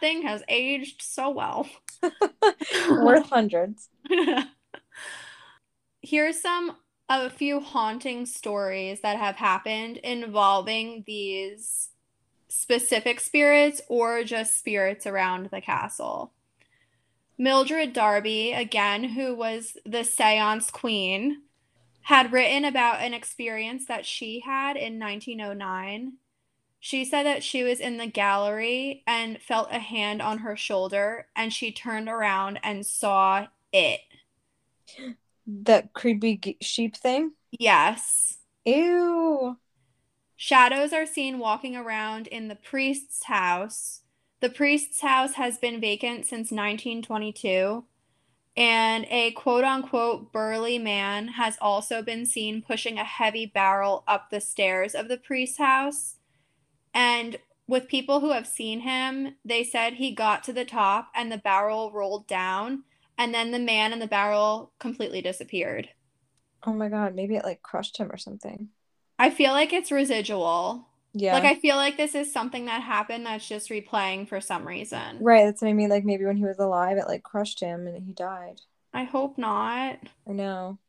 thing 0.00 0.22
has 0.22 0.42
aged 0.48 1.02
so 1.02 1.30
well. 1.30 1.68
Worth 2.88 3.28
hundreds. 3.28 3.88
Here's 6.02 6.40
some 6.40 6.76
a 7.08 7.28
few 7.30 7.60
haunting 7.60 8.26
stories 8.26 9.00
that 9.02 9.18
have 9.18 9.36
happened 9.36 9.96
involving 9.98 11.04
these 11.06 11.88
specific 12.54 13.18
spirits 13.18 13.80
or 13.88 14.22
just 14.24 14.58
spirits 14.58 15.06
around 15.06 15.46
the 15.46 15.60
castle. 15.60 16.32
Mildred 17.38 17.94
Darby, 17.94 18.52
again, 18.52 19.04
who 19.04 19.34
was 19.34 19.78
the 19.86 20.04
seance 20.04 20.70
queen, 20.70 21.42
had 22.02 22.30
written 22.30 22.64
about 22.64 23.00
an 23.00 23.14
experience 23.14 23.86
that 23.86 24.04
she 24.04 24.40
had 24.40 24.76
in 24.76 24.98
1909. 24.98 26.12
She 26.78 27.04
said 27.04 27.24
that 27.24 27.42
she 27.42 27.62
was 27.62 27.80
in 27.80 27.96
the 27.96 28.06
gallery 28.06 29.02
and 29.06 29.40
felt 29.40 29.72
a 29.72 29.78
hand 29.78 30.20
on 30.20 30.38
her 30.38 30.56
shoulder, 30.56 31.28
and 31.34 31.52
she 31.52 31.72
turned 31.72 32.08
around 32.08 32.60
and 32.62 32.84
saw 32.84 33.46
it. 33.72 34.00
That 35.46 35.94
creepy 35.94 36.58
sheep 36.60 36.96
thing. 36.96 37.32
Yes. 37.50 38.38
Ew. 38.66 39.56
Shadows 40.44 40.92
are 40.92 41.06
seen 41.06 41.38
walking 41.38 41.76
around 41.76 42.26
in 42.26 42.48
the 42.48 42.56
priest's 42.56 43.26
house. 43.26 44.00
The 44.40 44.50
priest's 44.50 45.00
house 45.00 45.34
has 45.34 45.56
been 45.56 45.80
vacant 45.80 46.26
since 46.26 46.50
1922, 46.50 47.84
and 48.56 49.06
a 49.08 49.30
quote 49.30 49.62
unquote 49.62 50.32
burly 50.32 50.78
man 50.78 51.28
has 51.28 51.56
also 51.60 52.02
been 52.02 52.26
seen 52.26 52.60
pushing 52.60 52.98
a 52.98 53.04
heavy 53.04 53.46
barrel 53.46 54.02
up 54.08 54.30
the 54.30 54.40
stairs 54.40 54.96
of 54.96 55.06
the 55.06 55.16
priest's 55.16 55.58
house. 55.58 56.16
And 56.92 57.38
with 57.68 57.86
people 57.86 58.18
who 58.18 58.32
have 58.32 58.48
seen 58.48 58.80
him, 58.80 59.36
they 59.44 59.62
said 59.62 59.92
he 59.92 60.12
got 60.12 60.42
to 60.42 60.52
the 60.52 60.64
top 60.64 61.12
and 61.14 61.30
the 61.30 61.38
barrel 61.38 61.92
rolled 61.92 62.26
down, 62.26 62.82
and 63.16 63.32
then 63.32 63.52
the 63.52 63.60
man 63.60 63.92
and 63.92 64.02
the 64.02 64.08
barrel 64.08 64.72
completely 64.80 65.22
disappeared. 65.22 65.90
Oh 66.66 66.72
my 66.72 66.88
god, 66.88 67.14
maybe 67.14 67.36
it 67.36 67.44
like 67.44 67.62
crushed 67.62 67.98
him 67.98 68.10
or 68.10 68.16
something. 68.16 68.70
I 69.22 69.30
feel 69.30 69.52
like 69.52 69.72
it's 69.72 69.92
residual. 69.92 70.88
Yeah. 71.14 71.34
Like 71.34 71.44
I 71.44 71.54
feel 71.54 71.76
like 71.76 71.96
this 71.96 72.16
is 72.16 72.32
something 72.32 72.64
that 72.64 72.82
happened 72.82 73.24
that's 73.24 73.48
just 73.48 73.70
replaying 73.70 74.26
for 74.28 74.40
some 74.40 74.66
reason. 74.66 75.18
Right, 75.20 75.44
that's 75.44 75.62
what 75.62 75.68
I 75.68 75.74
mean. 75.74 75.90
Like 75.90 76.04
maybe 76.04 76.24
when 76.24 76.36
he 76.36 76.44
was 76.44 76.58
alive, 76.58 76.96
it 76.96 77.06
like 77.06 77.22
crushed 77.22 77.60
him 77.60 77.86
and 77.86 78.04
he 78.04 78.12
died. 78.14 78.62
I 78.92 79.04
hope 79.04 79.38
not. 79.38 80.00
I 80.28 80.32
know. 80.32 80.80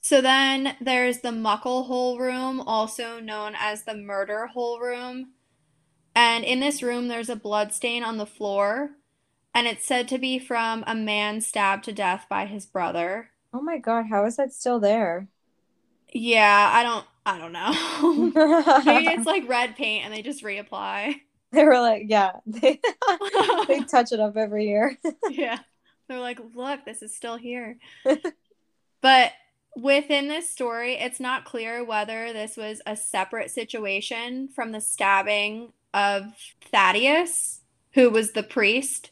So 0.00 0.20
then 0.20 0.76
there's 0.80 1.20
the 1.20 1.30
Muckle 1.30 1.84
Hole 1.84 2.18
Room, 2.18 2.60
also 2.60 3.20
known 3.20 3.54
as 3.56 3.84
the 3.84 3.94
Murder 3.94 4.48
Hole 4.48 4.80
Room. 4.80 5.34
And 6.16 6.44
in 6.44 6.58
this 6.58 6.82
room, 6.82 7.06
there's 7.06 7.28
a 7.28 7.36
blood 7.36 7.72
stain 7.72 8.02
on 8.02 8.16
the 8.16 8.26
floor, 8.26 8.90
and 9.54 9.68
it's 9.68 9.86
said 9.86 10.08
to 10.08 10.18
be 10.18 10.40
from 10.40 10.82
a 10.84 10.96
man 10.96 11.40
stabbed 11.40 11.84
to 11.84 11.92
death 11.92 12.26
by 12.28 12.46
his 12.46 12.66
brother. 12.66 13.30
Oh 13.52 13.62
my 13.62 13.78
god, 13.78 14.06
how 14.10 14.26
is 14.26 14.34
that 14.34 14.52
still 14.52 14.80
there? 14.80 15.28
Yeah, 16.14 16.70
I 16.72 16.82
don't, 16.84 17.04
I 17.26 17.38
don't 17.38 17.52
know. 17.52 18.82
Maybe 18.84 19.08
it's 19.08 19.26
like 19.26 19.48
red 19.48 19.76
paint 19.76 20.04
and 20.04 20.14
they 20.14 20.22
just 20.22 20.44
reapply. 20.44 21.16
they 21.52 21.64
were 21.64 21.80
like, 21.80 22.04
yeah, 22.06 22.32
they 22.46 22.80
they 23.66 23.80
touch 23.80 24.12
it 24.12 24.20
up 24.20 24.36
every 24.36 24.66
year. 24.66 24.96
yeah. 25.28 25.58
They're 26.08 26.20
like, 26.20 26.38
look, 26.54 26.84
this 26.84 27.02
is 27.02 27.14
still 27.14 27.36
here. 27.36 27.78
but 29.00 29.32
within 29.76 30.28
this 30.28 30.48
story, 30.48 30.94
it's 30.94 31.18
not 31.18 31.44
clear 31.44 31.84
whether 31.84 32.32
this 32.32 32.56
was 32.56 32.80
a 32.86 32.94
separate 32.94 33.50
situation 33.50 34.48
from 34.48 34.72
the 34.72 34.80
stabbing 34.80 35.72
of 35.92 36.24
Thaddeus, 36.70 37.62
who 37.94 38.10
was 38.10 38.32
the 38.32 38.42
priest, 38.42 39.10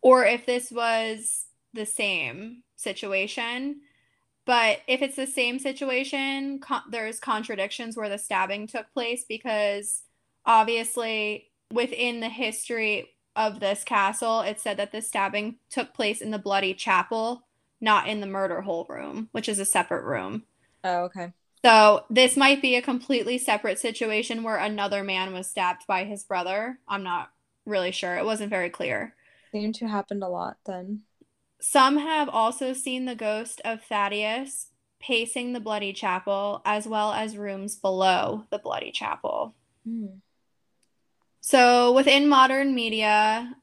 or 0.00 0.24
if 0.24 0.46
this 0.46 0.72
was 0.72 1.46
the 1.74 1.86
same 1.86 2.62
situation. 2.76 3.80
But 4.44 4.80
if 4.88 5.02
it's 5.02 5.16
the 5.16 5.26
same 5.26 5.58
situation, 5.58 6.58
con- 6.58 6.82
there's 6.90 7.20
contradictions 7.20 7.96
where 7.96 8.08
the 8.08 8.18
stabbing 8.18 8.66
took 8.66 8.92
place 8.92 9.24
because 9.28 10.02
obviously 10.44 11.50
within 11.72 12.20
the 12.20 12.28
history 12.28 13.10
of 13.36 13.60
this 13.60 13.84
castle, 13.84 14.40
it 14.40 14.60
said 14.60 14.76
that 14.78 14.92
the 14.92 15.00
stabbing 15.00 15.56
took 15.70 15.94
place 15.94 16.20
in 16.20 16.30
the 16.30 16.38
Bloody 16.38 16.74
Chapel, 16.74 17.46
not 17.80 18.08
in 18.08 18.20
the 18.20 18.26
murder 18.26 18.62
hole 18.62 18.86
room, 18.88 19.28
which 19.32 19.48
is 19.48 19.58
a 19.58 19.64
separate 19.64 20.04
room. 20.04 20.42
Oh, 20.84 21.04
okay. 21.04 21.32
So 21.64 22.04
this 22.10 22.36
might 22.36 22.60
be 22.60 22.74
a 22.74 22.82
completely 22.82 23.38
separate 23.38 23.78
situation 23.78 24.42
where 24.42 24.56
another 24.56 25.04
man 25.04 25.32
was 25.32 25.46
stabbed 25.46 25.86
by 25.86 26.04
his 26.04 26.24
brother. 26.24 26.80
I'm 26.88 27.04
not 27.04 27.30
really 27.64 27.92
sure. 27.92 28.16
It 28.16 28.24
wasn't 28.24 28.50
very 28.50 28.68
clear. 28.68 29.14
Seemed 29.52 29.76
to 29.76 29.86
happened 29.86 30.24
a 30.24 30.28
lot 30.28 30.56
then. 30.66 31.02
Some 31.62 31.96
have 31.96 32.28
also 32.28 32.72
seen 32.72 33.04
the 33.04 33.14
ghost 33.14 33.60
of 33.64 33.84
Thaddeus 33.84 34.66
pacing 35.00 35.52
the 35.52 35.60
Bloody 35.60 35.92
Chapel, 35.92 36.60
as 36.64 36.88
well 36.88 37.12
as 37.12 37.36
rooms 37.36 37.76
below 37.76 38.44
the 38.50 38.58
Bloody 38.58 38.90
Chapel. 38.90 39.54
Hmm. 39.86 40.06
So, 41.40 41.92
within 41.92 42.28
modern 42.28 42.74
media, 42.74 43.54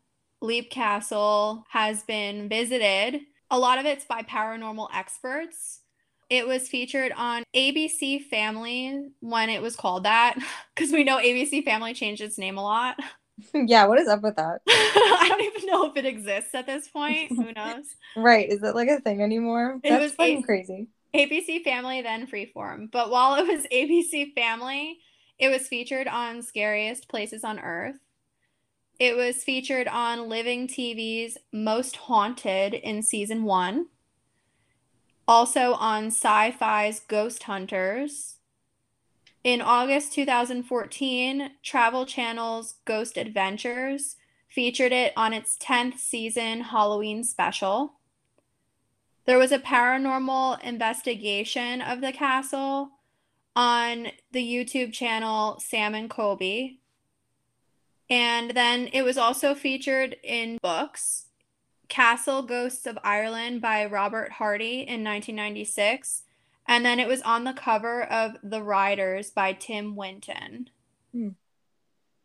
Leap 0.42 0.70
Castle 0.70 1.66
has 1.70 2.04
been 2.04 2.48
visited. 2.48 3.20
A 3.52 3.60
lot 3.60 3.80
of 3.80 3.86
it's 3.86 4.06
by 4.06 4.22
paranormal 4.22 4.90
experts. 4.94 5.82
It 6.30 6.48
was 6.48 6.70
featured 6.70 7.12
on 7.18 7.44
ABC 7.54 8.24
Family 8.24 9.10
when 9.20 9.50
it 9.50 9.62
was 9.62 9.76
called 9.76 10.04
that, 10.06 10.38
because 10.76 10.94
we 10.94 11.04
know 11.04 11.18
ABC 11.18 11.66
Family 11.66 11.94
changed 11.94 12.22
its 12.22 12.38
name 12.38 12.58
a 12.58 12.64
lot. 12.64 12.98
yeah, 13.54 13.86
what 13.86 14.00
is 14.00 14.08
up 14.08 14.22
with 14.22 14.36
that? 14.38 14.62
I 14.68 15.26
don't 15.30 15.42
even 15.44 15.66
know 15.68 15.86
if 15.90 15.98
it 15.98 16.06
exists 16.06 16.54
at 16.56 16.66
this 16.66 16.88
point. 16.88 17.32
Who 17.38 17.52
knows? 17.56 17.86
Right, 18.16 18.50
is 18.50 18.64
it 18.64 18.76
like 18.76 18.90
a 18.90 19.00
thing 19.02 19.22
anymore? 19.22 19.80
It 19.84 19.90
That's 19.90 20.02
was 20.02 20.14
fucking 20.14 20.44
a- 20.44 20.44
crazy. 20.44 20.88
ABC 21.16 21.64
Family, 21.64 22.02
then 22.02 22.28
Freeform. 22.28 22.92
But 22.92 23.10
while 23.10 23.36
it 23.36 23.48
was 23.48 23.66
ABC 23.72 24.34
Family, 24.36 25.00
it 25.40 25.50
was 25.50 25.68
featured 25.68 26.08
on 26.08 26.44
Scariest 26.44 27.08
Places 27.10 27.44
on 27.44 27.60
Earth. 27.60 27.98
It 29.00 29.16
was 29.16 29.44
featured 29.44 29.88
on 29.88 30.30
Living 30.30 30.68
TV's 30.68 31.38
Most 31.52 31.96
Haunted 31.98 32.74
in 32.74 33.02
season 33.04 33.44
one. 33.46 33.88
also 35.28 35.74
on 35.76 36.08
Sci 36.08 36.52
Fi's 36.52 37.00
Ghost 37.02 37.44
Hunters. 37.44 38.38
In 39.50 39.62
August 39.62 40.14
2014, 40.14 41.54
Travel 41.64 42.06
Channel's 42.06 42.76
Ghost 42.86 43.18
Adventures 43.18 44.16
featured 44.48 44.92
it 44.92 45.12
on 45.18 45.34
its 45.34 45.58
10th 45.58 45.98
season 45.98 46.62
Halloween 46.62 47.24
special. 47.24 47.94
There 49.26 49.40
was 49.40 49.52
a 49.52 49.58
paranormal 49.58 50.62
investigation 50.62 51.82
of 51.82 52.00
the 52.00 52.12
castle 52.12 52.92
on 53.56 54.10
the 54.32 54.48
YouTube 54.48 54.94
channel 54.94 55.60
Sam 55.60 55.96
and 55.96 56.12
Colby. 56.12 56.80
And 58.08 58.52
then 58.52 58.88
it 58.94 59.02
was 59.02 59.18
also 59.18 59.56
featured 59.56 60.18
in 60.22 60.60
books 60.62 61.26
Castle 61.88 62.44
Ghosts 62.44 62.86
of 62.86 63.00
Ireland 63.04 63.62
by 63.62 63.84
Robert 63.88 64.34
Hardy 64.34 64.82
in 64.82 65.04
1996. 65.04 66.22
And 66.70 66.86
then 66.86 67.00
it 67.00 67.08
was 67.08 67.24
on 67.24 67.46
the 67.46 67.54
cover 67.54 68.04
of 68.04 68.38
The 68.44 68.62
Riders 68.62 69.32
by 69.32 69.54
Tim 69.54 69.96
Winton. 69.96 70.70
Hmm. 71.12 71.30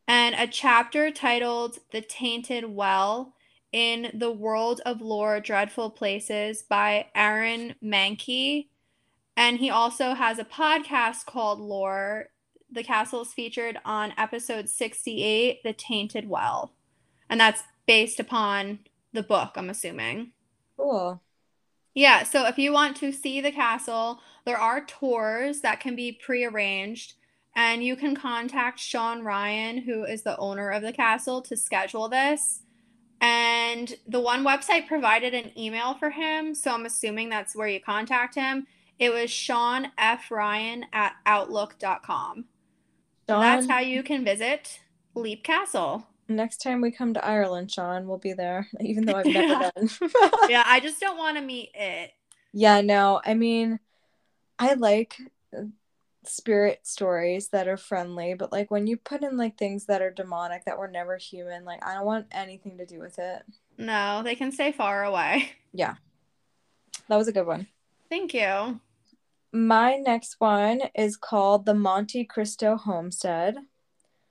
And 0.07 0.34
a 0.34 0.47
chapter 0.47 1.11
titled 1.11 1.78
The 1.92 2.03
Tainted 2.03 2.66
Well 2.66 3.32
in 3.72 4.11
the 4.12 4.30
World 4.30 4.82
of 4.84 5.01
Lore 5.01 5.40
Dreadful 5.40 5.92
Places 5.92 6.62
by 6.62 7.07
Aaron 7.14 7.76
Mahnke. 7.82 8.68
And 9.34 9.57
he 9.57 9.70
also 9.70 10.12
has 10.12 10.38
a 10.38 10.45
podcast 10.45 11.24
called 11.24 11.59
Lore. 11.59 12.26
The 12.70 12.84
castle 12.84 13.22
is 13.22 13.32
featured 13.32 13.78
on 13.82 14.12
episode 14.18 14.68
68, 14.68 15.62
The 15.64 15.72
Tainted 15.72 16.28
Well. 16.28 16.74
And 17.30 17.40
that's 17.40 17.62
based 17.86 18.20
upon 18.20 18.80
the 19.14 19.22
book, 19.22 19.53
I'm 19.57 19.70
assuming. 19.70 20.32
Cool. 20.76 21.22
Yeah, 21.95 22.24
so 22.24 22.47
if 22.47 22.59
you 22.59 22.72
want 22.72 22.97
to 22.99 23.12
see 23.12 23.40
the 23.40 23.53
castle, 23.53 24.20
there 24.45 24.59
are 24.59 24.84
tours 24.84 25.61
that 25.61 25.80
can 25.80 25.95
be 25.95 26.12
prearranged, 26.12 27.14
and 27.55 27.84
you 27.84 27.95
can 27.95 28.16
contact 28.16 28.80
Sean 28.80 29.22
Ryan, 29.22 29.78
who 29.78 30.05
is 30.05 30.22
the 30.22 30.36
owner 30.38 30.70
of 30.70 30.82
the 30.82 30.92
castle, 30.92 31.40
to 31.42 31.57
schedule 31.57 32.09
this. 32.09 32.62
And 33.20 33.95
the 34.09 34.20
one 34.20 34.45
website 34.45 34.88
provided 34.88 35.34
an 35.34 35.57
email 35.57 35.95
for 35.95 36.11
him, 36.11 36.55
so 36.55 36.72
I'm 36.72 36.84
assuming 36.84 37.28
that's 37.28 37.55
where 37.55 37.68
you 37.68 37.80
contact 37.80 38.34
him. 38.34 38.66
It 38.99 39.12
was 39.12 39.30
Sean 39.30 39.92
F. 39.97 40.30
Ryan 40.30 40.86
at 40.92 41.14
outlook.com. 41.24 42.45
So 43.28 43.40
that's 43.40 43.66
how 43.68 43.78
you 43.78 44.03
can 44.03 44.24
visit 44.24 44.80
Leap 45.14 45.45
Castle. 45.45 46.07
Next 46.28 46.62
time 46.62 46.80
we 46.80 46.90
come 46.90 47.14
to 47.14 47.24
Ireland, 47.24 47.70
Sean, 47.70 48.08
we'll 48.08 48.18
be 48.18 48.32
there, 48.32 48.68
even 48.80 49.04
though 49.04 49.14
I've 49.16 49.26
never 49.26 49.70
been. 49.76 49.88
yeah, 50.48 50.64
I 50.66 50.80
just 50.80 51.00
don't 51.00 51.18
want 51.18 51.36
to 51.36 51.42
meet 51.42 51.70
it. 51.74 52.12
Yeah, 52.52 52.80
no, 52.80 53.20
I 53.24 53.34
mean, 53.34 53.80
I 54.58 54.74
like 54.74 55.16
uh, 55.56 55.62
spirit 56.24 56.80
stories 56.86 57.48
that 57.48 57.68
are 57.68 57.76
friendly, 57.76 58.34
but 58.34 58.52
like 58.52 58.70
when 58.70 58.86
you 58.86 58.96
put 58.96 59.22
in 59.22 59.36
like 59.36 59.58
things 59.58 59.86
that 59.86 60.00
are 60.02 60.10
demonic 60.10 60.64
that 60.64 60.78
were 60.78 60.88
never 60.88 61.16
human, 61.16 61.64
like 61.64 61.84
I 61.84 61.94
don't 61.94 62.06
want 62.06 62.26
anything 62.30 62.78
to 62.78 62.86
do 62.86 63.00
with 63.00 63.18
it. 63.18 63.42
No, 63.76 64.22
they 64.22 64.34
can 64.36 64.52
stay 64.52 64.72
far 64.72 65.04
away. 65.04 65.50
Yeah. 65.72 65.94
That 67.08 67.16
was 67.16 67.28
a 67.28 67.32
good 67.32 67.46
one. 67.46 67.66
Thank 68.08 68.32
you. 68.32 68.80
My 69.52 69.96
next 69.96 70.36
one 70.40 70.80
is 70.94 71.16
called 71.16 71.66
the 71.66 71.74
Monte 71.74 72.24
Cristo 72.24 72.76
Homestead. 72.76 73.56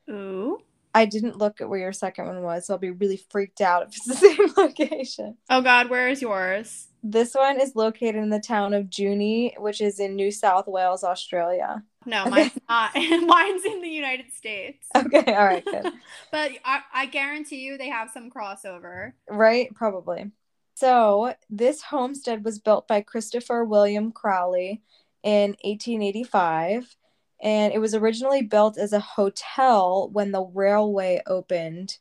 Ooh. 0.10 0.60
I 0.94 1.06
didn't 1.06 1.38
look 1.38 1.60
at 1.60 1.70
where 1.70 1.80
your 1.80 1.94
second 1.94 2.28
one 2.28 2.44
was, 2.44 2.68
so 2.68 2.74
I'll 2.74 2.80
be 2.80 2.92
really 2.92 3.22
freaked 3.30 3.62
out 3.62 3.84
if 3.84 3.90
it's 3.90 4.06
the 4.06 4.14
same 4.16 4.54
location. 4.56 5.38
Oh 5.50 5.62
God, 5.62 5.90
where 5.90 6.08
is 6.10 6.22
yours? 6.22 6.88
This 7.02 7.34
one 7.34 7.60
is 7.60 7.76
located 7.76 8.16
in 8.16 8.30
the 8.30 8.40
town 8.40 8.74
of 8.74 8.86
Junee, 8.86 9.60
which 9.60 9.82
is 9.82 10.00
in 10.00 10.16
New 10.16 10.32
South 10.32 10.68
Wales, 10.68 11.04
Australia. 11.04 11.84
No, 12.06 12.26
mine's 12.30 12.58
not. 12.70 12.92
mine's 12.96 13.66
in 13.66 13.82
the 13.82 13.90
United 13.90 14.32
States. 14.34 14.88
Okay, 14.96 15.34
all 15.34 15.46
right, 15.46 15.66
good. 15.66 15.92
But 16.32 16.52
I, 16.64 16.82
I 16.94 17.06
guarantee 17.08 17.62
you 17.62 17.78
they 17.78 17.90
have 17.90 18.10
some 18.12 18.30
crossover. 18.30 19.14
Right? 19.30 19.74
Probably. 19.76 20.32
So, 20.76 21.36
this 21.50 21.82
homestead 21.82 22.44
was 22.44 22.60
built 22.60 22.88
by 22.88 23.02
Christopher 23.02 23.64
William 23.64 24.12
Crowley 24.12 24.82
in 25.24 25.52
1885, 25.64 26.96
and 27.44 27.74
it 27.74 27.80
was 27.80 27.94
originally 27.94 28.42
built 28.42 28.78
as 28.78 28.94
a 28.94 29.00
hotel 29.00 30.10
when 30.12 30.32
the 30.32 30.42
railway 30.42 31.22
opened 31.28 31.98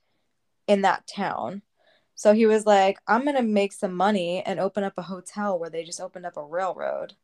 in 0.66 0.82
that 0.82 1.06
town. 1.06 1.60
So, 2.14 2.32
he 2.32 2.46
was 2.46 2.64
like, 2.64 2.98
I'm 3.06 3.24
going 3.24 3.36
to 3.36 3.42
make 3.42 3.72
some 3.72 3.94
money 3.94 4.42
and 4.42 4.60
open 4.60 4.84
up 4.84 4.94
a 4.96 5.02
hotel 5.02 5.58
where 5.58 5.70
they 5.70 5.82
just 5.82 6.00
opened 6.00 6.24
up 6.24 6.36
a 6.36 6.44
railroad. 6.44 7.14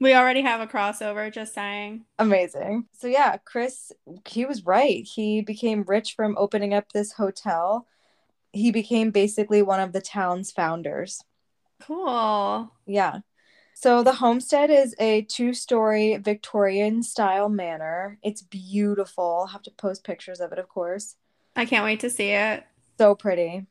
We 0.00 0.14
already 0.14 0.42
have 0.42 0.60
a 0.60 0.66
crossover, 0.66 1.32
just 1.32 1.54
saying. 1.54 2.04
Amazing. 2.18 2.86
So, 2.92 3.06
yeah, 3.08 3.36
Chris, 3.38 3.92
he 4.26 4.44
was 4.44 4.66
right. 4.66 5.04
He 5.04 5.40
became 5.40 5.84
rich 5.86 6.14
from 6.14 6.36
opening 6.38 6.74
up 6.74 6.92
this 6.92 7.12
hotel. 7.12 7.86
He 8.52 8.70
became 8.70 9.10
basically 9.10 9.62
one 9.62 9.80
of 9.80 9.92
the 9.92 10.00
town's 10.00 10.50
founders. 10.50 11.22
Cool. 11.80 12.72
Yeah. 12.86 13.20
So 13.80 14.02
the 14.02 14.14
homestead 14.14 14.70
is 14.70 14.96
a 14.98 15.22
two 15.22 15.54
story 15.54 16.16
Victorian 16.16 17.00
style 17.00 17.48
manor. 17.48 18.18
It's 18.24 18.42
beautiful. 18.42 19.42
I'll 19.42 19.46
have 19.46 19.62
to 19.62 19.70
post 19.70 20.02
pictures 20.02 20.40
of 20.40 20.50
it, 20.50 20.58
of 20.58 20.68
course. 20.68 21.14
I 21.54 21.64
can't 21.64 21.84
wait 21.84 22.00
to 22.00 22.10
see 22.10 22.30
it. 22.30 22.64
So 22.98 23.14
pretty. 23.14 23.66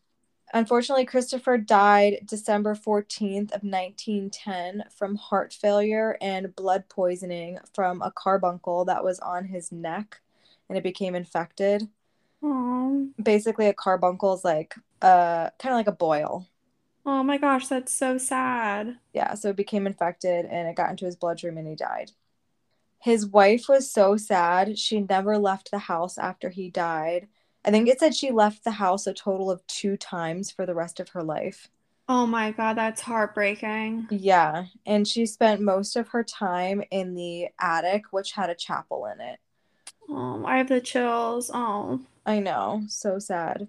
Unfortunately, 0.54 1.04
Christopher 1.04 1.58
died 1.58 2.20
December 2.24 2.74
14th 2.74 3.52
of 3.52 3.64
1910 3.64 4.86
from 4.98 5.18
heart 5.18 5.52
failure 5.52 6.18
and 6.22 6.56
blood 6.56 6.86
poisoning 6.88 7.60
from 7.74 8.02
a 8.02 8.10
carbuncle 8.10 8.86
that 8.86 9.04
was 9.04 9.20
on 9.20 9.44
his 9.44 9.74
neck 9.74 10.22
and 10.70 10.78
it 10.78 10.86
became 10.86 11.16
infected. 11.16 11.86
Oh, 12.42 13.10
Basically, 13.22 13.68
a 13.68 13.74
carbuncle 13.74 14.34
is 14.36 14.46
like 14.46 14.74
uh 15.02 15.50
kind 15.60 15.74
of 15.74 15.78
like 15.78 15.88
a 15.88 15.92
boil. 15.92 16.48
Oh 17.08 17.24
my 17.24 17.38
gosh, 17.38 17.68
that's 17.68 17.94
so 17.94 18.18
sad. 18.18 18.98
Yeah, 19.14 19.34
so 19.34 19.50
it 19.50 19.56
became 19.56 19.88
infected 19.88 20.46
and 20.46 20.68
it 20.68 20.76
got 20.76 20.92
into 20.92 21.06
his 21.06 21.16
bloodstream 21.16 21.58
and 21.58 21.68
he 21.68 21.76
died. 21.76 22.12
His 23.00 23.26
wife 23.26 23.70
was 23.70 23.90
so 23.90 24.18
sad. 24.18 24.78
She 24.78 25.00
never 25.00 25.38
left 25.38 25.72
the 25.72 25.80
house 25.80 26.18
after 26.18 26.50
he 26.50 26.70
died. 26.70 27.30
I 27.64 27.72
think 27.72 27.88
it 27.88 28.00
said 28.00 28.14
she 28.14 28.32
left 28.32 28.64
the 28.64 28.72
house 28.72 29.08
a 29.08 29.14
total 29.14 29.50
of 29.50 29.66
two 29.68 29.96
times 29.96 30.52
for 30.52 30.66
the 30.66 30.76
rest 30.76 31.00
of 31.00 31.10
her 31.10 31.24
life. 31.24 31.70
Oh 32.10 32.28
my 32.28 32.52
God, 32.52 32.78
that's 32.78 33.02
heartbreaking. 33.02 34.08
Yeah, 34.10 34.66
and 34.86 35.08
she 35.08 35.26
spent 35.26 35.62
most 35.62 35.96
of 35.96 36.10
her 36.10 36.24
time 36.24 36.84
in 36.92 37.16
the 37.16 37.50
attic, 37.60 38.06
which 38.12 38.34
had 38.34 38.50
a 38.50 38.56
chapel 38.56 39.06
in 39.06 39.22
it. 39.22 39.40
Oh, 40.10 40.44
I 40.46 40.58
have 40.58 40.70
the 40.70 40.82
chills. 40.82 41.52
Oh, 41.54 42.02
I 42.26 42.40
know, 42.40 42.84
so 42.88 43.20
sad. 43.20 43.68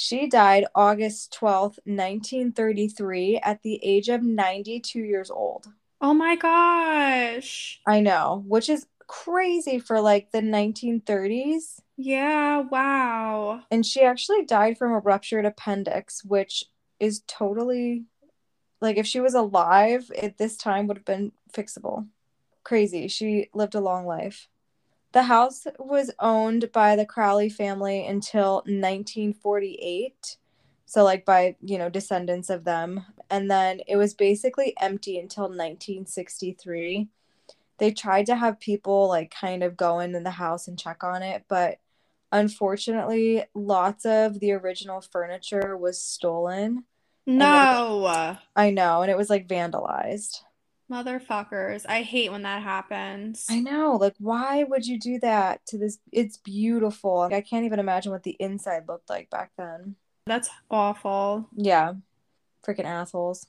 She 0.00 0.28
died 0.28 0.64
August 0.76 1.36
12th, 1.40 1.80
1933, 1.84 3.40
at 3.42 3.64
the 3.64 3.80
age 3.82 4.08
of 4.08 4.22
92 4.22 5.00
years 5.00 5.28
old. 5.28 5.66
oh 6.00 6.14
my 6.14 6.36
gosh. 6.36 7.80
I 7.84 7.98
know, 7.98 8.44
which 8.46 8.68
is 8.68 8.86
crazy 9.08 9.80
for 9.80 10.00
like 10.00 10.30
the 10.30 10.38
1930s. 10.40 11.80
Yeah, 11.96 12.60
wow. 12.60 13.62
And 13.72 13.84
she 13.84 14.02
actually 14.02 14.44
died 14.44 14.78
from 14.78 14.92
a 14.92 15.00
ruptured 15.00 15.44
appendix, 15.44 16.24
which 16.24 16.62
is 17.00 17.24
totally 17.26 18.04
like 18.80 18.98
if 18.98 19.06
she 19.06 19.18
was 19.18 19.34
alive 19.34 20.12
at 20.22 20.38
this 20.38 20.56
time 20.56 20.86
would 20.86 20.98
have 20.98 21.04
been 21.04 21.32
fixable. 21.52 22.06
Crazy. 22.62 23.08
She 23.08 23.50
lived 23.52 23.74
a 23.74 23.80
long 23.80 24.06
life. 24.06 24.46
The 25.12 25.22
house 25.22 25.66
was 25.78 26.10
owned 26.18 26.70
by 26.72 26.96
the 26.96 27.06
Crowley 27.06 27.48
family 27.48 28.06
until 28.06 28.56
1948. 28.66 30.36
So 30.84 31.04
like 31.04 31.24
by, 31.24 31.56
you 31.62 31.78
know, 31.78 31.88
descendants 31.88 32.50
of 32.50 32.64
them. 32.64 33.04
And 33.30 33.50
then 33.50 33.80
it 33.86 33.96
was 33.96 34.14
basically 34.14 34.74
empty 34.80 35.18
until 35.18 35.44
1963. 35.44 37.08
They 37.78 37.90
tried 37.92 38.26
to 38.26 38.36
have 38.36 38.60
people 38.60 39.08
like 39.08 39.30
kind 39.30 39.62
of 39.62 39.76
go 39.76 40.00
into 40.00 40.20
the 40.20 40.30
house 40.30 40.66
and 40.68 40.78
check 40.78 41.04
on 41.04 41.22
it, 41.22 41.44
but 41.48 41.78
unfortunately 42.32 43.44
lots 43.54 44.04
of 44.04 44.40
the 44.40 44.52
original 44.52 45.00
furniture 45.00 45.76
was 45.76 46.00
stolen. 46.00 46.84
No. 47.26 48.36
I 48.56 48.70
know, 48.70 49.02
and 49.02 49.10
it 49.10 49.16
was 49.16 49.30
like 49.30 49.46
vandalized. 49.46 50.42
Motherfuckers. 50.90 51.84
I 51.88 52.02
hate 52.02 52.32
when 52.32 52.42
that 52.42 52.62
happens. 52.62 53.46
I 53.50 53.60
know, 53.60 53.96
like 54.00 54.14
why 54.18 54.64
would 54.64 54.86
you 54.86 54.98
do 54.98 55.18
that 55.20 55.64
to 55.66 55.78
this? 55.78 55.98
It's 56.12 56.38
beautiful. 56.38 57.28
I 57.30 57.42
can't 57.42 57.66
even 57.66 57.78
imagine 57.78 58.10
what 58.10 58.22
the 58.22 58.36
inside 58.40 58.88
looked 58.88 59.10
like 59.10 59.28
back 59.28 59.52
then. 59.58 59.96
That's 60.26 60.48
awful. 60.70 61.48
Yeah. 61.54 61.94
Freaking 62.66 62.84
assholes. 62.84 63.46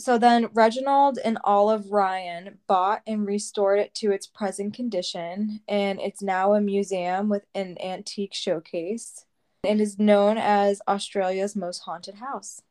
So 0.00 0.16
then 0.16 0.48
Reginald 0.54 1.18
and 1.24 1.38
Olive 1.42 1.90
Ryan 1.90 2.58
bought 2.68 3.02
and 3.06 3.26
restored 3.26 3.80
it 3.80 3.94
to 3.96 4.12
its 4.12 4.28
present 4.28 4.74
condition, 4.74 5.60
and 5.66 6.00
it's 6.00 6.22
now 6.22 6.54
a 6.54 6.60
museum 6.60 7.28
with 7.28 7.44
an 7.52 7.76
antique 7.82 8.34
showcase 8.34 9.24
and 9.64 9.80
is 9.80 9.98
known 9.98 10.38
as 10.38 10.80
Australia's 10.86 11.56
most 11.56 11.80
haunted 11.80 12.16
house. 12.16 12.62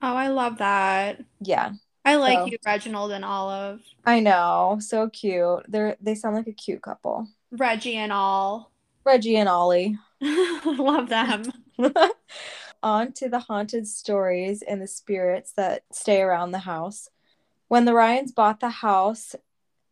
Oh, 0.00 0.14
I 0.14 0.28
love 0.28 0.56
that. 0.58 1.22
Yeah. 1.40 1.72
I 2.04 2.16
like 2.16 2.38
So- 2.38 2.46
you, 2.46 2.58
Reginald 2.64 3.12
and 3.12 3.24
Olive. 3.24 3.80
I 4.04 4.20
know, 4.20 4.78
so 4.80 5.08
cute. 5.10 5.64
They're 5.68 5.96
they 6.00 6.14
sound 6.14 6.36
like 6.36 6.46
a 6.46 6.52
cute 6.52 6.82
couple. 6.82 7.26
Reggie 7.50 7.96
and 7.96 8.12
all. 8.12 8.70
Reggie 9.04 9.36
and 9.36 9.48
Ollie. 9.48 9.98
Love 10.20 11.08
them. 11.08 11.44
On 12.82 13.12
to 13.12 13.28
the 13.28 13.40
haunted 13.40 13.86
stories 13.88 14.62
and 14.62 14.80
the 14.80 14.86
spirits 14.86 15.52
that 15.56 15.82
stay 15.92 16.20
around 16.22 16.52
the 16.52 16.58
house. 16.60 17.08
When 17.68 17.84
the 17.84 17.92
Ryans 17.94 18.32
bought 18.32 18.60
the 18.60 18.68
house, 18.70 19.34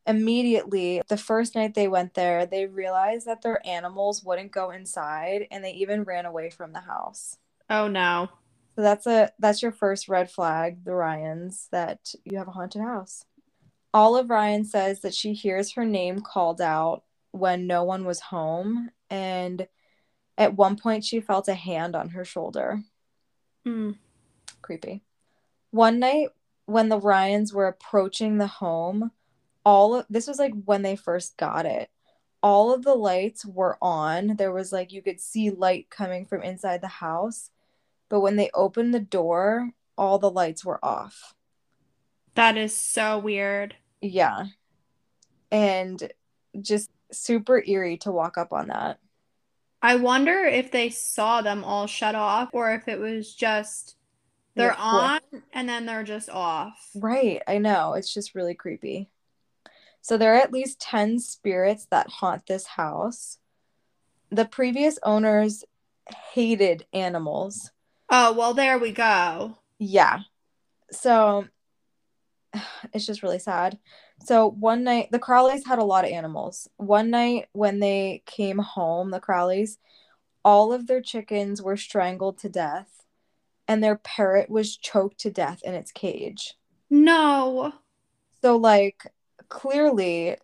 immediately, 0.07 1.03
the 1.09 1.17
first 1.17 1.55
night 1.55 1.75
they 1.75 1.89
went 1.89 2.15
there, 2.15 2.47
they 2.47 2.67
realized 2.67 3.27
that 3.27 3.43
their 3.43 3.61
animals 3.67 4.23
wouldn't 4.23 4.53
go 4.53 4.71
inside 4.71 5.47
and 5.51 5.65
they 5.65 5.73
even 5.73 6.05
ran 6.05 6.27
away 6.27 6.49
from 6.51 6.73
the 6.73 6.81
house. 6.81 7.37
Oh 7.69 7.89
no. 7.89 8.29
So 8.77 8.83
that's 8.83 9.07
a 9.07 9.33
that's 9.39 9.63
your 9.63 9.73
first 9.73 10.07
red 10.07 10.31
flag, 10.31 10.85
the 10.85 10.95
Ryans, 10.95 11.69
that 11.73 12.15
you 12.25 12.37
have 12.37 12.49
a 12.49 12.53
haunted 12.53 12.83
house. 12.83 13.25
Olive 13.95 14.29
Ryan 14.29 14.65
says 14.65 15.01
that 15.01 15.15
she 15.15 15.33
hears 15.33 15.73
her 15.73 15.87
name 15.87 16.21
called 16.21 16.61
out 16.61 17.05
when 17.31 17.67
no 17.67 17.85
one 17.85 18.05
was 18.05 18.21
home 18.21 18.91
and 19.09 19.67
at 20.37 20.55
one 20.55 20.77
point 20.77 21.05
she 21.05 21.21
felt 21.21 21.49
a 21.49 21.55
hand 21.55 21.97
on 21.97 22.11
her 22.11 22.25
shoulder. 22.25 22.83
Hmm. 23.65 23.93
Creepy. 24.61 25.03
One 25.71 25.99
night 25.99 26.29
when 26.67 26.91
the 26.91 27.01
Ryans 27.01 27.55
were 27.55 27.69
approaching 27.69 28.37
the 28.37 28.47
home, 28.47 29.11
all 29.65 29.95
of 29.95 30.07
this 30.11 30.27
was 30.27 30.39
like 30.39 30.53
when 30.65 30.83
they 30.83 30.97
first 30.97 31.39
got 31.39 31.65
it. 31.65 31.89
All 32.43 32.75
of 32.75 32.83
the 32.83 32.95
lights 32.95 33.47
were 33.47 33.79
on. 33.81 34.37
There 34.37 34.53
was 34.53 34.71
like 34.73 34.93
you 34.93 35.01
could 35.01 35.21
see 35.21 35.51
light 35.51 35.89
coming 35.89 36.27
from 36.27 36.43
inside 36.43 36.83
the 36.83 36.89
house. 36.89 37.51
But 38.09 38.21
when 38.21 38.37
they 38.37 38.51
opened 38.55 38.95
the 38.95 39.01
door, 39.01 39.71
all 39.97 40.19
the 40.19 40.31
lights 40.31 40.65
were 40.65 40.85
off. 40.85 41.35
That 42.35 42.57
is 42.57 42.77
so 42.77 43.19
weird. 43.19 43.75
Yeah. 44.01 44.47
And 45.51 46.13
just 46.61 46.91
super 47.11 47.63
eerie 47.67 47.99
to 47.99 48.13
walk 48.13 48.39
up 48.39 48.53
on 48.53 48.69
that. 48.69 48.99
I 49.83 49.97
wonder 49.97 50.45
if 50.45 50.71
they 50.71 50.91
saw 50.91 51.43
them 51.43 51.65
all 51.65 51.87
shut 51.87 52.15
off 52.15 52.51
or 52.53 52.73
if 52.75 52.89
it 52.89 52.99
was 52.99 53.35
just 53.35 53.97
they're 54.55 54.69
Yeah, 54.69 54.77
on 54.79 55.21
and 55.53 55.69
then 55.69 55.87
they're 55.87 56.03
just 56.03 56.31
off. 56.31 56.91
Right, 56.95 57.43
I 57.47 57.59
know. 57.59 57.93
It's 57.93 58.13
just 58.13 58.35
really 58.35 58.55
creepy. 58.55 59.11
So 60.01 60.17
there 60.17 60.35
are 60.35 60.41
at 60.41 60.53
least 60.53 60.81
10 60.81 61.19
spirits 61.21 61.87
that 61.91 62.09
haunt 62.09 62.47
this 62.47 62.67
house. 62.67 63.39
The 64.31 64.45
previous 64.45 64.99
owners 65.03 65.65
hated 66.33 66.87
animals. 66.93 67.71
Oh, 68.09 68.33
well, 68.33 68.55
there 68.55 68.79
we 68.79 68.93
go. 68.93 69.59
Yeah. 69.79 70.21
So 70.91 71.47
it's 72.93 73.07
just 73.07 73.23
really 73.23 73.39
sad. 73.39 73.79
So 74.25 74.49
one 74.49 74.85
night, 74.85 75.09
the 75.11 75.19
Crowleys 75.19 75.67
had 75.67 75.79
a 75.79 75.85
lot 75.85 76.05
of 76.05 76.11
animals. 76.11 76.69
One 76.77 77.11
night 77.11 77.47
when 77.53 77.81
they 77.81 78.23
came 78.27 78.59
home, 78.59 79.11
the 79.11 79.21
Crowleys, 79.21 79.79
all 80.45 80.73
of 80.73 80.87
their 80.87 81.03
chickens 81.03 81.61
were 81.61 81.77
strangled 81.77 82.39
to 82.39 82.49
death 82.49 83.05
and 83.69 83.83
their 83.83 83.97
parrot 83.97 84.49
was 84.49 84.77
choked 84.77 85.19
to 85.21 85.31
death 85.31 85.61
in 85.65 85.75
its 85.75 85.93
cage. 85.93 86.55
No. 86.89 87.73
So 88.43 88.57
like 88.57 89.03
clearly 89.49 90.37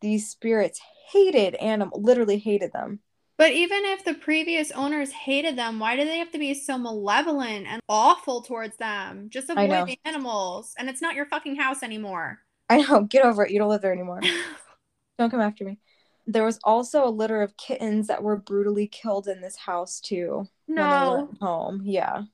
these 0.00 0.28
spirits 0.28 0.80
hated 1.10 1.54
animal 1.56 2.00
literally 2.00 2.38
hated 2.38 2.72
them. 2.72 3.00
But 3.38 3.52
even 3.52 3.84
if 3.84 4.02
the 4.04 4.14
previous 4.14 4.70
owners 4.70 5.12
hated 5.12 5.56
them, 5.56 5.78
why 5.78 5.94
do 5.96 6.04
they 6.04 6.18
have 6.18 6.30
to 6.32 6.38
be 6.38 6.54
so 6.54 6.78
malevolent 6.78 7.66
and 7.66 7.82
awful 7.88 8.40
towards 8.40 8.76
them? 8.78 9.28
Just 9.28 9.50
avoid 9.50 9.86
the 9.86 9.98
animals. 10.06 10.74
And 10.78 10.88
it's 10.88 11.02
not 11.02 11.14
your 11.14 11.26
fucking 11.26 11.56
house 11.56 11.82
anymore. 11.82 12.38
I 12.70 12.78
know, 12.78 13.02
get 13.02 13.24
over 13.24 13.44
it. 13.44 13.50
You 13.52 13.58
don't 13.58 13.68
live 13.68 13.82
there 13.82 13.92
anymore. 13.92 14.20
Don't 15.18 15.30
come 15.30 15.40
after 15.40 15.64
me. 15.64 15.78
There 16.26 16.44
was 16.44 16.58
also 16.62 17.06
a 17.06 17.08
litter 17.08 17.40
of 17.40 17.56
kittens 17.56 18.08
that 18.08 18.22
were 18.22 18.36
brutally 18.36 18.86
killed 18.86 19.28
in 19.28 19.40
this 19.40 19.56
house 19.56 19.98
too 19.98 20.46
No. 20.68 21.30
home. 21.40 21.80
Yeah. 21.84 22.24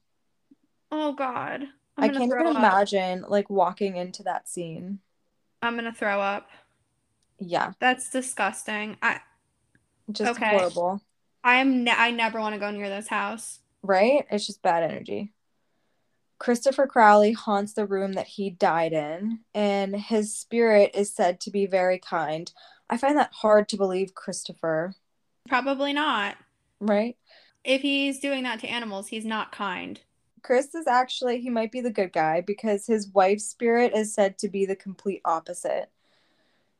Oh 0.91 1.13
God. 1.13 1.69
I'm 1.97 2.05
I 2.05 2.09
can't 2.09 2.25
even 2.25 2.47
up. 2.47 2.57
imagine 2.57 3.25
like 3.29 3.49
walking 3.51 3.97
into 3.97 4.25
that 4.25 4.49
scene. 4.49 4.99
I'm 5.63 5.77
gonna 5.77 5.93
throw 5.93 6.21
up. 6.21 6.49
Yeah, 7.39 7.73
That's 7.79 8.11
disgusting. 8.11 8.97
I 9.03 9.21
just 10.11 10.33
Okay. 10.37 10.51
horrible. 10.51 11.01
I'm 11.45 11.85
ne- 11.85 11.91
I 11.91 12.11
never 12.11 12.41
want 12.41 12.55
to 12.55 12.59
go 12.59 12.71
near 12.71 12.89
this 12.89 13.09
house. 13.09 13.61
Right? 13.83 14.27
It's 14.31 14.47
just 14.47 14.63
bad 14.63 14.83
energy. 14.85 15.33
Christopher 16.39 16.87
Crowley 16.89 17.33
haunts 17.33 17.73
the 17.73 17.87
room 17.87 18.15
that 18.15 18.27
he 18.27 18.51
died 18.51 18.93
in, 18.93 19.41
and 19.55 19.95
his 19.95 20.37
spirit 20.37 20.91
is 20.95 21.15
said 21.15 21.41
to 21.43 21.51
be 21.51 21.67
very 21.67 21.99
kind. 22.01 22.53
I 22.91 22.97
find 22.97 23.17
that 23.17 23.33
hard 23.33 23.69
to 23.71 23.77
believe, 23.77 24.15
Christopher, 24.15 24.95
Probably 25.49 25.93
not. 25.93 26.37
right? 26.81 27.17
If 27.65 27.83
he's 27.83 28.19
doing 28.19 28.43
that 28.43 28.59
to 28.61 28.67
animals, 28.67 29.07
he's 29.09 29.25
not 29.25 29.53
kind. 29.53 30.01
Chris 30.43 30.75
is 30.75 30.89
actually, 30.89 31.41
he 31.41 31.49
might 31.49 31.71
be 31.71 31.81
the 31.81 31.93
good 31.93 32.13
guy 32.13 32.41
because 32.41 32.87
his 32.87 33.07
wife's 33.09 33.45
spirit 33.45 33.93
is 33.95 34.13
said 34.13 34.37
to 34.39 34.49
be 34.49 34.67
the 34.67 34.75
complete 34.75 35.21
opposite. 35.25 35.92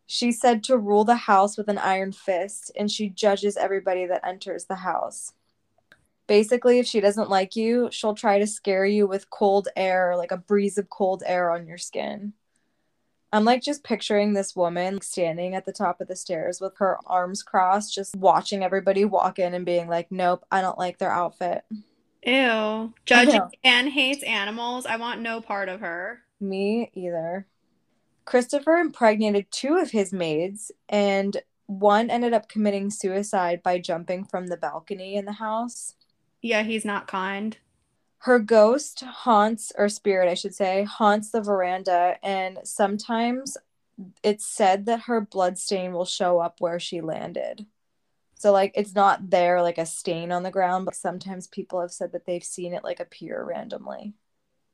She's 0.07 0.41
said 0.41 0.63
to 0.65 0.77
rule 0.77 1.05
the 1.05 1.17
house 1.17 1.57
with 1.57 1.69
an 1.69 1.79
iron 1.79 2.13
fist, 2.13 2.71
and 2.79 2.91
she 2.91 3.09
judges 3.09 3.57
everybody 3.57 4.07
that 4.07 4.27
enters 4.27 4.65
the 4.65 4.77
house. 4.77 5.33
Basically, 6.27 6.79
if 6.79 6.87
she 6.87 7.01
doesn't 7.01 7.31
like 7.31 7.57
you, 7.57 7.89
she'll 7.91 8.15
try 8.15 8.39
to 8.39 8.47
scare 8.47 8.87
you 8.87 9.07
with 9.07 9.31
cold 9.31 9.69
air, 9.77 10.17
like 10.17 10.33
a 10.33 10.37
breeze 10.37 10.79
of 10.79 10.89
cold 10.89 11.23
air 11.27 11.51
on 11.51 11.67
your 11.67 11.79
skin. 11.79 12.33
I'm 13.33 13.45
like 13.45 13.63
just 13.63 13.83
picturing 13.83 14.35
this 14.35 14.55
woman 14.55 15.01
standing 15.01 15.55
at 15.55 15.65
the 15.65 15.73
top 15.73 16.01
of 16.01 16.09
the 16.09 16.17
stairs 16.17 16.61
with 16.61 16.77
her 16.77 16.99
arms 17.07 17.43
crossed, 17.43 17.95
just 17.95 18.15
watching 18.15 18.63
everybody 18.63 19.07
walk 19.07 19.39
in 19.39 19.55
and 19.55 19.65
being 19.65 19.89
like, 19.89 20.13
nope, 20.13 20.45
I 20.51 20.61
don't 20.61 20.79
like 20.79 20.99
their 20.99 21.11
outfit. 21.11 21.65
Ew. 22.25 22.93
Judging 23.07 23.43
and 23.65 23.89
hates 23.89 24.23
animals. 24.23 24.85
I 24.85 24.97
want 24.97 25.23
no 25.23 25.41
part 25.41 25.71
of 25.71 25.81
her. 25.81 26.21
Me 26.41 26.91
either. 26.95 27.47
Christopher 28.25 28.77
impregnated 28.77 29.47
two 29.51 29.77
of 29.77 29.91
his 29.91 30.13
maids, 30.13 30.71
and 30.89 31.37
one 31.67 32.11
ended 32.11 32.33
up 32.33 32.49
committing 32.49 32.91
suicide 32.91 33.63
by 33.63 33.79
jumping 33.79 34.25
from 34.25 34.47
the 34.47 34.57
balcony 34.57 35.17
in 35.17 35.25
the 35.25 35.33
house. 35.33 35.95
Yeah, 36.41 36.63
he's 36.63 36.85
not 36.85 37.07
kind. 37.07 37.57
Her 38.19 38.39
ghost 38.39 39.01
haunts, 39.01 39.73
or 39.77 39.89
spirit, 39.89 40.29
I 40.29 40.35
should 40.35 40.55
say, 40.55 40.85
haunts 40.85 41.31
the 41.31 41.41
veranda, 41.41 42.17
and 42.23 42.59
sometimes 42.63 43.57
it's 44.23 44.47
said 44.47 44.87
that 44.87 45.03
her 45.03 45.21
blood 45.21 45.59
stain 45.59 45.93
will 45.93 46.05
show 46.05 46.39
up 46.39 46.61
where 46.61 46.79
she 46.79 47.01
landed. 47.01 47.67
So, 48.35 48.51
like, 48.53 48.73
it's 48.75 48.95
not 48.95 49.31
there 49.31 49.63
like 49.63 49.79
a 49.79 49.87
stain 49.87 50.33
on 50.33 50.43
the 50.43 50.51
ground, 50.51 50.85
but 50.85 50.97
sometimes 50.97 51.47
people 51.47 51.81
have 51.81 51.93
said 51.93 52.13
that 52.13 52.27
they've 52.27 52.43
seen 52.43 52.75
it 52.75 52.85
like 52.85 52.99
appear 53.01 53.45
randomly. 53.45 54.15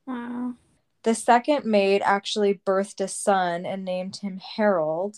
Wow. 0.06 0.54
The 1.02 1.14
second 1.14 1.64
maid 1.64 2.02
actually 2.04 2.60
birthed 2.66 3.00
a 3.00 3.08
son 3.08 3.64
and 3.64 3.84
named 3.84 4.16
him 4.16 4.40
Harold. 4.56 5.16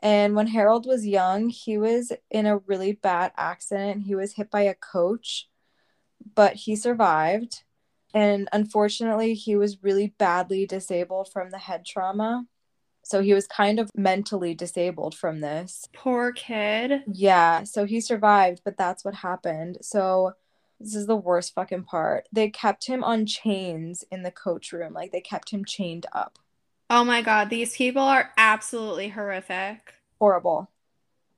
And 0.00 0.34
when 0.34 0.48
Harold 0.48 0.86
was 0.86 1.06
young, 1.06 1.48
he 1.48 1.76
was 1.78 2.12
in 2.30 2.46
a 2.46 2.58
really 2.58 2.92
bad 2.92 3.32
accident. 3.36 4.02
He 4.02 4.14
was 4.14 4.34
hit 4.34 4.50
by 4.50 4.62
a 4.62 4.74
coach, 4.74 5.48
but 6.34 6.54
he 6.54 6.76
survived. 6.76 7.64
And 8.14 8.48
unfortunately, 8.52 9.34
he 9.34 9.56
was 9.56 9.82
really 9.82 10.14
badly 10.18 10.66
disabled 10.66 11.30
from 11.32 11.50
the 11.50 11.58
head 11.58 11.84
trauma. 11.84 12.46
So 13.02 13.22
he 13.22 13.34
was 13.34 13.46
kind 13.46 13.78
of 13.78 13.90
mentally 13.94 14.54
disabled 14.54 15.14
from 15.14 15.40
this. 15.40 15.86
Poor 15.92 16.32
kid. 16.32 17.02
Yeah, 17.12 17.64
so 17.64 17.84
he 17.84 18.00
survived, 18.00 18.62
but 18.64 18.76
that's 18.76 19.04
what 19.04 19.14
happened. 19.14 19.78
So 19.82 20.32
this 20.80 20.94
is 20.94 21.06
the 21.06 21.16
worst 21.16 21.54
fucking 21.54 21.84
part. 21.84 22.26
They 22.32 22.48
kept 22.48 22.86
him 22.86 23.04
on 23.04 23.26
chains 23.26 24.02
in 24.10 24.22
the 24.22 24.30
coach 24.30 24.72
room. 24.72 24.94
Like 24.94 25.12
they 25.12 25.20
kept 25.20 25.50
him 25.50 25.64
chained 25.64 26.06
up. 26.12 26.38
Oh 26.88 27.04
my 27.04 27.22
God, 27.22 27.50
these 27.50 27.76
people 27.76 28.02
are 28.02 28.32
absolutely 28.36 29.10
horrific. 29.10 29.94
Horrible. 30.18 30.70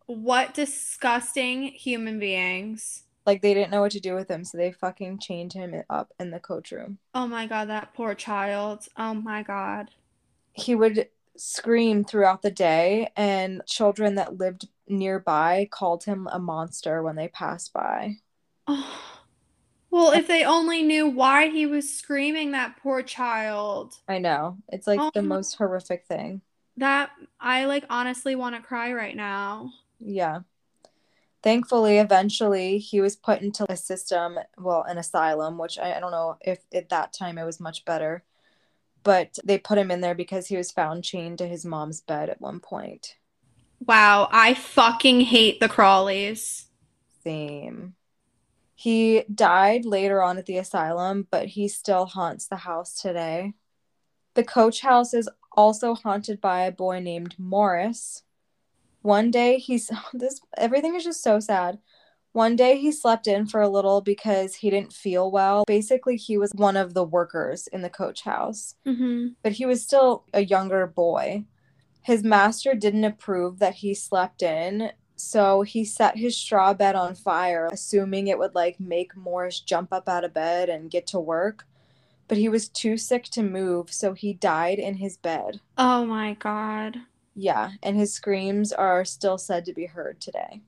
What 0.07 0.55
disgusting 0.55 1.65
human 1.65 2.19
beings. 2.19 3.03
Like 3.27 3.43
they 3.43 3.53
didn't 3.53 3.71
know 3.71 3.83
what 3.83 3.93
to 3.93 4.01
do 4.01 4.15
with 4.15 4.31
him, 4.31 4.45
so 4.45 4.57
they 4.57 4.73
fucking 4.73 5.19
chained 5.19 5.53
him 5.53 5.83
up 5.91 6.13
in 6.19 6.31
the 6.31 6.41
coach 6.41 6.73
room. 6.73 6.99
Oh 7.15 7.27
my 7.27 7.47
God, 7.47 7.69
that 7.69 7.95
poor 7.95 8.15
child. 8.15 8.89
Oh 8.97 9.15
my 9.15 9.43
God. 9.43 9.91
He 10.53 10.75
would 10.75 11.09
scream 11.37 12.05
throughout 12.05 12.43
the 12.43 12.51
day, 12.51 13.11
and 13.17 13.63
children 13.67 14.15
that 14.17 14.39
lived 14.39 14.69
nearby 14.89 15.69
called 15.71 16.05
him 16.05 16.29
a 16.31 16.39
monster 16.39 17.03
when 17.03 17.17
they 17.17 17.29
passed 17.29 17.73
by. 17.73 18.17
Oh. 18.69 19.12
Well, 19.93 20.13
if 20.13 20.27
they 20.27 20.43
only 20.43 20.83
knew 20.83 21.07
why 21.07 21.49
he 21.49 21.67
was 21.67 21.93
screaming, 21.97 22.53
that 22.53 22.79
poor 22.83 23.03
child. 23.03 23.95
I 24.09 24.19
know. 24.19 24.57
It's 24.69 24.87
like 24.87 24.99
the 25.13 25.21
Oh. 25.21 25.23
most 25.23 25.55
horrific 25.57 26.07
thing. 26.07 26.41
That 26.79 27.11
I 27.39 27.67
like 27.67 27.85
honestly 27.91 28.35
want 28.35 28.57
to 28.57 28.63
cry 28.63 28.95
right 28.95 29.15
now. 29.15 29.71
Yeah. 30.01 30.41
Thankfully, 31.43 31.99
eventually, 31.99 32.79
he 32.79 33.01
was 33.03 33.17
put 33.17 33.43
into 33.43 33.67
a 33.71 33.77
system, 33.77 34.39
well, 34.57 34.83
an 34.85 34.97
asylum, 34.97 35.59
which 35.59 35.79
I, 35.79 35.95
I 35.97 36.01
don't 36.01 36.13
know 36.13 36.39
if 36.41 36.61
at 36.73 36.89
that 36.89 37.13
time 37.13 37.37
it 37.37 37.45
was 37.45 37.61
much 37.61 37.85
better. 37.85 38.25
but 39.05 39.37
they 39.45 39.59
put 39.59 39.79
him 39.79 39.91
in 39.91 40.01
there 40.01 40.15
because 40.15 40.47
he 40.47 40.57
was 40.57 40.71
found 40.71 41.03
chained 41.03 41.37
to 41.39 41.47
his 41.49 41.65
mom's 41.67 42.01
bed 42.01 42.31
at 42.31 42.41
one 42.41 42.61
point. 42.61 43.17
Wow, 43.85 44.29
I 44.31 44.55
fucking 44.55 45.23
hate 45.23 45.59
the 45.59 45.69
Crowleys. 45.69 46.67
Same. 47.25 47.95
He 48.83 49.23
died 49.33 49.85
later 49.85 50.21
on 50.25 50.39
at 50.39 50.47
the 50.47 50.59
asylum, 50.59 51.29
but 51.31 51.47
he 51.47 51.69
still 51.69 52.05
haunts 52.07 52.49
the 52.49 52.57
house 52.57 53.01
today. 53.01 53.53
The 54.35 54.43
coach 54.43 54.81
house 54.81 55.15
is 55.15 55.29
also 55.53 55.95
haunted 55.95 56.41
by 56.41 56.63
a 56.63 56.73
boy 56.73 56.99
named 56.99 57.37
Morris. 57.39 58.25
One 59.03 59.31
day 59.31 59.59
he's 59.59 59.89
this 60.13 60.41
everything 60.59 60.97
is 60.97 61.05
just 61.05 61.23
so 61.23 61.39
sad. 61.39 61.79
One 62.33 62.57
day 62.57 62.77
he 62.77 62.91
slept 62.91 63.29
in 63.29 63.47
for 63.47 63.61
a 63.61 63.69
little 63.69 64.01
because 64.01 64.57
he 64.57 64.69
didn't 64.69 64.93
feel 64.93 65.31
well. 65.31 65.63
Basically, 65.65 66.17
he 66.17 66.37
was 66.37 66.51
one 66.53 66.77
of 66.77 66.93
the 66.93 67.05
workers 67.05 67.69
in 67.69 67.83
the 67.83 67.91
coach 67.91 68.23
house, 68.23 68.75
Mm-hmm. 68.85 69.35
but 69.45 69.53
he 69.53 69.65
was 69.65 69.81
still 69.85 70.25
a 70.35 70.43
younger 70.45 70.89
boy. 70.89 71.45
His 72.01 72.25
master 72.25 72.75
didn't 72.75 73.05
approve 73.05 73.61
that 73.61 73.75
he 73.75 73.95
slept 73.95 74.43
in, 74.43 74.91
so 75.23 75.63
he 75.63 75.85
set 75.85 76.17
his 76.19 76.37
straw 76.37 76.75
bed 76.75 76.97
on 76.97 77.15
fire, 77.15 77.69
assuming 77.73 78.27
it 78.27 78.39
would 78.39 78.55
like 78.55 78.81
make 78.81 79.17
Morris 79.17 79.61
jump 79.61 79.93
up 79.93 80.09
out 80.09 80.25
of 80.25 80.35
bed 80.35 80.69
and 80.69 80.91
get 80.91 81.07
to 81.09 81.21
work. 81.21 81.65
But 82.29 82.39
he 82.39 82.49
was 82.49 82.69
too 82.69 82.97
sick 82.97 83.25
to 83.25 83.43
move, 83.43 83.93
so 83.93 84.15
he 84.15 84.33
died 84.35 84.79
in 84.79 84.97
his 84.97 85.17
bed. 85.17 85.61
Oh 85.79 86.05
my 86.05 86.35
god. 86.35 86.97
Yeah, 87.35 87.73
and 87.83 87.97
his 87.97 88.13
screams 88.13 88.73
are 88.73 89.05
still 89.05 89.39
said 89.39 89.65
to 89.67 89.73
be 89.73 89.87
heard 89.87 90.21
today. 90.21 90.61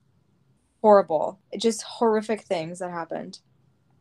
Horrible. 0.81 1.39
Just 1.57 1.83
horrific 1.83 2.41
things 2.41 2.79
that 2.79 2.91
happened. 2.91 3.39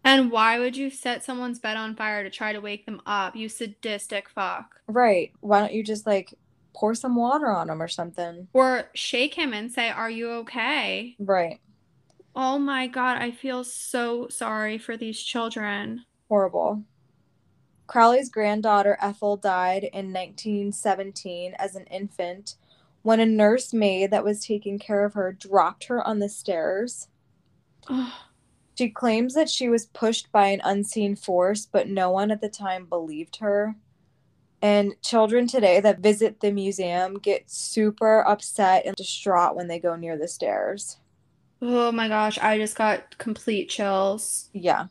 And 0.05 0.30
why 0.30 0.59
would 0.59 0.76
you 0.76 0.90
set 0.90 1.24
someone's 1.24 1.59
bed 1.59 1.76
on 1.76 1.96
fire 1.96 2.22
to 2.22 2.30
try 2.30 2.52
to 2.52 2.61
wake 2.61 2.86
them 2.86 3.00
up? 3.07 3.34
You 3.34 3.48
sadistic 3.48 4.28
fuck. 4.28 4.80
Right. 4.86 5.32
Why 5.40 5.61
don't 5.61 5.72
you 5.72 5.82
just 5.82 6.07
like 6.07 6.34
pour 6.75 6.95
some 6.95 7.16
water 7.16 7.51
on 7.51 7.70
him 7.70 7.81
or 7.81 7.89
something? 7.89 8.49
Or 8.53 8.91
shake 8.95 9.35
him 9.35 9.53
and 9.53 9.72
say, 9.72 9.91
Are 9.91 10.11
you 10.11 10.31
okay? 10.31 11.16
Right. 11.18 11.61
Oh 12.37 12.59
my 12.59 12.89
god, 12.89 13.18
I 13.18 13.31
feel 13.31 13.62
so 13.62 14.29
sorry 14.29 14.77
for 14.77 14.97
these 14.97 15.22
children. 15.22 16.05
Horrible. 16.29 16.83
Crowley's 17.87 18.31
granddaughter 18.31 18.97
Ethel 19.01 19.37
died 19.37 19.85
in 19.85 20.12
1917 20.12 21.55
as 21.59 21.77
an 21.77 21.85
infant 21.87 22.57
when 23.03 23.20
a 23.20 23.27
nursemaid 23.27 24.11
that 24.11 24.25
was 24.25 24.45
taking 24.45 24.79
care 24.79 25.05
of 25.05 25.14
her 25.14 25.33
dropped 25.33 25.85
her 25.85 26.03
on 26.07 26.18
the 26.18 26.29
stairs. 26.29 27.09
She 28.77 28.89
claims 28.89 29.35
that 29.35 29.51
she 29.51 29.68
was 29.68 29.87
pushed 29.87 30.33
by 30.33 30.49
an 30.49 30.61
unseen 30.64 31.14
force, 31.14 31.68
but 31.70 31.89
no 31.89 32.11
one 32.11 32.31
at 32.33 32.41
the 32.41 32.49
time 32.49 32.87
believed 32.87 33.37
her. 33.37 33.77
And 34.64 34.94
children 35.02 35.46
today 35.46 35.80
that 35.80 35.98
visit 35.98 36.40
the 36.40 36.50
museum 36.50 37.18
get 37.18 37.50
super 37.50 38.26
upset 38.26 38.86
and 38.86 38.96
distraught 38.96 39.54
when 39.54 39.68
they 39.68 39.78
go 39.78 39.94
near 39.94 40.16
the 40.16 40.26
stairs. 40.26 40.96
Oh 41.60 41.92
my 41.92 42.08
gosh, 42.08 42.38
I 42.38 42.56
just 42.56 42.74
got 42.74 43.18
complete 43.18 43.68
chills. 43.68 44.48
Yeah. 44.54 44.86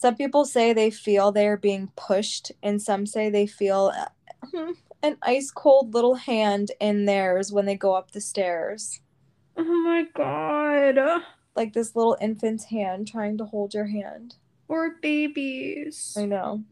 Some 0.00 0.14
people 0.14 0.44
say 0.44 0.72
they 0.72 0.92
feel 0.92 1.32
they're 1.32 1.56
being 1.56 1.90
pushed, 1.96 2.52
and 2.62 2.80
some 2.80 3.06
say 3.06 3.28
they 3.28 3.48
feel 3.48 3.92
uh, 3.92 4.72
an 5.02 5.16
ice 5.22 5.50
cold 5.50 5.94
little 5.94 6.14
hand 6.14 6.70
in 6.78 7.04
theirs 7.04 7.50
when 7.50 7.66
they 7.66 7.76
go 7.76 7.94
up 7.94 8.12
the 8.12 8.20
stairs. 8.20 9.00
Oh 9.56 9.64
my 9.64 10.06
god. 10.14 11.24
Like 11.56 11.72
this 11.72 11.96
little 11.96 12.16
infant's 12.20 12.66
hand 12.66 13.08
trying 13.08 13.36
to 13.38 13.44
hold 13.44 13.74
your 13.74 13.86
hand. 13.86 14.36
Or 14.68 14.90
babies. 15.02 16.14
I 16.16 16.26
know. 16.26 16.62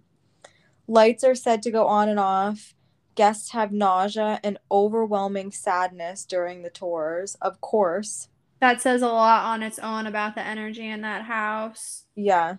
Lights 0.88 1.24
are 1.24 1.34
said 1.34 1.62
to 1.62 1.70
go 1.70 1.86
on 1.86 2.08
and 2.08 2.20
off. 2.20 2.74
Guests 3.14 3.52
have 3.52 3.72
nausea 3.72 4.40
and 4.44 4.58
overwhelming 4.70 5.50
sadness 5.50 6.24
during 6.24 6.62
the 6.62 6.70
tours, 6.70 7.36
of 7.40 7.60
course. 7.60 8.28
That 8.60 8.80
says 8.80 9.02
a 9.02 9.08
lot 9.08 9.44
on 9.44 9.62
its 9.62 9.78
own 9.78 10.06
about 10.06 10.34
the 10.34 10.42
energy 10.42 10.88
in 10.88 11.00
that 11.02 11.22
house. 11.22 12.04
Yeah. 12.14 12.56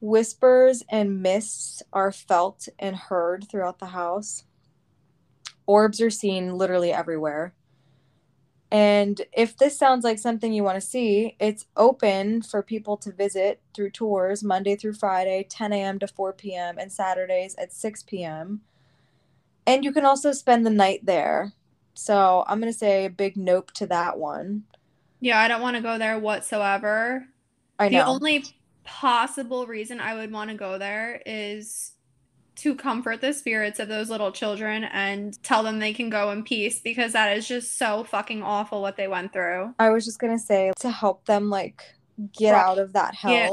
Whispers 0.00 0.82
and 0.90 1.22
mists 1.22 1.82
are 1.92 2.12
felt 2.12 2.68
and 2.78 2.96
heard 2.96 3.48
throughout 3.48 3.78
the 3.78 3.86
house. 3.86 4.44
Orbs 5.66 6.00
are 6.00 6.10
seen 6.10 6.56
literally 6.56 6.92
everywhere. 6.92 7.54
And 8.72 9.20
if 9.34 9.58
this 9.58 9.76
sounds 9.78 10.02
like 10.02 10.18
something 10.18 10.50
you 10.50 10.64
want 10.64 10.80
to 10.80 10.86
see, 10.86 11.36
it's 11.38 11.66
open 11.76 12.40
for 12.40 12.62
people 12.62 12.96
to 12.96 13.12
visit 13.12 13.60
through 13.74 13.90
tours 13.90 14.42
Monday 14.42 14.76
through 14.76 14.94
Friday, 14.94 15.46
10 15.46 15.74
a.m. 15.74 15.98
to 15.98 16.06
4 16.06 16.32
p.m., 16.32 16.78
and 16.78 16.90
Saturdays 16.90 17.54
at 17.56 17.74
6 17.74 18.04
p.m. 18.04 18.62
And 19.66 19.84
you 19.84 19.92
can 19.92 20.06
also 20.06 20.32
spend 20.32 20.64
the 20.64 20.70
night 20.70 21.04
there. 21.04 21.52
So 21.92 22.44
I'm 22.48 22.60
going 22.60 22.72
to 22.72 22.78
say 22.78 23.04
a 23.04 23.10
big 23.10 23.36
nope 23.36 23.72
to 23.72 23.86
that 23.88 24.18
one. 24.18 24.62
Yeah, 25.20 25.38
I 25.38 25.48
don't 25.48 25.60
want 25.60 25.76
to 25.76 25.82
go 25.82 25.98
there 25.98 26.18
whatsoever. 26.18 27.26
I 27.78 27.90
know. 27.90 27.98
The 27.98 28.06
only 28.06 28.44
possible 28.84 29.66
reason 29.66 30.00
I 30.00 30.14
would 30.14 30.32
want 30.32 30.48
to 30.48 30.56
go 30.56 30.78
there 30.78 31.20
is 31.26 31.92
to 32.56 32.74
comfort 32.74 33.20
the 33.20 33.32
spirits 33.32 33.78
of 33.80 33.88
those 33.88 34.10
little 34.10 34.30
children 34.30 34.84
and 34.84 35.42
tell 35.42 35.62
them 35.62 35.78
they 35.78 35.94
can 35.94 36.10
go 36.10 36.30
in 36.30 36.42
peace 36.44 36.80
because 36.80 37.12
that 37.14 37.36
is 37.36 37.48
just 37.48 37.78
so 37.78 38.04
fucking 38.04 38.42
awful 38.42 38.82
what 38.82 38.96
they 38.96 39.08
went 39.08 39.32
through. 39.32 39.74
I 39.78 39.90
was 39.90 40.04
just 40.04 40.18
going 40.18 40.36
to 40.36 40.42
say 40.42 40.70
to 40.80 40.90
help 40.90 41.24
them 41.24 41.48
like 41.50 41.82
get 42.36 42.52
Right. 42.52 42.62
out 42.64 42.78
of 42.78 42.92
that 42.92 43.14
hell. 43.14 43.32
Yeah. 43.32 43.50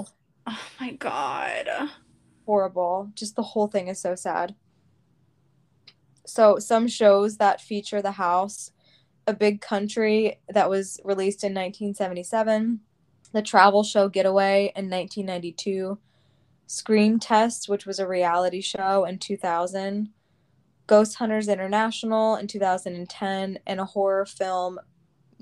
Oh 0.47 0.59
my 0.79 0.91
god. 0.93 1.69
horrible. 2.45 3.11
Just 3.15 3.35
the 3.35 3.43
whole 3.43 3.67
thing 3.67 3.87
is 3.87 3.99
so 4.01 4.15
sad. 4.15 4.55
So, 6.25 6.59
some 6.59 6.87
shows 6.87 7.37
that 7.37 7.61
feature 7.61 8.01
the 8.01 8.11
house 8.13 8.71
A 9.27 9.33
Big 9.33 9.61
Country 9.61 10.39
that 10.49 10.69
was 10.69 10.99
released 11.03 11.43
in 11.43 11.53
1977, 11.53 12.79
the 13.31 13.41
travel 13.41 13.83
show 13.83 14.09
Getaway 14.09 14.71
in 14.75 14.89
1992, 14.89 15.97
Scream 16.71 17.17
Test, 17.17 17.67
which 17.67 17.87
was 17.87 17.97
a 17.97 18.07
reality 18.07 18.61
show 18.61 19.03
in 19.03 19.17
2000, 19.17 20.09
Ghost 20.85 21.15
Hunters 21.15 21.47
International 21.47 22.35
in 22.35 22.45
2010, 22.45 23.57
and 23.65 23.79
a 23.79 23.85
horror 23.85 24.27
film 24.27 24.77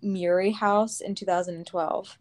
Murray 0.02 0.52
House 0.52 1.02
in 1.02 1.16
2012. 1.16 2.18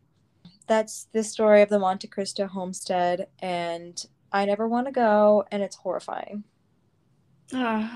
That's 0.67 1.07
the 1.13 1.23
story 1.23 1.63
of 1.63 1.69
the 1.69 1.79
Monte 1.79 2.09
Cristo 2.09 2.49
homestead, 2.49 3.29
and 3.39 4.05
I 4.33 4.45
never 4.45 4.67
want 4.67 4.89
to 4.89 4.93
go, 4.93 5.45
and 5.53 5.63
it's 5.63 5.77
horrifying. 5.77 6.43
Ugh. 7.53 7.89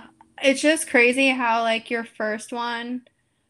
It's 0.45 0.63
just 0.63 0.89
crazy 0.89 1.31
how 1.31 1.63
like 1.63 1.91
your 1.91 2.05
first 2.05 2.53
one 2.53 3.03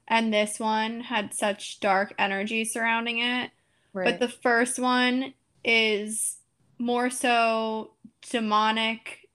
and 0.09 0.33
this 0.33 0.59
one 0.59 1.01
had 1.01 1.35
such 1.35 1.79
dark 1.81 2.15
energy 2.19 2.65
surrounding 2.65 3.19
it. 3.19 3.51
Right. 3.93 4.07
But 4.07 4.19
the 4.19 4.35
first 4.35 4.79
one 4.79 5.35
is 5.63 6.39
more 6.81 7.11
so 7.11 7.93
demonic 8.31 9.29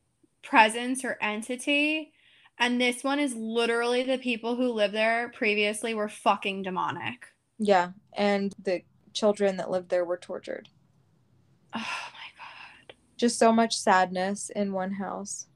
presence 0.44 1.06
or 1.06 1.18
entity. 1.22 2.12
And 2.58 2.82
this 2.82 3.04
one 3.04 3.20
is 3.20 3.36
literally 3.36 4.04
the 4.04 4.18
people 4.18 4.56
who 4.56 4.72
lived 4.72 4.94
there 4.96 5.30
previously 5.36 5.94
were 5.94 6.10
fucking 6.10 6.64
demonic. 6.64 7.28
yeah, 7.60 7.92
and 8.14 8.54
the 8.64 8.82
children 9.14 9.58
that 9.58 9.70
lived 9.72 9.90
there 9.90 10.04
were 10.06 10.18
tortured. 10.18 10.68
Oh 11.74 11.80
my 11.80 12.30
God. 12.38 12.96
Just 13.18 13.38
so 13.40 13.52
much 13.52 13.78
sadness 13.78 14.50
in 14.50 14.74
one 14.74 14.94
house. 14.94 15.48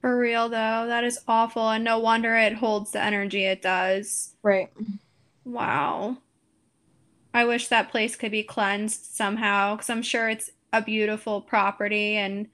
For 0.00 0.18
real 0.18 0.48
though, 0.48 0.86
that 0.86 1.04
is 1.04 1.20
awful. 1.26 1.68
And 1.70 1.82
no 1.84 1.98
wonder 1.98 2.36
it 2.36 2.54
holds 2.54 2.92
the 2.92 3.02
energy 3.02 3.44
it 3.44 3.62
does. 3.62 4.34
Right. 4.42 4.70
Wow. 5.44 6.18
I 7.34 7.44
wish 7.44 7.68
that 7.68 7.90
place 7.90 8.16
could 8.16 8.30
be 8.32 8.42
cleansed 8.42 9.04
somehow 9.14 9.76
because 9.76 9.90
I'm 9.90 10.02
sure 10.02 10.28
it's 10.28 10.50
a 10.72 10.82
beautiful 10.82 11.40
property 11.40 12.16
and 12.16 12.48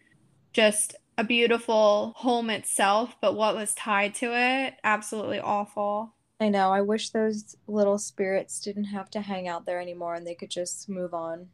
just 0.53 0.97
a 1.17 1.25
beautiful 1.25 2.12
home 2.17 2.51
itself, 2.51 3.17
but 3.21 3.35
what 3.35 3.55
was 3.55 3.75
tied 3.75 4.15
to 4.17 4.31
it, 4.33 4.75
absolutely 4.83 5.41
awful. 5.41 6.15
I 6.41 6.49
know. 6.49 6.73
I 6.73 6.81
wish 6.81 7.11
those 7.11 7.57
little 7.67 7.99
spirits 7.99 8.61
didn't 8.61 8.85
have 8.85 9.11
to 9.11 9.21
hang 9.21 9.47
out 9.47 9.67
there 9.67 9.81
anymore 9.81 10.15
and 10.15 10.27
they 10.27 10.35
could 10.35 10.51
just 10.51 10.89
move 10.89 11.15
on. 11.15 11.49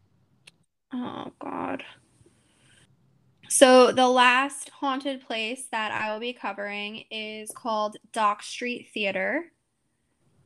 Oh, 0.93 1.33
God. 1.39 1.85
So, 3.49 3.93
the 3.93 4.09
last 4.09 4.71
haunted 4.71 5.27
place 5.27 5.67
that 5.73 5.93
I 5.93 6.13
will 6.13 6.21
be 6.21 6.33
covering 6.33 7.05
is 7.11 7.51
called 7.51 7.97
Dock 8.13 8.43
Street 8.43 8.89
Theater. 8.95 9.47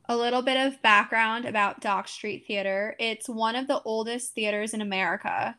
A 0.07 0.17
little 0.17 0.43
bit 0.43 0.57
of 0.57 0.83
background 0.83 1.45
about 1.45 1.81
Dock 1.81 2.09
Street 2.09 2.45
Theater 2.47 2.95
it's 2.99 3.29
one 3.29 3.57
of 3.57 3.69
the 3.69 3.81
oldest 3.83 4.35
theaters 4.35 4.75
in 4.75 4.81
America. 4.81 5.57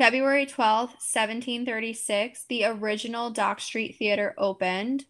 February 0.00 0.46
12th, 0.46 0.96
1736, 0.96 2.46
the 2.48 2.64
original 2.64 3.28
Dock 3.28 3.60
Street 3.60 3.96
Theater 3.98 4.34
opened, 4.38 5.04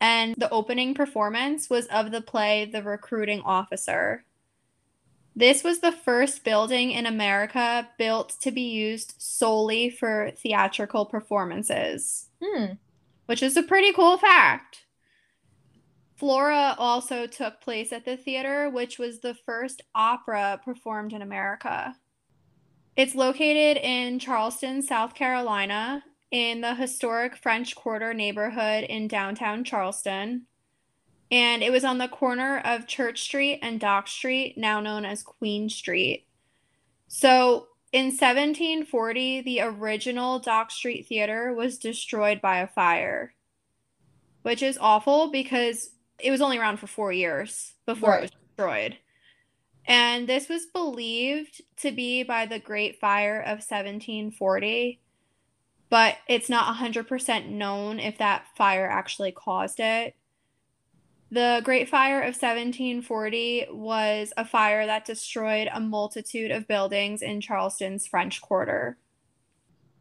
and 0.00 0.36
the 0.36 0.48
opening 0.50 0.94
performance 0.94 1.68
was 1.68 1.86
of 1.86 2.12
the 2.12 2.20
play 2.20 2.64
The 2.64 2.80
Recruiting 2.80 3.40
Officer. 3.40 4.24
This 5.34 5.64
was 5.64 5.80
the 5.80 5.90
first 5.90 6.44
building 6.44 6.92
in 6.92 7.06
America 7.06 7.88
built 7.98 8.36
to 8.42 8.52
be 8.52 8.70
used 8.70 9.14
solely 9.18 9.90
for 9.90 10.30
theatrical 10.36 11.06
performances, 11.06 12.28
Hmm. 12.40 12.74
which 13.26 13.42
is 13.42 13.56
a 13.56 13.64
pretty 13.64 13.92
cool 13.92 14.16
fact. 14.16 14.86
Flora 16.14 16.76
also 16.78 17.26
took 17.26 17.60
place 17.60 17.92
at 17.92 18.04
the 18.04 18.16
theater, 18.16 18.70
which 18.70 18.96
was 18.96 19.18
the 19.18 19.34
first 19.34 19.82
opera 19.92 20.60
performed 20.64 21.12
in 21.12 21.20
America. 21.20 21.96
It's 22.96 23.14
located 23.14 23.76
in 23.82 24.18
Charleston, 24.18 24.82
South 24.82 25.14
Carolina, 25.14 26.04
in 26.30 26.60
the 26.60 26.74
historic 26.74 27.36
French 27.36 27.74
Quarter 27.74 28.14
neighborhood 28.14 28.84
in 28.84 29.08
downtown 29.08 29.64
Charleston. 29.64 30.46
And 31.30 31.62
it 31.62 31.70
was 31.70 31.84
on 31.84 31.98
the 31.98 32.08
corner 32.08 32.60
of 32.64 32.86
Church 32.86 33.22
Street 33.22 33.60
and 33.62 33.78
Dock 33.78 34.08
Street, 34.08 34.58
now 34.58 34.80
known 34.80 35.04
as 35.04 35.22
Queen 35.22 35.68
Street. 35.68 36.26
So 37.08 37.68
in 37.92 38.06
1740, 38.06 39.42
the 39.42 39.60
original 39.60 40.38
Dock 40.38 40.70
Street 40.70 41.06
Theater 41.08 41.52
was 41.52 41.78
destroyed 41.78 42.40
by 42.40 42.58
a 42.58 42.66
fire, 42.66 43.34
which 44.42 44.62
is 44.62 44.78
awful 44.80 45.30
because 45.30 45.90
it 46.18 46.30
was 46.30 46.40
only 46.40 46.58
around 46.58 46.78
for 46.78 46.86
four 46.86 47.12
years 47.12 47.74
before 47.86 48.10
right. 48.10 48.18
it 48.18 48.22
was 48.22 48.30
destroyed. 48.30 48.96
And 49.90 50.28
this 50.28 50.48
was 50.48 50.66
believed 50.66 51.62
to 51.78 51.90
be 51.90 52.22
by 52.22 52.46
the 52.46 52.60
Great 52.60 53.00
Fire 53.00 53.40
of 53.40 53.58
1740, 53.58 55.00
but 55.88 56.18
it's 56.28 56.48
not 56.48 56.76
100% 56.76 57.48
known 57.48 57.98
if 57.98 58.16
that 58.18 58.44
fire 58.56 58.88
actually 58.88 59.32
caused 59.32 59.80
it. 59.80 60.14
The 61.32 61.60
Great 61.64 61.88
Fire 61.88 62.20
of 62.20 62.36
1740 62.36 63.66
was 63.72 64.32
a 64.36 64.44
fire 64.44 64.86
that 64.86 65.06
destroyed 65.06 65.68
a 65.72 65.80
multitude 65.80 66.52
of 66.52 66.68
buildings 66.68 67.20
in 67.20 67.40
Charleston's 67.40 68.06
French 68.06 68.40
Quarter. 68.40 68.96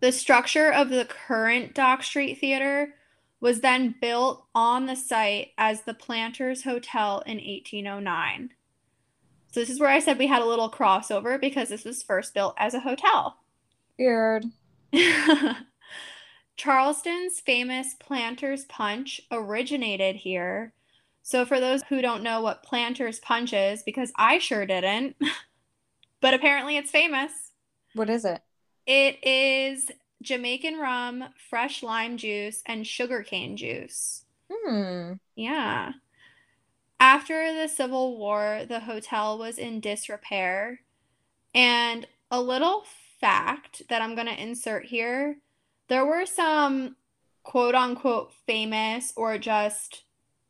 The 0.01 0.11
structure 0.11 0.71
of 0.71 0.89
the 0.89 1.05
current 1.05 1.73
Dock 1.73 2.03
Street 2.03 2.35
Theater 2.35 2.93
was 3.39 3.61
then 3.61 3.95
built 3.99 4.45
on 4.53 4.85
the 4.85 4.95
site 4.95 5.53
as 5.57 5.81
the 5.81 5.95
Planters 5.95 6.63
Hotel 6.63 7.23
in 7.25 7.37
1809. 7.37 8.51
So, 9.51 9.59
this 9.59 9.69
is 9.69 9.79
where 9.79 9.89
I 9.89 9.99
said 9.99 10.17
we 10.17 10.27
had 10.27 10.41
a 10.41 10.45
little 10.45 10.69
crossover 10.69 11.39
because 11.39 11.69
this 11.69 11.85
was 11.85 12.03
first 12.03 12.33
built 12.33 12.55
as 12.57 12.73
a 12.73 12.81
hotel. 12.81 13.37
Weird. 13.97 14.45
Charleston's 16.55 17.39
famous 17.39 17.95
Planters 17.99 18.65
Punch 18.65 19.21
originated 19.31 20.17
here 20.17 20.73
so, 21.29 21.45
for 21.45 21.59
those 21.59 21.83
who 21.89 22.01
don't 22.01 22.23
know 22.23 22.41
what 22.41 22.63
Planters 22.63 23.19
Punch 23.19 23.53
is, 23.53 23.83
because 23.83 24.11
I 24.15 24.39
sure 24.39 24.65
didn't, 24.65 25.15
but 26.21 26.33
apparently 26.33 26.75
it's 26.75 26.89
famous. 26.89 27.31
What 27.93 28.09
is 28.09 28.25
it? 28.25 28.41
It 28.87 29.23
is 29.23 29.91
Jamaican 30.23 30.79
rum, 30.79 31.25
fresh 31.49 31.83
lime 31.83 32.17
juice, 32.17 32.63
and 32.65 32.87
sugarcane 32.87 33.57
juice. 33.57 34.25
Hmm. 34.51 35.13
Yeah. 35.35 35.91
After 36.99 37.53
the 37.53 37.67
Civil 37.67 38.17
War, 38.17 38.65
the 38.67 38.81
hotel 38.81 39.37
was 39.37 39.57
in 39.57 39.79
disrepair. 39.79 40.81
And 41.55 42.07
a 42.29 42.41
little 42.41 42.83
fact 43.19 43.83
that 43.89 44.01
I'm 44.01 44.15
going 44.15 44.27
to 44.27 44.41
insert 44.41 44.85
here 44.85 45.37
there 45.89 46.05
were 46.05 46.25
some 46.25 46.95
quote 47.43 47.75
unquote 47.75 48.31
famous 48.45 49.11
or 49.15 49.37
just 49.37 50.03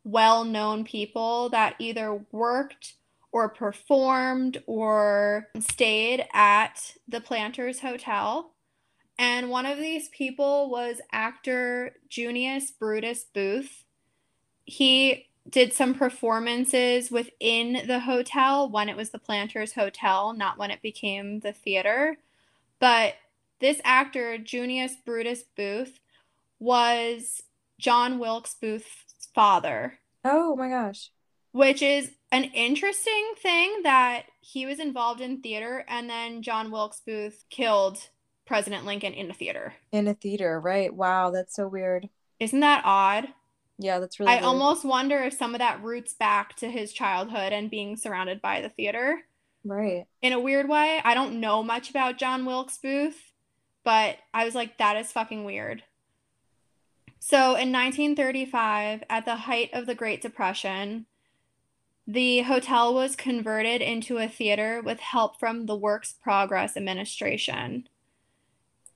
well 0.03 0.43
known 0.43 0.83
people 0.83 1.49
that 1.49 1.75
either 1.79 2.25
worked 2.31 2.95
or 3.31 3.47
performed 3.47 4.61
or 4.65 5.47
stayed 5.59 6.25
at 6.33 6.95
the 7.07 7.21
Planters 7.21 7.79
Hotel. 7.79 8.51
And 9.17 9.49
one 9.49 9.65
of 9.65 9.77
these 9.77 10.09
people 10.09 10.69
was 10.69 11.01
actor 11.11 11.95
Junius 12.09 12.71
Brutus 12.71 13.25
Booth. 13.33 13.83
He 14.65 15.28
did 15.49 15.73
some 15.73 15.93
performances 15.93 17.09
within 17.09 17.87
the 17.87 17.99
hotel 17.99 18.69
when 18.69 18.89
it 18.89 18.97
was 18.97 19.09
the 19.09 19.19
Planters 19.19 19.73
Hotel, 19.73 20.33
not 20.33 20.57
when 20.57 20.71
it 20.71 20.81
became 20.81 21.39
the 21.39 21.53
theater. 21.53 22.17
But 22.79 23.15
this 23.59 23.81
actor, 23.83 24.37
Junius 24.37 24.93
Brutus 25.05 25.43
Booth, 25.55 25.99
was 26.59 27.43
John 27.79 28.19
Wilkes 28.19 28.55
Booth's 28.61 29.27
father. 29.33 29.99
Oh 30.23 30.55
my 30.55 30.69
gosh. 30.69 31.11
Which 31.51 31.81
is 31.81 32.11
an 32.31 32.43
interesting 32.43 33.33
thing 33.41 33.81
that 33.83 34.23
he 34.41 34.65
was 34.65 34.79
involved 34.79 35.21
in 35.21 35.41
theater 35.41 35.83
and 35.87 36.09
then 36.09 36.41
John 36.41 36.71
Wilkes 36.71 37.01
Booth 37.05 37.43
killed 37.49 37.97
President 38.45 38.85
Lincoln 38.85 39.13
in 39.13 39.31
a 39.31 39.33
theater. 39.33 39.73
In 39.91 40.07
a 40.07 40.13
theater, 40.13 40.59
right? 40.59 40.93
Wow, 40.93 41.31
that's 41.31 41.55
so 41.55 41.67
weird. 41.67 42.09
Isn't 42.39 42.59
that 42.61 42.83
odd? 42.85 43.27
Yeah, 43.81 43.99
that's 43.99 44.19
really 44.19 44.33
I 44.33 44.35
weird. 44.35 44.43
almost 44.43 44.83
wonder 44.83 45.19
if 45.19 45.33
some 45.33 45.55
of 45.55 45.59
that 45.59 45.81
roots 45.81 46.13
back 46.13 46.57
to 46.57 46.69
his 46.69 46.91
childhood 46.91 47.53
and 47.53 47.71
being 47.71 47.95
surrounded 47.95 48.41
by 48.41 48.59
the 48.61 48.67
theater. 48.67 49.21
Right. 49.63 50.05
In 50.21 50.33
a 50.33 50.39
weird 50.39 50.67
way. 50.67 50.99
I 51.03 51.13
don't 51.13 51.39
know 51.39 51.63
much 51.63 51.89
about 51.89 52.17
John 52.17 52.45
Wilkes 52.45 52.77
Booth, 52.77 53.31
but 53.85 54.17
I 54.33 54.43
was 54.43 54.53
like, 54.53 54.79
that 54.79 54.97
is 54.97 55.13
fucking 55.13 55.45
weird. 55.45 55.83
So 57.19 57.55
in 57.55 57.71
1935, 57.71 59.05
at 59.09 59.23
the 59.23 59.35
height 59.35 59.69
of 59.71 59.85
the 59.85 59.95
Great 59.95 60.21
Depression, 60.21 61.05
the 62.05 62.41
hotel 62.41 62.93
was 62.93 63.15
converted 63.15 63.81
into 63.81 64.17
a 64.17 64.27
theater 64.27 64.81
with 64.83 64.99
help 64.99 65.39
from 65.39 65.67
the 65.67 65.75
Works 65.75 66.15
Progress 66.21 66.75
Administration. 66.75 67.87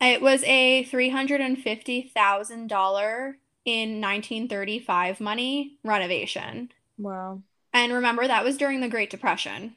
It 0.02 0.22
was 0.22 0.44
a 0.44 0.84
$350,000 0.86 3.36
in 3.66 4.02
1935 4.02 5.20
money 5.20 5.78
renovation. 5.84 6.72
Wow. 6.98 7.42
And 7.74 7.94
remember, 7.94 8.28
that 8.28 8.44
was 8.44 8.58
during 8.58 8.82
the 8.82 8.90
Great 8.90 9.10
Depression. 9.10 9.76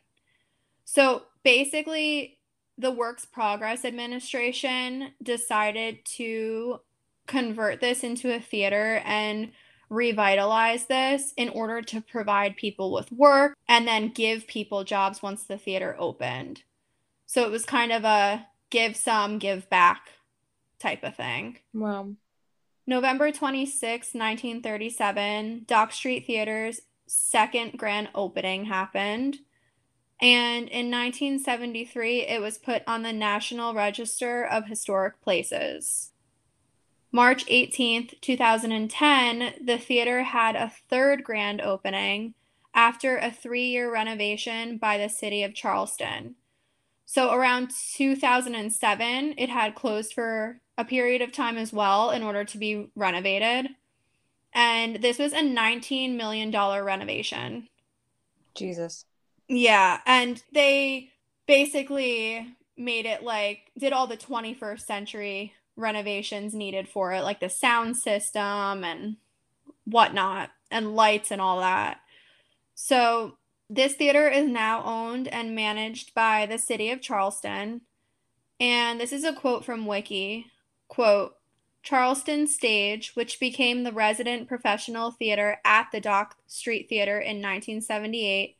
So 0.84 1.22
basically, 1.44 2.38
the 2.78 2.90
Works 2.90 3.24
Progress 3.24 3.84
Administration 3.84 5.12
decided 5.22 6.04
to 6.16 6.80
convert 7.26 7.80
this 7.80 8.04
into 8.04 8.34
a 8.34 8.40
theater 8.40 9.02
and 9.04 9.52
revitalize 9.88 10.86
this 10.86 11.32
in 11.36 11.48
order 11.48 11.80
to 11.80 12.00
provide 12.00 12.56
people 12.56 12.92
with 12.92 13.10
work 13.12 13.56
and 13.68 13.86
then 13.86 14.08
give 14.08 14.46
people 14.46 14.84
jobs 14.84 15.22
once 15.22 15.44
the 15.44 15.56
theater 15.56 15.96
opened. 15.98 16.62
So 17.26 17.44
it 17.44 17.50
was 17.50 17.64
kind 17.64 17.92
of 17.92 18.04
a 18.04 18.46
give 18.70 18.96
some, 18.96 19.38
give 19.38 19.70
back 19.70 20.08
type 20.78 21.02
of 21.02 21.16
thing. 21.16 21.58
Wow. 21.72 22.10
November 22.86 23.32
26, 23.32 24.14
1937, 24.14 25.64
Dock 25.66 25.92
Street 25.92 26.24
Theater's 26.26 26.82
second 27.06 27.76
grand 27.76 28.08
opening 28.14 28.66
happened. 28.66 29.38
And 30.20 30.68
in 30.68 30.90
1973, 30.90 32.22
it 32.22 32.40
was 32.40 32.58
put 32.58 32.82
on 32.86 33.02
the 33.02 33.12
National 33.12 33.74
Register 33.74 34.44
of 34.44 34.66
Historic 34.66 35.20
Places. 35.20 36.12
March 37.12 37.44
18th, 37.46 38.20
2010, 38.20 39.54
the 39.62 39.78
theater 39.78 40.22
had 40.22 40.54
a 40.54 40.72
third 40.88 41.24
grand 41.24 41.60
opening 41.60 42.34
after 42.74 43.16
a 43.16 43.30
three 43.30 43.66
year 43.66 43.92
renovation 43.92 44.78
by 44.78 44.96
the 44.98 45.08
city 45.08 45.42
of 45.42 45.54
Charleston. 45.54 46.36
So 47.04 47.32
around 47.32 47.70
2007, 47.70 49.34
it 49.38 49.48
had 49.48 49.74
closed 49.74 50.12
for 50.12 50.60
a 50.78 50.84
period 50.84 51.22
of 51.22 51.32
time 51.32 51.56
as 51.56 51.72
well 51.72 52.10
in 52.10 52.22
order 52.22 52.44
to 52.44 52.58
be 52.58 52.90
renovated. 52.94 53.68
And 54.52 54.96
this 55.02 55.18
was 55.18 55.32
a 55.32 55.40
$19 55.40 56.16
million 56.16 56.50
renovation. 56.50 57.68
Jesus. 58.54 59.04
Yeah. 59.48 60.00
And 60.06 60.42
they 60.52 61.10
basically 61.46 62.56
made 62.76 63.06
it 63.06 63.22
like, 63.22 63.70
did 63.78 63.92
all 63.92 64.06
the 64.06 64.16
21st 64.16 64.80
century 64.80 65.52
renovations 65.76 66.54
needed 66.54 66.88
for 66.88 67.12
it, 67.12 67.22
like 67.22 67.40
the 67.40 67.48
sound 67.48 67.96
system 67.96 68.84
and 68.84 69.16
whatnot, 69.84 70.50
and 70.70 70.96
lights 70.96 71.30
and 71.30 71.40
all 71.40 71.60
that. 71.60 72.00
So, 72.74 73.36
this 73.68 73.94
theater 73.94 74.28
is 74.28 74.48
now 74.48 74.84
owned 74.84 75.26
and 75.28 75.54
managed 75.54 76.14
by 76.14 76.46
the 76.46 76.58
city 76.58 76.90
of 76.90 77.02
Charleston. 77.02 77.80
And 78.60 79.00
this 79.00 79.12
is 79.12 79.24
a 79.24 79.32
quote 79.32 79.64
from 79.64 79.86
Wiki. 79.86 80.46
Quote, 80.88 81.36
Charleston 81.82 82.48
Stage, 82.48 83.14
which 83.14 83.38
became 83.38 83.84
the 83.84 83.92
resident 83.92 84.48
professional 84.48 85.12
theater 85.12 85.60
at 85.64 85.88
the 85.92 86.00
Dock 86.00 86.36
Street 86.48 86.88
Theater 86.88 87.18
in 87.18 87.36
1978, 87.36 88.56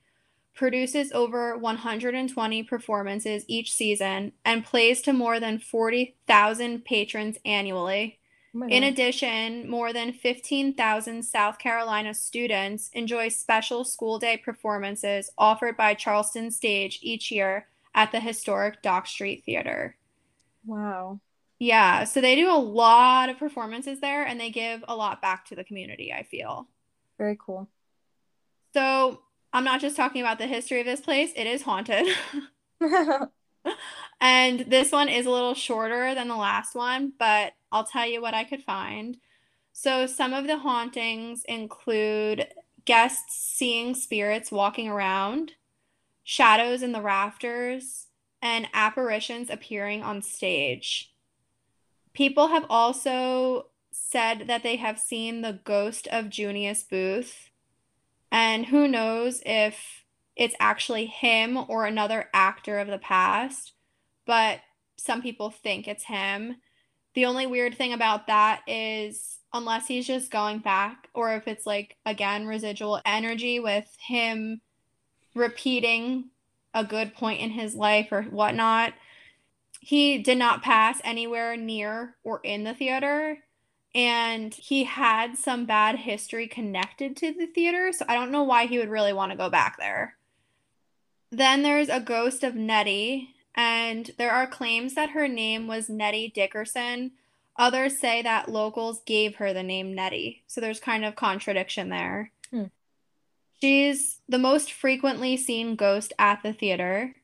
produces 0.55 1.13
over 1.13 1.57
120 1.59 2.63
performances 2.63 3.45
each 3.47 3.73
season 3.73 4.33
and 4.45 4.65
plays 4.65 5.03
to 5.03 5.13
more 5.13 5.39
than 5.39 5.59
40,000 5.59 6.85
patrons 6.85 7.37
annually. 7.45 8.19
Oh 8.55 8.67
In 8.69 8.85
addition, 8.85 9.69
more 9.69 9.93
than 9.93 10.13
15,000 10.13 11.23
South 11.23 11.59
Carolina 11.59 12.15
students 12.15 12.91
enjoy 12.95 13.29
special 13.29 13.85
school 13.85 14.19
day 14.19 14.37
performances 14.37 15.31
offered 15.37 15.77
by 15.77 15.95
Charleston 15.95 16.51
Stage 16.51 17.01
each 17.03 17.31
year 17.31 17.67
at 17.95 18.13
the 18.13 18.21
historic 18.21 18.83
Dock 18.83 19.07
Street 19.07 19.43
Theater. 19.45 19.97
Wow. 20.65 21.21
Yeah, 21.59 22.05
so 22.05 22.21
they 22.21 22.37
do 22.37 22.51
a 22.51 22.59
lot 22.59 23.31
of 23.31 23.39
performances 23.39 24.01
there 24.01 24.25
and 24.25 24.39
they 24.39 24.51
give 24.51 24.85
a 24.89 24.95
lot 24.95 25.23
back 25.23 25.47
to 25.47 25.55
the 25.55 25.65
community, 25.65 26.13
I 26.13 26.23
feel. 26.23 26.69
Very 27.19 27.37
cool. 27.41 27.69
So, 28.75 29.23
I'm 29.53 29.65
not 29.65 29.81
just 29.81 29.97
talking 29.97 30.21
about 30.21 30.39
the 30.39 30.47
history 30.47 30.81
of 30.81 30.87
this 30.87 31.01
place, 31.01 31.33
it 31.35 31.47
is 31.47 31.63
haunted. 31.63 32.07
and 34.21 34.61
this 34.61 34.93
one 34.93 35.09
is 35.09 35.25
a 35.25 35.31
little 35.31 35.55
shorter 35.55 36.15
than 36.15 36.29
the 36.29 36.37
last 36.37 36.75
one, 36.75 37.13
but 37.19 37.55
I'll 37.73 37.85
tell 37.85 38.07
you 38.07 38.21
what 38.21 38.35
I 38.35 38.45
could 38.45 38.63
find. 38.63 39.17
So, 39.73 40.07
some 40.07 40.33
of 40.33 40.47
the 40.47 40.59
hauntings 40.59 41.43
include 41.47 42.49
guests 42.85 43.35
seeing 43.37 43.95
spirits 43.95 44.53
walking 44.53 44.89
around, 44.89 45.53
shadows 46.23 46.83
in 46.83 46.93
the 46.93 47.03
rafters, 47.03 48.07
and 48.41 48.69
apparitions 48.73 49.51
appearing 49.51 50.03
on 50.03 50.23
stage. 50.23 51.13
People 52.17 52.49
have 52.49 52.65
also 52.71 53.67
said 53.93 54.45
that 54.47 54.63
they 54.63 54.77
have 54.77 54.99
seen 54.99 55.43
the 55.43 55.61
ghost 55.65 56.09
of 56.11 56.31
Junius 56.31 56.83
Booth, 56.83 57.51
and 58.33 58.65
who 58.65 58.89
knows 58.89 59.43
if 59.45 60.05
it's 60.35 60.55
actually 60.59 61.05
him 61.05 61.59
or 61.69 61.85
another 61.85 62.31
actor 62.33 62.79
of 62.79 62.89
the 62.89 62.97
past, 62.97 63.73
but 64.25 64.61
some 64.97 65.21
people 65.21 65.51
think 65.51 65.87
it's 65.87 66.05
him. 66.05 66.57
The 67.13 67.27
only 67.27 67.47
weird 67.47 67.77
thing 67.77 67.93
about 67.93 68.29
that 68.29 68.63
is 68.67 69.41
unless 69.53 69.87
he's 69.87 70.07
just 70.07 70.31
going 70.31 70.61
back 70.61 71.09
or 71.13 71.35
if 71.35 71.47
it's 71.47 71.67
like 71.67 71.97
again 72.07 72.47
residual 72.47 73.01
energy 73.05 73.61
with 73.61 73.95
him 74.01 74.63
repeating 75.35 76.31
a 76.73 76.83
good 76.83 77.15
point 77.15 77.41
in 77.43 77.51
his 77.51 77.75
life 77.75 78.09
or 78.11 78.23
whatnot. 78.23 78.95
He 79.81 80.19
did 80.19 80.39
not 80.39 80.63
pass 80.63 81.01
anywhere 81.05 81.57
near 81.57 82.17
or 82.25 82.41
in 82.43 82.65
the 82.65 82.75
theater. 82.75 83.39
And 83.95 84.53
he 84.53 84.85
had 84.85 85.39
some 85.39 85.65
bad 85.65 85.97
history 85.97 86.47
connected 86.47 87.17
to 87.17 87.33
the 87.33 87.47
theater. 87.47 87.93
So 87.93 88.05
I 88.09 88.15
don't 88.15 88.33
know 88.33 88.43
why 88.43 88.67
he 88.67 88.79
would 88.79 88.91
really 88.91 89.13
want 89.13 89.33
to 89.33 89.39
go 89.39 89.49
back 89.49 89.79
there. 89.79 90.17
Then 91.31 91.63
there's 91.63 91.89
a 91.89 92.01
ghost 92.01 92.45
of 92.45 92.55
Nettie. 92.55 93.31
And 93.55 94.11
there 94.19 94.33
are 94.33 94.47
claims 94.47 94.95
that 94.95 95.11
her 95.11 95.29
name 95.29 95.67
was 95.67 95.89
Nettie 95.89 96.31
Dickerson. 96.35 97.13
Others 97.59 97.99
say 97.99 98.21
that 98.21 98.51
locals 98.51 99.01
gave 99.07 99.37
her 99.37 99.55
the 99.55 99.63
name 99.63 99.95
Nettie. 99.95 100.43
So 100.47 100.61
there's 100.61 100.81
kind 100.81 101.05
of 101.05 101.17
contradiction 101.17 101.89
there. 101.89 102.33
Hmm. 102.51 102.65
She's 103.63 104.21
the 104.29 104.39
most 104.39 104.73
frequently 104.73 105.39
seen 105.39 105.77
ghost 105.77 106.13
at 106.19 106.43
the 106.43 106.53
theater. 106.53 107.15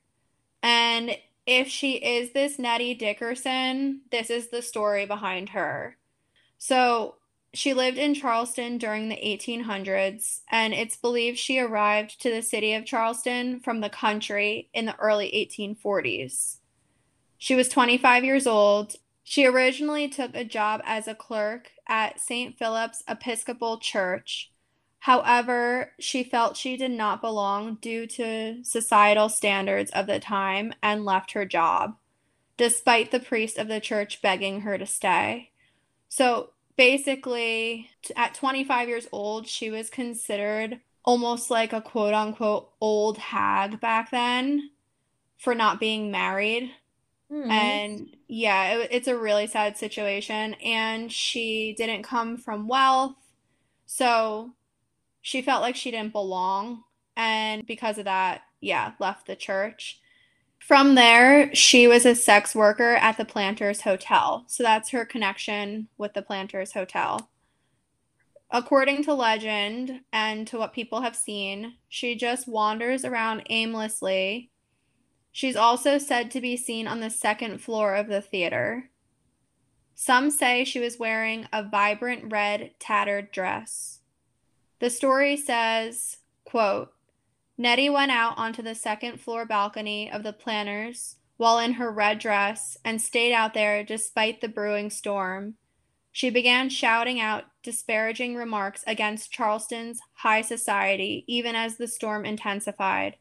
And 0.62 1.16
if 1.46 1.68
she 1.68 1.94
is 1.94 2.32
this 2.32 2.58
Nettie 2.58 2.94
Dickerson, 2.94 4.02
this 4.10 4.30
is 4.30 4.48
the 4.48 4.62
story 4.62 5.06
behind 5.06 5.50
her. 5.50 5.96
So 6.58 7.16
she 7.54 7.74
lived 7.74 7.98
in 7.98 8.14
Charleston 8.14 8.78
during 8.78 9.08
the 9.08 9.16
1800s, 9.16 10.40
and 10.50 10.72
it's 10.72 10.96
believed 10.96 11.38
she 11.38 11.58
arrived 11.58 12.20
to 12.22 12.30
the 12.30 12.42
city 12.42 12.74
of 12.74 12.86
Charleston 12.86 13.60
from 13.60 13.80
the 13.80 13.90
country 13.90 14.70
in 14.72 14.86
the 14.86 14.96
early 14.98 15.30
1840s. 15.50 16.58
She 17.38 17.54
was 17.54 17.68
25 17.68 18.24
years 18.24 18.46
old. 18.46 18.94
She 19.24 19.44
originally 19.44 20.08
took 20.08 20.34
a 20.34 20.44
job 20.44 20.80
as 20.84 21.08
a 21.08 21.14
clerk 21.14 21.70
at 21.88 22.20
St. 22.20 22.56
Philip's 22.56 23.02
Episcopal 23.08 23.78
Church 23.78 24.51
However, 25.02 25.94
she 25.98 26.22
felt 26.22 26.56
she 26.56 26.76
did 26.76 26.92
not 26.92 27.20
belong 27.20 27.74
due 27.80 28.06
to 28.06 28.62
societal 28.62 29.28
standards 29.28 29.90
of 29.90 30.06
the 30.06 30.20
time 30.20 30.72
and 30.80 31.04
left 31.04 31.32
her 31.32 31.44
job, 31.44 31.96
despite 32.56 33.10
the 33.10 33.18
priest 33.18 33.58
of 33.58 33.66
the 33.66 33.80
church 33.80 34.22
begging 34.22 34.60
her 34.60 34.78
to 34.78 34.86
stay. 34.86 35.50
So 36.08 36.50
basically, 36.76 37.90
at 38.14 38.34
25 38.34 38.88
years 38.88 39.08
old, 39.10 39.48
she 39.48 39.70
was 39.70 39.90
considered 39.90 40.78
almost 41.04 41.50
like 41.50 41.72
a 41.72 41.82
quote 41.82 42.14
unquote 42.14 42.70
old 42.80 43.18
hag 43.18 43.80
back 43.80 44.12
then 44.12 44.70
for 45.36 45.52
not 45.52 45.80
being 45.80 46.12
married. 46.12 46.70
Mm. 47.28 47.50
And 47.50 48.16
yeah, 48.28 48.74
it, 48.74 48.88
it's 48.92 49.08
a 49.08 49.18
really 49.18 49.48
sad 49.48 49.76
situation. 49.76 50.54
And 50.64 51.10
she 51.10 51.74
didn't 51.76 52.04
come 52.04 52.36
from 52.36 52.68
wealth. 52.68 53.16
So 53.84 54.52
she 55.22 55.40
felt 55.40 55.62
like 55.62 55.76
she 55.76 55.90
didn't 55.90 56.12
belong. 56.12 56.82
And 57.16 57.64
because 57.66 57.98
of 57.98 58.04
that, 58.04 58.42
yeah, 58.60 58.92
left 58.98 59.26
the 59.26 59.36
church. 59.36 60.00
From 60.58 60.94
there, 60.94 61.52
she 61.54 61.88
was 61.88 62.06
a 62.06 62.14
sex 62.14 62.54
worker 62.54 62.94
at 62.94 63.16
the 63.16 63.24
Planters 63.24 63.80
Hotel. 63.80 64.44
So 64.46 64.62
that's 64.62 64.90
her 64.90 65.04
connection 65.04 65.88
with 65.98 66.14
the 66.14 66.22
Planters 66.22 66.72
Hotel. 66.72 67.28
According 68.50 69.04
to 69.04 69.14
legend 69.14 70.02
and 70.12 70.46
to 70.48 70.58
what 70.58 70.74
people 70.74 71.00
have 71.00 71.16
seen, 71.16 71.74
she 71.88 72.14
just 72.14 72.46
wanders 72.46 73.04
around 73.04 73.44
aimlessly. 73.48 74.50
She's 75.32 75.56
also 75.56 75.96
said 75.96 76.30
to 76.32 76.40
be 76.40 76.56
seen 76.56 76.86
on 76.86 77.00
the 77.00 77.10
second 77.10 77.58
floor 77.58 77.94
of 77.94 78.08
the 78.08 78.20
theater. 78.20 78.90
Some 79.94 80.30
say 80.30 80.64
she 80.64 80.80
was 80.80 80.98
wearing 80.98 81.48
a 81.52 81.62
vibrant 81.62 82.30
red 82.30 82.72
tattered 82.78 83.32
dress. 83.32 84.00
The 84.82 84.90
story 84.90 85.36
says, 85.36 86.16
quote, 86.44 86.92
Nettie 87.56 87.88
went 87.88 88.10
out 88.10 88.36
onto 88.36 88.62
the 88.62 88.74
second 88.74 89.20
floor 89.20 89.46
balcony 89.46 90.10
of 90.10 90.24
the 90.24 90.32
planters 90.32 91.18
while 91.36 91.60
in 91.60 91.74
her 91.74 91.92
red 91.92 92.18
dress 92.18 92.76
and 92.84 93.00
stayed 93.00 93.32
out 93.32 93.54
there 93.54 93.84
despite 93.84 94.40
the 94.40 94.48
brewing 94.48 94.90
storm. 94.90 95.54
She 96.10 96.30
began 96.30 96.68
shouting 96.68 97.20
out 97.20 97.44
disparaging 97.62 98.34
remarks 98.34 98.82
against 98.84 99.30
Charleston's 99.30 100.00
high 100.14 100.42
society 100.42 101.22
even 101.28 101.54
as 101.54 101.76
the 101.76 101.86
storm 101.86 102.24
intensified. 102.24 103.18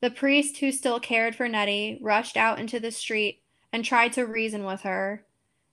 The 0.00 0.10
priest 0.10 0.56
who 0.56 0.72
still 0.72 1.00
cared 1.00 1.36
for 1.36 1.50
Nettie 1.50 1.98
rushed 2.00 2.38
out 2.38 2.58
into 2.58 2.80
the 2.80 2.92
street 2.92 3.42
and 3.74 3.84
tried 3.84 4.14
to 4.14 4.24
reason 4.24 4.64
with 4.64 4.80
her. 4.80 5.26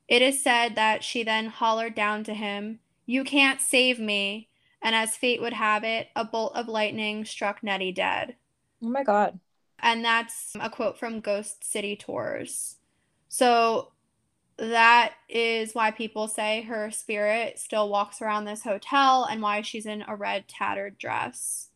It 0.09 0.21
is 0.21 0.43
said 0.43 0.75
that 0.75 1.05
she 1.05 1.23
then 1.23 1.45
hollered 1.45 1.95
down 1.95 2.25
to 2.25 2.33
him, 2.33 2.79
You 3.05 3.23
can't 3.23 3.61
save 3.61 3.97
me 3.97 4.49
and 4.85 4.93
as 4.93 5.17
fate 5.17 5.41
would 5.41 5.51
have 5.51 5.83
it, 5.83 6.09
a 6.15 6.23
bolt 6.23 6.55
of 6.55 6.67
lightning 6.67 7.25
struck 7.25 7.63
Nettie 7.63 7.91
dead. 7.91 8.35
Oh 8.83 8.89
my 8.89 9.03
God. 9.03 9.39
And 9.79 10.05
that's 10.05 10.53
a 10.59 10.69
quote 10.69 10.99
from 10.99 11.21
Ghost 11.21 11.63
City 11.63 11.95
Tours. 11.95 12.75
So 13.27 13.93
that 14.57 15.15
is 15.27 15.73
why 15.73 15.89
people 15.89 16.27
say 16.27 16.61
her 16.61 16.91
spirit 16.91 17.57
still 17.57 17.89
walks 17.89 18.21
around 18.21 18.45
this 18.45 18.61
hotel 18.61 19.25
and 19.25 19.41
why 19.41 19.61
she's 19.61 19.87
in 19.87 20.05
a 20.07 20.15
red 20.15 20.47
tattered 20.47 20.99
dress. 20.99 21.69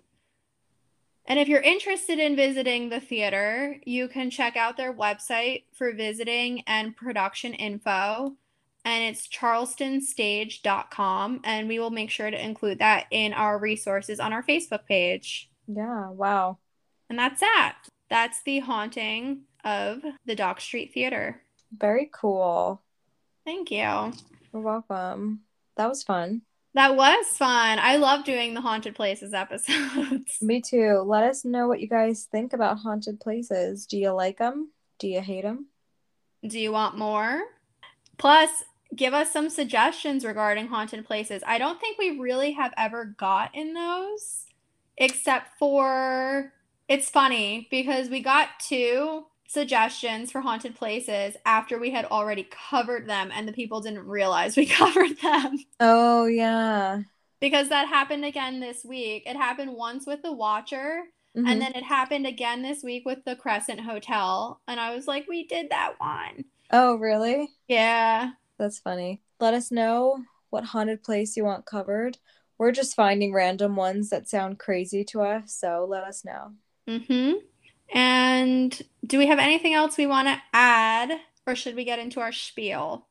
And 1.26 1.40
if 1.40 1.48
you're 1.48 1.62
interested 1.62 2.20
in 2.20 2.36
visiting 2.36 2.90
the 2.90 3.00
theater, 3.00 3.78
you 3.86 4.08
can 4.08 4.30
check 4.30 4.56
out 4.56 4.78
their 4.78 4.94
website 4.94 5.64
for 5.74 5.94
visiting 5.94 6.62
and 6.68 6.96
production 6.96 7.56
info 7.56 8.36
and 8.86 9.04
it's 9.04 9.28
charlestonstage.com 9.28 11.42
and 11.44 11.68
we 11.68 11.80
will 11.80 11.90
make 11.90 12.10
sure 12.10 12.32
to 12.32 12.44
include 12.44 12.80
that 12.80 13.08
in 13.12 13.34
our 13.34 13.60
resources 13.60 14.20
on 14.20 14.34
our 14.34 14.44
Facebook 14.44 14.86
page. 14.86 15.50
Yeah, 15.68 16.10
wow. 16.10 16.58
And 17.10 17.20
that's 17.20 17.42
that. 17.42 17.78
That's 18.10 18.42
the 18.44 18.60
haunting 18.60 19.42
of 19.64 20.02
the 20.26 20.36
Dock 20.36 20.62
Street 20.62 20.92
Theater. 20.94 21.42
Very 21.76 22.10
cool. 22.12 22.82
Thank 23.46 23.72
you. 23.72 24.14
You're 24.54 24.62
welcome. 24.62 25.42
That 25.78 25.90
was 25.90 26.04
fun. 26.04 26.42
That 26.76 26.96
was 26.96 27.26
fun. 27.30 27.80
I 27.80 27.98
love 27.98 28.26
doing 28.26 28.54
the 28.54 28.62
haunted 28.62 28.96
places 28.96 29.34
episodes. 29.34 30.38
Me 30.42 30.62
too. 30.62 31.04
Let 31.06 31.24
us 31.24 31.44
know 31.44 31.68
what 31.68 31.80
you 31.80 31.88
guys 31.88 32.28
think 32.32 32.54
about 32.54 32.78
haunted 32.78 33.20
places. 33.20 33.86
Do 33.86 33.98
you 33.98 34.12
like 34.12 34.38
them? 34.38 34.72
Do 35.00 35.08
you 35.08 35.22
hate 35.22 35.44
them? 35.44 35.68
Do 36.48 36.60
you 36.60 36.72
want 36.72 36.98
more? 36.98 37.42
Plus, 38.18 38.50
give 38.96 39.14
us 39.14 39.32
some 39.32 39.50
suggestions 39.50 40.26
regarding 40.26 40.68
haunted 40.68 41.06
places. 41.06 41.44
I 41.46 41.58
don't 41.58 41.80
think 41.80 41.98
we 41.98 42.20
really 42.20 42.54
have 42.54 42.74
ever 42.78 43.06
gotten 43.06 43.74
those, 43.74 44.46
except 44.98 45.58
for 45.58 46.54
it's 46.88 47.10
funny 47.10 47.68
because 47.70 48.10
we 48.10 48.22
got 48.22 48.60
two 48.60 49.26
suggestions 49.48 50.32
for 50.32 50.42
haunted 50.42 50.76
places 50.76 51.36
after 51.46 51.80
we 51.80 51.92
had 51.92 52.06
already 52.06 52.48
covered 52.70 53.08
them 53.08 53.32
and 53.34 53.48
the 53.48 53.54
people 53.54 53.82
didn't 53.82 54.08
realize 54.08 54.58
we 54.58 54.66
covered 54.68 55.18
them. 55.22 55.58
Oh, 55.80 56.26
yeah. 56.26 57.02
Because 57.40 57.70
that 57.70 57.88
happened 57.88 58.26
again 58.26 58.60
this 58.60 58.84
week. 58.84 59.24
It 59.26 59.38
happened 59.38 59.74
once 59.74 60.06
with 60.06 60.22
the 60.22 60.34
Watcher. 60.34 61.04
Mm-hmm. 61.38 61.48
And 61.48 61.62
then 61.62 61.74
it 61.74 61.84
happened 61.84 62.26
again 62.26 62.64
this 62.64 62.84
week 62.84 63.06
with 63.06 63.24
the 63.26 63.36
Crescent 63.36 63.80
Hotel. 63.80 64.60
And 64.68 64.80
I 64.80 64.96
was 64.96 65.08
like, 65.08 65.28
we 65.28 65.46
did 65.46 65.70
that 65.70 65.94
one. 66.00 66.46
Oh, 66.72 66.96
really? 66.96 67.50
Yeah. 67.68 68.32
That's 68.60 68.78
funny. 68.78 69.22
Let 69.40 69.56
us 69.56 69.72
know 69.72 70.24
what 70.50 70.66
haunted 70.66 71.02
place 71.02 71.36
you 71.38 71.46
want 71.46 71.66
covered. 71.66 72.18
We're 72.58 72.74
just 72.74 72.96
finding 72.96 73.34
random 73.34 73.78
ones 73.78 74.10
that 74.10 74.28
sound 74.30 74.60
crazy 74.60 75.04
to 75.06 75.22
us, 75.22 75.54
so 75.54 75.88
let 75.90 76.04
us 76.04 76.26
know. 76.26 76.54
Mhm. 76.88 77.36
And 77.92 78.82
do 79.08 79.18
we 79.18 79.28
have 79.28 79.40
anything 79.40 79.74
else 79.74 79.98
we 79.98 80.06
want 80.06 80.28
to 80.28 80.42
add 80.54 81.22
or 81.48 81.56
should 81.56 81.76
we 81.76 81.86
get 81.86 82.00
into 82.00 82.20
our 82.20 82.32
spiel? 82.34 83.08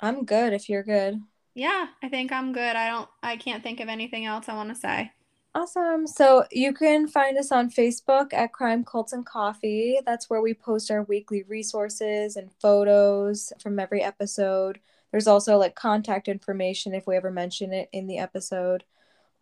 I'm 0.00 0.24
good 0.24 0.52
if 0.52 0.68
you're 0.68 0.82
good. 0.82 1.20
Yeah, 1.54 1.88
I 2.02 2.08
think 2.08 2.32
I'm 2.32 2.52
good. 2.52 2.74
I 2.74 2.88
don't 2.88 3.08
I 3.22 3.36
can't 3.36 3.62
think 3.62 3.80
of 3.80 3.88
anything 3.88 4.24
else 4.24 4.48
I 4.48 4.54
want 4.54 4.70
to 4.70 4.74
say. 4.74 5.12
Awesome. 5.54 6.06
So 6.06 6.44
you 6.52 6.72
can 6.72 7.08
find 7.08 7.36
us 7.36 7.50
on 7.50 7.70
Facebook 7.70 8.32
at 8.32 8.52
Crime 8.52 8.84
Cults 8.84 9.12
and 9.12 9.26
Coffee. 9.26 9.98
That's 10.06 10.30
where 10.30 10.40
we 10.40 10.54
post 10.54 10.90
our 10.92 11.02
weekly 11.02 11.42
resources 11.42 12.36
and 12.36 12.52
photos 12.60 13.52
from 13.60 13.80
every 13.80 14.00
episode. 14.02 14.78
There's 15.10 15.26
also 15.26 15.56
like 15.58 15.74
contact 15.74 16.28
information 16.28 16.94
if 16.94 17.06
we 17.06 17.16
ever 17.16 17.32
mention 17.32 17.72
it 17.72 17.88
in 17.92 18.06
the 18.06 18.18
episode. 18.18 18.84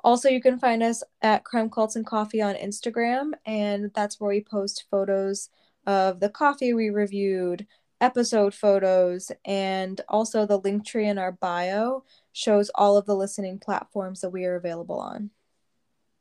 Also, 0.05 0.29
you 0.31 0.41
can 0.43 0.59
find 0.59 0.83
us 0.83 1.03
at 1.23 1.45
Crime 1.45 1.71
Cults 1.71 1.97
and 1.97 2.07
Coffee 2.07 2.43
on 2.43 2.55
Instagram, 2.57 3.33
and 3.47 3.93
that's 3.95 4.21
where 4.21 4.31
we 4.31 4.43
post 4.43 4.87
photos 4.91 5.51
of 5.87 6.21
the 6.21 6.31
coffee 6.31 6.75
we 6.75 6.91
reviewed, 6.91 7.67
episode 8.01 8.55
photos, 8.55 9.33
and 9.45 10.01
also 10.09 10.47
the 10.47 10.59
link 10.59 10.87
tree 10.87 11.09
in 11.09 11.19
our 11.19 11.33
bio 11.33 12.05
shows 12.33 12.71
all 12.77 12.97
of 12.97 13.07
the 13.07 13.17
listening 13.17 13.59
platforms 13.59 14.21
that 14.23 14.31
we 14.31 14.45
are 14.45 14.57
available 14.57 15.01
on. 15.01 15.31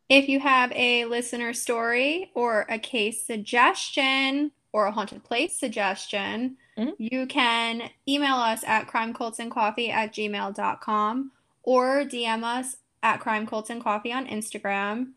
If 0.10 0.30
you 0.30 0.40
have 0.40 0.72
a 0.74 1.06
listener 1.06 1.54
story 1.54 2.32
or 2.34 2.66
a 2.70 2.80
case 2.80 3.26
suggestion 3.26 4.52
or 4.72 4.86
a 4.86 4.92
haunted 4.92 5.24
place 5.24 5.58
suggestion, 5.58 6.58
mm-hmm. 6.78 6.92
you 6.98 7.26
can 7.28 7.90
email 8.08 8.36
us 8.36 8.64
at 8.66 8.88
crimecultsandcoffee 8.88 9.90
at 9.90 10.14
gmail.com 10.14 11.32
or 11.64 12.04
DM 12.04 12.44
us 12.44 12.78
at 13.04 13.20
Crime 13.20 13.46
Cults 13.46 13.70
and 13.70 13.84
Coffee 13.84 14.14
on 14.14 14.28
Instagram. 14.28 15.12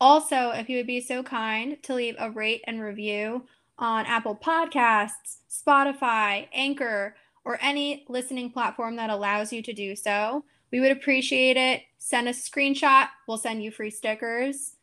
Also, 0.00 0.50
if 0.50 0.68
you 0.68 0.76
would 0.76 0.86
be 0.86 1.00
so 1.00 1.22
kind 1.24 1.82
to 1.82 1.94
leave 1.94 2.14
a 2.18 2.30
rate 2.30 2.62
and 2.66 2.80
review 2.80 3.44
on 3.78 4.06
Apple 4.06 4.36
Podcasts, 4.36 5.38
Spotify, 5.50 6.46
Anchor, 6.52 7.16
or 7.44 7.58
any 7.60 8.04
listening 8.08 8.50
platform 8.50 8.96
that 8.96 9.10
allows 9.10 9.52
you 9.52 9.62
to 9.62 9.72
do 9.72 9.96
so, 9.96 10.44
we 10.70 10.80
would 10.80 10.92
appreciate 10.92 11.56
it. 11.56 11.82
Send 12.08 12.26
a 12.26 12.32
screenshot, 12.32 13.08
we'll 13.26 13.36
send 13.36 13.62
you 13.62 13.70
free 13.70 13.90
stickers. 13.90 14.76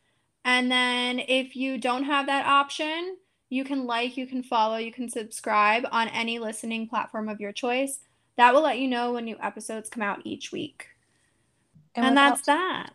And 0.43 0.71
then 0.71 1.17
if 1.17 1.55
you 1.55 1.79
don't 1.79 2.03
have 2.03 2.27
that 2.27 2.45
option, 2.45 3.17
you 3.49 3.63
can 3.63 3.87
like, 3.87 4.15
you 4.15 4.27
can 4.27 4.43
follow, 4.43 4.77
you 4.77 4.91
can 4.91 5.09
subscribe 5.09 5.87
on 5.91 6.07
any 6.09 6.37
listening 6.37 6.87
platform 6.87 7.27
of 7.27 7.39
your 7.41 7.51
choice. 7.51 7.97
That 8.37 8.53
will 8.53 8.61
let 8.61 8.77
you 8.77 8.87
know 8.87 9.13
when 9.13 9.25
new 9.25 9.37
episodes 9.41 9.89
come 9.89 10.03
out 10.03 10.21
each 10.23 10.51
week. 10.51 10.89
And, 11.95 12.05
and 12.05 12.13
without, 12.13 12.29
that's 12.29 12.45
that. 12.45 12.89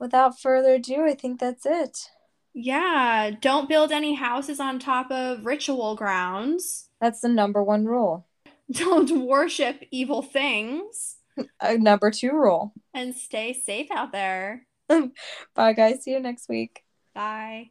Without 0.00 0.40
further 0.40 0.74
ado, 0.74 1.04
I 1.04 1.14
think 1.14 1.38
that's 1.38 1.64
it. 1.64 2.10
Yeah, 2.54 3.30
don't 3.40 3.68
build 3.68 3.92
any 3.92 4.14
houses 4.14 4.58
on 4.58 4.80
top 4.80 5.12
of 5.12 5.46
ritual 5.46 5.94
grounds. 5.94 6.88
That's 7.00 7.20
the 7.20 7.28
number 7.28 7.62
one 7.62 7.84
rule. 7.84 8.26
Don't 8.68 9.26
worship 9.26 9.84
evil 9.92 10.22
things. 10.22 11.15
A 11.60 11.76
number 11.76 12.10
two 12.10 12.32
rule. 12.32 12.72
And 12.94 13.14
stay 13.14 13.52
safe 13.52 13.90
out 13.90 14.12
there. 14.12 14.66
Bye, 15.54 15.72
guys. 15.72 16.02
See 16.04 16.12
you 16.12 16.20
next 16.20 16.48
week. 16.48 16.82
Bye. 17.14 17.70